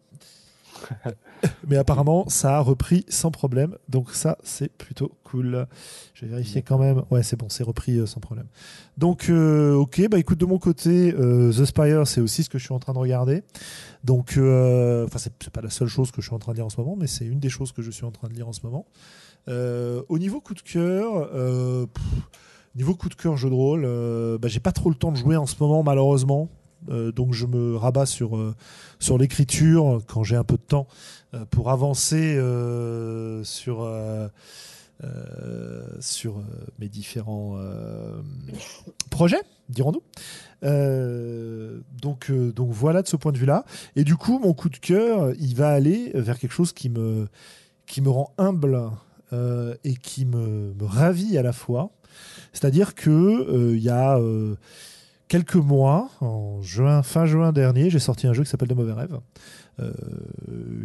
[1.68, 3.76] Mais apparemment, ça a repris sans problème.
[3.88, 5.68] Donc ça, c'est plutôt cool.
[6.14, 7.03] Je vais vérifier quand même.
[7.11, 8.47] Ouais, c'est bon, c'est repris euh, sans problème.
[8.97, 12.57] Donc, euh, ok, bah écoute, de mon côté, euh, The Spire, c'est aussi ce que
[12.57, 13.43] je suis en train de regarder.
[14.03, 16.69] Donc, enfin, c'est pas la seule chose que je suis en train de lire en
[16.69, 18.53] ce moment, mais c'est une des choses que je suis en train de lire en
[18.53, 18.85] ce moment.
[19.47, 21.30] au niveau coup de cœur,
[22.76, 23.81] niveau coup de cœur jeu de rôle,
[24.39, 26.49] bah, j'ai pas trop le temps de jouer en ce moment, malheureusement.
[26.89, 28.56] Euh, donc je me rabats sur, euh,
[28.99, 30.88] sur l'écriture quand j'ai un peu de temps
[31.34, 32.39] euh, pour avancer
[33.43, 33.89] sur,
[35.99, 36.43] sur
[36.80, 37.57] mes différents
[39.10, 40.03] projets, dirons-nous.
[42.01, 43.65] donc, donc voilà de ce point de vue-là.
[43.95, 47.27] Et du coup, mon coup de cœur, il va aller vers quelque chose qui me,
[47.85, 48.89] qui me rend humble
[49.84, 51.91] et qui me, me, ravit à la fois.
[52.51, 54.19] C'est-à-dire que il y a
[55.30, 58.91] quelques mois, en juin, fin juin dernier, j'ai sorti un jeu qui s'appelle De mauvais
[58.91, 59.18] rêves.
[59.80, 59.93] Euh,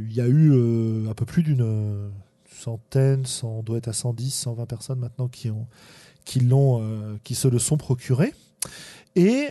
[0.09, 2.13] il y a eu euh, un peu plus d'une
[2.49, 5.67] centaine, ça doit être à 110, 120 personnes maintenant qui, ont,
[6.25, 8.33] qui, euh, qui se le sont procurés.
[9.17, 9.51] Et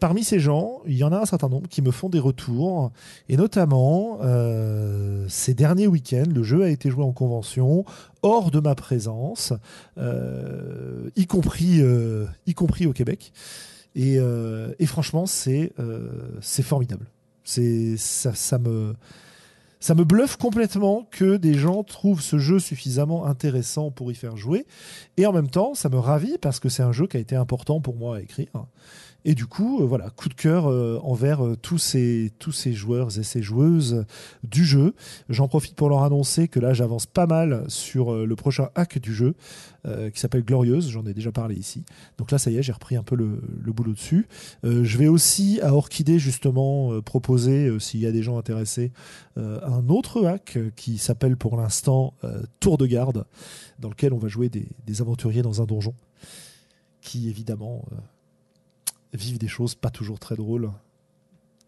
[0.00, 2.90] parmi ces gens, il y en a un certain nombre qui me font des retours,
[3.28, 4.18] et notamment
[5.28, 7.84] ces derniers week-ends, le jeu a été joué en convention,
[8.22, 9.52] hors de ma présence,
[11.14, 11.82] y compris,
[12.48, 13.32] y compris au Québec.
[13.96, 17.06] Euh, et, franchement, c'est euh, formidable.
[17.44, 18.94] Ça, ça me
[19.78, 24.36] ça me bluffe complètement que des gens trouvent ce jeu suffisamment intéressant pour y faire
[24.36, 24.66] jouer.
[25.16, 27.36] Et en même temps, ça me ravit parce que c'est un jeu qui a été
[27.36, 28.48] important pour moi à écrire.
[29.28, 32.72] Et du coup, euh, voilà, coup de cœur euh, envers euh, tous ces, tous ces
[32.72, 34.04] joueurs et ces joueuses
[34.44, 34.94] du jeu.
[35.28, 39.12] J'en profite pour leur annoncer que là, j'avance pas mal sur le prochain hack du
[39.12, 39.34] jeu
[40.12, 40.90] qui s'appelle Glorieuse.
[40.90, 41.84] J'en ai déjà parlé ici.
[42.18, 44.26] Donc là, ça y est, j'ai repris un peu le, boulot dessus.
[44.64, 48.90] je vais aussi à Orchidée, justement, proposer, s'il y a des gens intéressés,
[49.36, 52.14] un autre hack qui s'appelle pour l'instant
[52.58, 53.26] Tour de garde,
[53.78, 55.94] dans lequel on va jouer des, des aventuriers dans un donjon
[57.00, 57.84] qui évidemment
[59.16, 60.70] vivent des choses pas toujours très drôles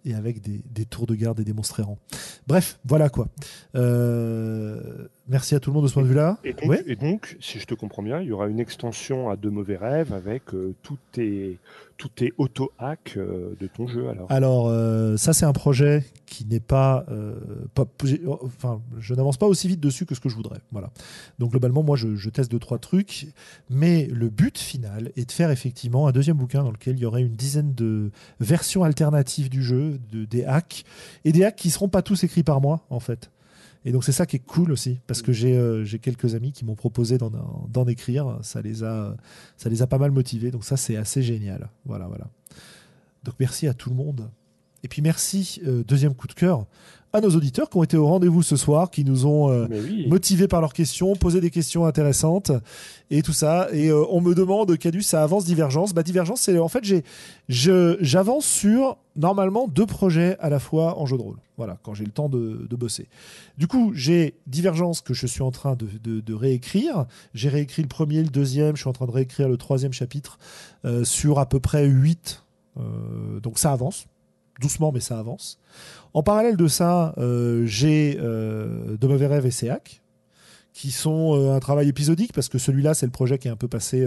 [0.05, 1.99] et avec des, tours de garde et des monstres errants.
[2.47, 3.29] Bref, voilà quoi.
[3.75, 6.39] Euh, merci à tout le monde de ce point de vue-là.
[6.45, 6.83] Et donc, Ouais.
[6.87, 9.77] et donc, si je te comprends bien, il y aura une extension à De Mauvais
[9.77, 11.59] Rêves avec euh, tous tes,
[11.97, 14.09] tous tes auto-hacks euh, de ton jeu.
[14.09, 14.31] Alors.
[14.31, 17.05] Alors, euh, ça, c'est un projet qui n'est pas.
[17.11, 17.35] euh,
[17.75, 17.85] pas
[18.43, 20.59] enfin, je n'avance pas aussi vite dessus que ce que je voudrais.
[20.73, 20.91] Voilà.
[21.39, 23.27] Donc, globalement, moi, je, je teste deux, trois trucs.
[23.71, 27.07] Mais le but final est de faire effectivement un deuxième bouquin dans lequel il y
[27.07, 28.11] aurait une dizaine de
[28.41, 30.85] versions alternatives du jeu, de, des hacks.
[31.25, 33.31] Et des hacks qui ne seront pas tous écrits par moi, en fait.
[33.85, 35.01] Et donc, c'est ça qui est cool aussi.
[35.07, 37.31] Parce que j'ai euh, j'ai quelques amis qui m'ont proposé d'en-
[37.69, 38.39] d'en écrire.
[38.43, 39.17] Ça les, a,
[39.57, 40.51] ça les a pas mal motivés.
[40.51, 41.71] Donc, ça, c'est assez génial.
[41.85, 42.29] Voilà, voilà.
[43.25, 44.31] Donc merci à tout le monde.
[44.85, 46.67] Et puis merci, euh, deuxième coup de cœur,
[47.15, 50.07] à nos auditeurs qui ont été au rendez-vous ce soir, qui nous ont euh, oui.
[50.09, 52.53] motivés par leurs questions, posé des questions intéressantes
[53.11, 53.69] et tout ça.
[53.73, 55.95] Et euh, on me demande, Cadus, ça avance Divergence?
[55.95, 56.85] Bah Divergence, c'est en fait,
[57.49, 61.39] j'avance sur normalement deux projets à la fois en jeu de rôle.
[61.57, 63.09] Voilà, quand j'ai le temps de, de bosser.
[63.57, 67.07] Du coup, j'ai Divergence que je suis en train de, de- de réécrire.
[67.35, 70.39] J'ai réécrit le premier, le deuxième, je suis en train de réécrire le troisième chapitre
[70.85, 72.45] euh, sur à peu près 8
[72.79, 74.07] euh, donc ça avance,
[74.59, 75.59] doucement mais ça avance.
[76.15, 80.03] En parallèle de ça, euh, j'ai euh, De Mauvais Rêves et SEAC,
[80.73, 83.57] qui sont euh, un travail épisodique, parce que celui-là, c'est le projet qui est un
[83.57, 84.07] peu passé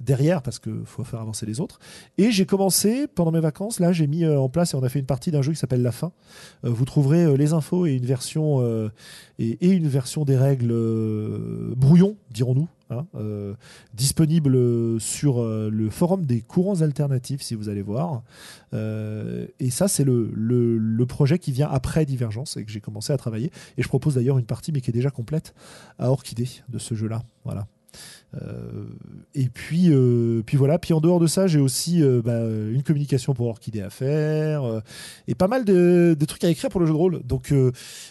[0.00, 1.78] derrière, parce qu'il faut faire avancer les autres.
[2.18, 5.00] Et j'ai commencé, pendant mes vacances, là, j'ai mis en place, et on a fait
[5.00, 6.12] une partie d'un jeu qui s'appelle La Fin.
[6.62, 8.90] Vous trouverez les infos et une version,
[9.38, 10.74] et, une version des règles
[11.74, 13.54] brouillon, dirons-nous, hein, euh,
[13.94, 14.56] disponible
[15.00, 18.22] sur euh, le forum des courants alternatifs, si vous allez voir.
[18.72, 23.16] Euh, et ça, c'est le projet qui vient après Divergence et que j'ai commencé à
[23.16, 23.50] travailler.
[23.76, 25.54] Et je propose d'ailleurs une partie, mais qui est déjà complète,
[25.98, 27.22] à Orchidée de ce jeu-là.
[27.44, 27.66] Voilà.
[28.42, 28.86] Euh,
[29.34, 30.78] et puis, euh, puis voilà.
[30.78, 34.82] Puis en dehors de ça, j'ai aussi euh, bah, une communication pour Orchidée à faire
[35.28, 37.22] et pas mal de, trucs à écrire pour le jeu de rôle.
[37.24, 37.52] Donc,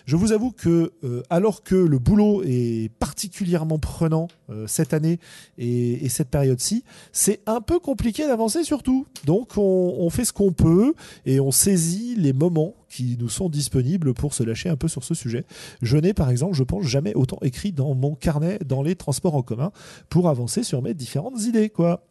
[0.06, 0.94] je vous avoue que
[1.30, 4.28] alors que le boulot est particulièrement prenant
[4.68, 5.20] cette année
[5.58, 9.08] et, et cette période-ci, c'est un peu compliqué d'avancer sur tout.
[9.26, 10.94] Donc, on, on fait ce qu'on peut
[11.26, 15.04] et on saisit les moments qui nous sont disponibles pour se lâcher un peu sur
[15.04, 15.46] ce sujet.
[15.82, 19.36] Je n'ai par exemple, je pense, jamais autant écrit dans mon carnet dans les transports
[19.36, 19.72] en commun
[20.10, 22.06] pour avancer sur mes différentes idées, quoi.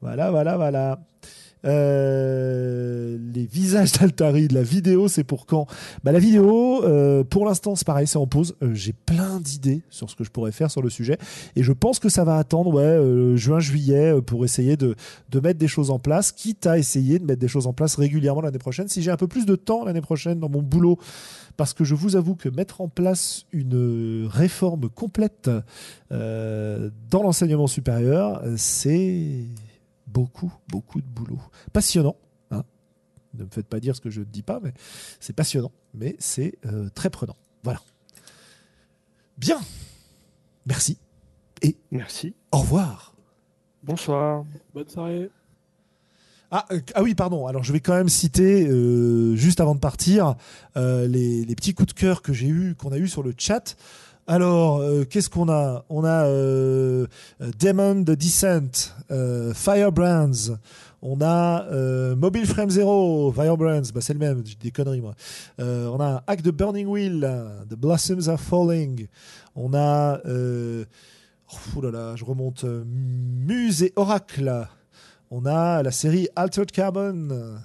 [0.00, 1.00] Voilà, voilà, voilà.
[1.64, 5.66] Euh, les visages d'Altari, la vidéo, c'est pour quand?
[6.04, 8.56] Bah, La vidéo, euh, pour l'instant, c'est pareil, c'est en pause.
[8.62, 11.18] Euh, J'ai plein d'idées sur ce que je pourrais faire sur le sujet.
[11.56, 14.94] Et je pense que ça va attendre ouais, juin, juillet pour essayer de,
[15.30, 17.96] de mettre des choses en place, quitte à essayer de mettre des choses en place
[17.96, 18.88] régulièrement l'année prochaine.
[18.88, 20.98] Si j'ai un peu plus de temps l'année prochaine dans mon boulot,
[21.56, 25.50] parce que je vous avoue que mettre en place une réforme complète
[26.10, 29.44] dans l'enseignement supérieur, c'est
[30.12, 31.40] beaucoup, beaucoup de boulot.
[31.72, 32.16] Passionnant.
[32.50, 32.64] hein.
[33.34, 34.72] ne me faites pas dire ce que je ne dis pas, mais
[35.20, 37.36] c'est passionnant, mais c'est euh, très prenant.
[37.62, 37.80] Voilà.
[39.38, 39.60] Bien.
[40.66, 40.98] Merci.
[41.90, 42.34] Merci.
[42.52, 43.14] Au revoir.
[43.82, 44.44] Bonsoir.
[44.74, 45.30] Bonne soirée.
[46.50, 47.46] Ah, euh, ah oui, pardon.
[47.46, 50.34] Alors je vais quand même citer, euh, juste avant de partir,
[50.76, 53.32] euh, les, les petits coups de cœur que j'ai eu, qu'on a eu sur le
[53.36, 53.76] chat.
[54.30, 55.84] Alors, euh, qu'est-ce qu'on a?
[55.88, 57.08] On a euh,
[57.58, 60.56] Demon the Descent, euh, Firebrands.
[61.02, 63.90] On a Mobile Frame Zero, Firebrands.
[63.92, 65.14] Bah, c'est le même, j'ai des conneries moi.
[65.58, 67.28] On a Hack the Burning Wheel,
[67.68, 69.08] The Blossoms Are Falling.
[69.56, 70.20] On a.
[71.74, 72.64] Oh là là, je remonte.
[72.64, 74.68] Muse et Oracle.
[75.32, 77.58] On a la série Altered Carbon.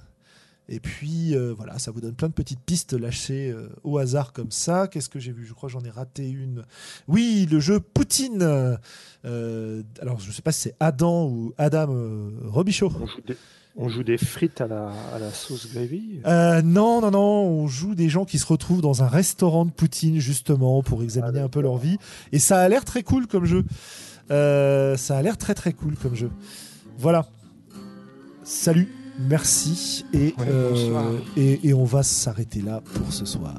[0.68, 4.34] Et puis euh, voilà, ça vous donne plein de petites pistes lâchées euh, au hasard
[4.34, 4.88] comme ça.
[4.88, 5.46] Qu'est-ce que j'ai vu?
[5.46, 6.64] Je crois que j'en ai raté une.
[7.08, 8.42] Oui, le jeu Poutine.
[9.26, 11.94] Euh, alors je sais pas si c'est Adam ou Adam
[12.46, 12.92] Robichaud.
[13.00, 13.38] On joue des,
[13.76, 16.22] on joue des frites à la, à la sauce gravy?
[16.26, 20.20] Non, non, non, on joue des gens qui se retrouvent dans un restaurant de Poutine
[20.20, 21.98] justement pour examiner un peu leur vie.
[22.32, 23.64] Et ça a l'air très cool comme jeu.
[24.30, 26.32] Ça a l'air très très cool comme jeu.
[26.98, 27.28] Voilà.
[28.44, 28.90] Salut,
[29.20, 33.56] merci et, Ouais, euh, et, et on va s'arrêter là pour ce soir.